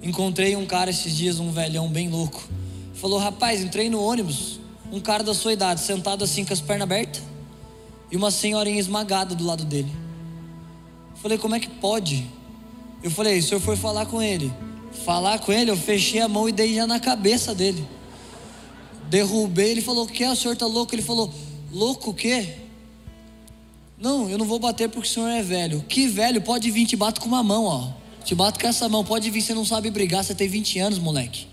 Encontrei 0.00 0.54
um 0.54 0.64
cara 0.64 0.90
esses 0.90 1.16
dias, 1.16 1.40
um 1.40 1.50
velhão 1.50 1.88
bem 1.88 2.08
louco. 2.08 2.48
Falou: 2.94 3.18
Rapaz, 3.18 3.62
entrei 3.62 3.90
no 3.90 4.00
ônibus, 4.00 4.60
um 4.92 5.00
cara 5.00 5.24
da 5.24 5.34
sua 5.34 5.52
idade, 5.52 5.80
sentado 5.80 6.22
assim 6.22 6.44
com 6.44 6.52
as 6.52 6.60
pernas 6.60 6.84
abertas, 6.84 7.22
e 8.12 8.16
uma 8.16 8.30
senhorinha 8.30 8.78
esmagada 8.78 9.34
do 9.34 9.44
lado 9.44 9.64
dele. 9.64 9.90
Falei: 11.20 11.36
Como 11.36 11.56
é 11.56 11.60
que 11.60 11.68
pode? 11.68 12.26
Eu 13.02 13.10
falei: 13.10 13.38
O 13.38 13.42
senhor 13.42 13.60
foi 13.60 13.74
falar 13.74 14.06
com 14.06 14.22
ele. 14.22 14.52
Falar 15.04 15.38
com 15.38 15.52
ele, 15.52 15.70
eu 15.70 15.76
fechei 15.76 16.20
a 16.20 16.28
mão 16.28 16.48
e 16.48 16.52
dei 16.52 16.74
já 16.74 16.86
na 16.86 17.00
cabeça 17.00 17.54
dele 17.54 17.86
derrubei. 19.12 19.72
Ele 19.72 19.82
falou: 19.82 20.06
Que 20.06 20.24
o 20.24 20.34
senhor 20.34 20.54
está 20.54 20.66
louco? 20.66 20.94
Ele 20.94 21.02
falou: 21.02 21.30
Louco 21.70 22.10
o 22.10 22.14
quê? 22.14 22.54
Não, 23.98 24.28
eu 24.28 24.38
não 24.38 24.46
vou 24.46 24.58
bater 24.58 24.88
porque 24.88 25.06
o 25.06 25.10
senhor 25.10 25.28
é 25.28 25.42
velho. 25.42 25.84
Que 25.86 26.08
velho? 26.08 26.40
Pode 26.40 26.70
vir, 26.70 26.86
te 26.86 26.96
bato 26.96 27.20
com 27.20 27.28
uma 27.28 27.42
mão, 27.42 27.64
ó. 27.64 27.92
Te 28.24 28.34
bato 28.34 28.58
com 28.58 28.66
essa 28.66 28.88
mão. 28.88 29.04
Pode 29.04 29.30
vir, 29.30 29.42
você 29.42 29.54
não 29.54 29.64
sabe 29.64 29.90
brigar, 29.90 30.24
você 30.24 30.34
tem 30.34 30.48
20 30.48 30.78
anos, 30.80 30.98
moleque. 30.98 31.46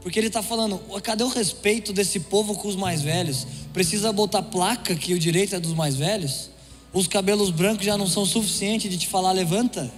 Porque 0.00 0.18
ele 0.18 0.28
está 0.28 0.40
falando, 0.40 0.78
cadê 1.02 1.24
o 1.24 1.28
respeito 1.28 1.92
desse 1.92 2.20
povo 2.20 2.54
com 2.54 2.68
os 2.68 2.76
mais 2.76 3.02
velhos? 3.02 3.46
Precisa 3.72 4.12
botar 4.12 4.40
placa 4.40 4.94
que 4.94 5.12
o 5.12 5.18
direito 5.18 5.56
é 5.56 5.60
dos 5.60 5.74
mais 5.74 5.96
velhos? 5.96 6.48
Os 6.92 7.08
cabelos 7.08 7.50
brancos 7.50 7.84
já 7.84 7.98
não 7.98 8.06
são 8.06 8.24
suficientes 8.24 8.88
de 8.88 8.96
te 8.96 9.08
falar 9.08 9.32
levanta? 9.32 9.92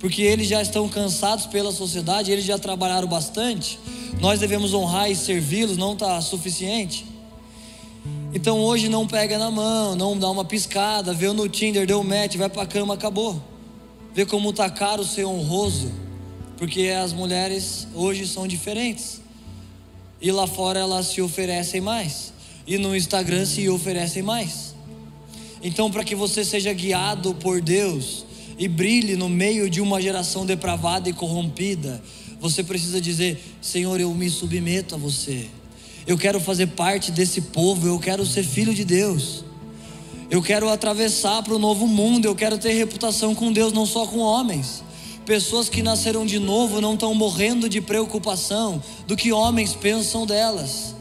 Porque 0.00 0.22
eles 0.22 0.48
já 0.48 0.60
estão 0.60 0.88
cansados 0.88 1.46
pela 1.46 1.70
sociedade, 1.70 2.32
eles 2.32 2.44
já 2.44 2.58
trabalharam 2.58 3.06
bastante 3.06 3.78
nós 4.20 4.38
devemos 4.38 4.74
honrar 4.74 5.10
e 5.10 5.16
servi-los, 5.16 5.78
não 5.78 5.94
está 5.94 6.20
suficiente. 6.20 7.06
Então 8.34 8.60
hoje 8.60 8.88
não 8.88 9.06
pega 9.06 9.38
na 9.38 9.50
mão, 9.50 9.96
não 9.96 10.16
dá 10.16 10.30
uma 10.30 10.44
piscada, 10.44 11.14
vê 11.14 11.32
no 11.32 11.48
Tinder, 11.48 11.86
deu 11.86 12.04
match, 12.04 12.36
vai 12.36 12.48
para 12.48 12.62
a 12.62 12.66
cama, 12.66 12.94
acabou. 12.94 13.42
Vê 14.14 14.26
como 14.26 14.50
está 14.50 14.68
caro 14.68 15.04
ser 15.04 15.24
honroso, 15.24 15.90
porque 16.58 16.88
as 16.88 17.12
mulheres 17.12 17.88
hoje 17.94 18.26
são 18.26 18.46
diferentes. 18.46 19.20
E 20.20 20.30
lá 20.30 20.46
fora 20.46 20.80
elas 20.80 21.06
se 21.06 21.22
oferecem 21.22 21.80
mais, 21.80 22.32
e 22.66 22.76
no 22.76 22.94
Instagram 22.94 23.46
se 23.46 23.68
oferecem 23.70 24.22
mais. 24.22 24.74
Então, 25.62 25.90
para 25.90 26.04
que 26.04 26.14
você 26.14 26.44
seja 26.44 26.72
guiado 26.72 27.34
por 27.34 27.60
Deus 27.60 28.26
e 28.60 28.68
brilhe 28.68 29.16
no 29.16 29.26
meio 29.26 29.70
de 29.70 29.80
uma 29.80 30.02
geração 30.02 30.44
depravada 30.44 31.08
e 31.08 31.14
corrompida, 31.14 32.02
você 32.38 32.62
precisa 32.62 33.00
dizer: 33.00 33.42
Senhor, 33.58 33.98
eu 33.98 34.12
me 34.12 34.28
submeto 34.28 34.94
a 34.94 34.98
você. 34.98 35.46
Eu 36.06 36.18
quero 36.18 36.38
fazer 36.38 36.66
parte 36.66 37.10
desse 37.10 37.40
povo, 37.40 37.86
eu 37.86 37.98
quero 37.98 38.24
ser 38.26 38.42
filho 38.42 38.74
de 38.74 38.84
Deus. 38.84 39.44
Eu 40.30 40.42
quero 40.42 40.68
atravessar 40.68 41.42
para 41.42 41.54
o 41.54 41.58
novo 41.58 41.86
mundo, 41.86 42.26
eu 42.26 42.34
quero 42.34 42.58
ter 42.58 42.74
reputação 42.74 43.34
com 43.34 43.50
Deus, 43.50 43.72
não 43.72 43.86
só 43.86 44.06
com 44.06 44.18
homens. 44.18 44.84
Pessoas 45.24 45.70
que 45.70 45.82
nasceram 45.82 46.26
de 46.26 46.38
novo 46.38 46.82
não 46.82 46.94
estão 46.94 47.14
morrendo 47.14 47.66
de 47.66 47.80
preocupação 47.80 48.82
do 49.06 49.16
que 49.16 49.32
homens 49.32 49.74
pensam 49.74 50.26
delas. 50.26 50.94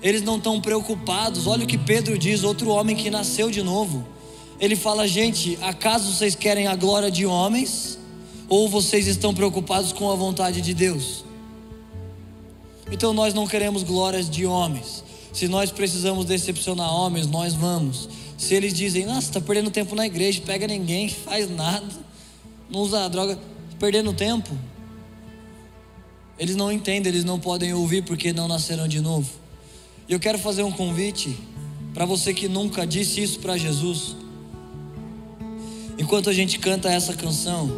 Eles 0.00 0.22
não 0.22 0.36
estão 0.36 0.60
preocupados. 0.60 1.46
Olha 1.46 1.64
o 1.64 1.66
que 1.66 1.78
Pedro 1.78 2.16
diz, 2.16 2.44
outro 2.44 2.70
homem 2.70 2.94
que 2.94 3.10
nasceu 3.10 3.50
de 3.50 3.62
novo. 3.62 4.13
Ele 4.60 4.76
fala: 4.76 5.06
Gente, 5.06 5.58
acaso 5.62 6.12
vocês 6.12 6.34
querem 6.34 6.66
a 6.66 6.74
glória 6.74 7.10
de 7.10 7.26
homens? 7.26 7.98
Ou 8.48 8.68
vocês 8.68 9.06
estão 9.06 9.34
preocupados 9.34 9.92
com 9.92 10.10
a 10.10 10.14
vontade 10.14 10.60
de 10.60 10.74
Deus? 10.74 11.24
Então 12.90 13.12
nós 13.12 13.32
não 13.32 13.46
queremos 13.46 13.82
glórias 13.82 14.28
de 14.28 14.46
homens. 14.46 15.02
Se 15.32 15.48
nós 15.48 15.70
precisamos 15.70 16.26
decepcionar 16.26 16.94
homens, 16.94 17.26
nós 17.26 17.54
vamos. 17.54 18.08
Se 18.36 18.54
eles 18.54 18.74
dizem, 18.74 19.06
nossa, 19.06 19.28
está 19.28 19.40
perdendo 19.40 19.70
tempo 19.70 19.94
na 19.94 20.06
igreja, 20.06 20.40
pega 20.44 20.66
ninguém, 20.66 21.08
faz 21.10 21.50
nada, 21.50 21.86
não 22.70 22.80
usa 22.80 23.08
droga, 23.08 23.38
perdendo 23.78 24.12
tempo. 24.12 24.56
Eles 26.38 26.56
não 26.56 26.70
entendem, 26.70 27.10
eles 27.12 27.24
não 27.24 27.38
podem 27.38 27.72
ouvir 27.72 28.04
porque 28.04 28.32
não 28.32 28.46
nasceram 28.46 28.86
de 28.86 29.00
novo. 29.00 29.28
E 30.08 30.12
eu 30.12 30.20
quero 30.20 30.38
fazer 30.38 30.62
um 30.62 30.72
convite 30.72 31.36
para 31.94 32.04
você 32.04 32.34
que 32.34 32.48
nunca 32.48 32.86
disse 32.86 33.22
isso 33.22 33.38
para 33.38 33.56
Jesus. 33.56 34.16
Enquanto 35.98 36.28
a 36.28 36.32
gente 36.32 36.58
canta 36.58 36.90
essa 36.90 37.14
canção, 37.14 37.70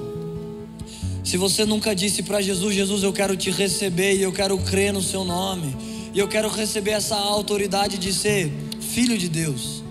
se 1.22 1.36
você 1.36 1.64
nunca 1.64 1.94
disse 1.94 2.22
para 2.22 2.40
Jesus, 2.40 2.74
Jesus, 2.74 3.02
eu 3.02 3.12
quero 3.12 3.36
te 3.36 3.50
receber 3.50 4.16
e 4.16 4.22
eu 4.22 4.32
quero 4.32 4.56
crer 4.58 4.92
no 4.92 5.02
seu 5.02 5.24
nome, 5.24 5.76
e 6.14 6.18
eu 6.18 6.28
quero 6.28 6.48
receber 6.48 6.92
essa 6.92 7.16
autoridade 7.16 7.98
de 7.98 8.12
ser 8.12 8.50
filho 8.80 9.18
de 9.18 9.28
Deus. 9.28 9.82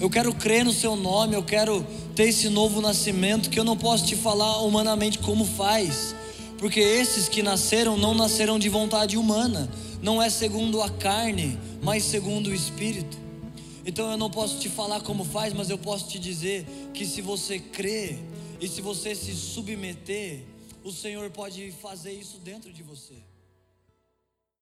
Eu 0.00 0.08
quero 0.08 0.34
crer 0.34 0.64
no 0.64 0.72
seu 0.72 0.96
nome, 0.96 1.36
eu 1.36 1.42
quero 1.42 1.86
ter 2.14 2.24
esse 2.24 2.48
novo 2.48 2.80
nascimento 2.80 3.50
que 3.50 3.60
eu 3.60 3.64
não 3.64 3.76
posso 3.76 4.06
te 4.06 4.16
falar 4.16 4.62
humanamente 4.62 5.18
como 5.18 5.44
faz, 5.44 6.14
porque 6.58 6.80
esses 6.80 7.28
que 7.28 7.42
nasceram 7.42 7.96
não 7.96 8.14
nasceram 8.14 8.58
de 8.58 8.68
vontade 8.68 9.16
humana, 9.16 9.70
não 10.02 10.20
é 10.20 10.28
segundo 10.28 10.82
a 10.82 10.88
carne, 10.88 11.58
mas 11.82 12.04
segundo 12.04 12.48
o 12.48 12.54
Espírito. 12.54 13.29
Então 13.84 14.10
eu 14.10 14.16
não 14.16 14.30
posso 14.30 14.58
te 14.58 14.68
falar 14.68 15.00
como 15.00 15.24
faz, 15.24 15.52
mas 15.52 15.70
eu 15.70 15.78
posso 15.78 16.08
te 16.08 16.18
dizer 16.18 16.66
que 16.92 17.06
se 17.06 17.22
você 17.22 17.58
crer, 17.58 18.18
e 18.60 18.68
se 18.68 18.82
você 18.82 19.14
se 19.14 19.34
submeter, 19.34 20.44
o 20.84 20.92
Senhor 20.92 21.30
pode 21.30 21.72
fazer 21.72 22.12
isso 22.12 22.38
dentro 22.38 22.72
de 22.72 22.82
você. 22.82 23.29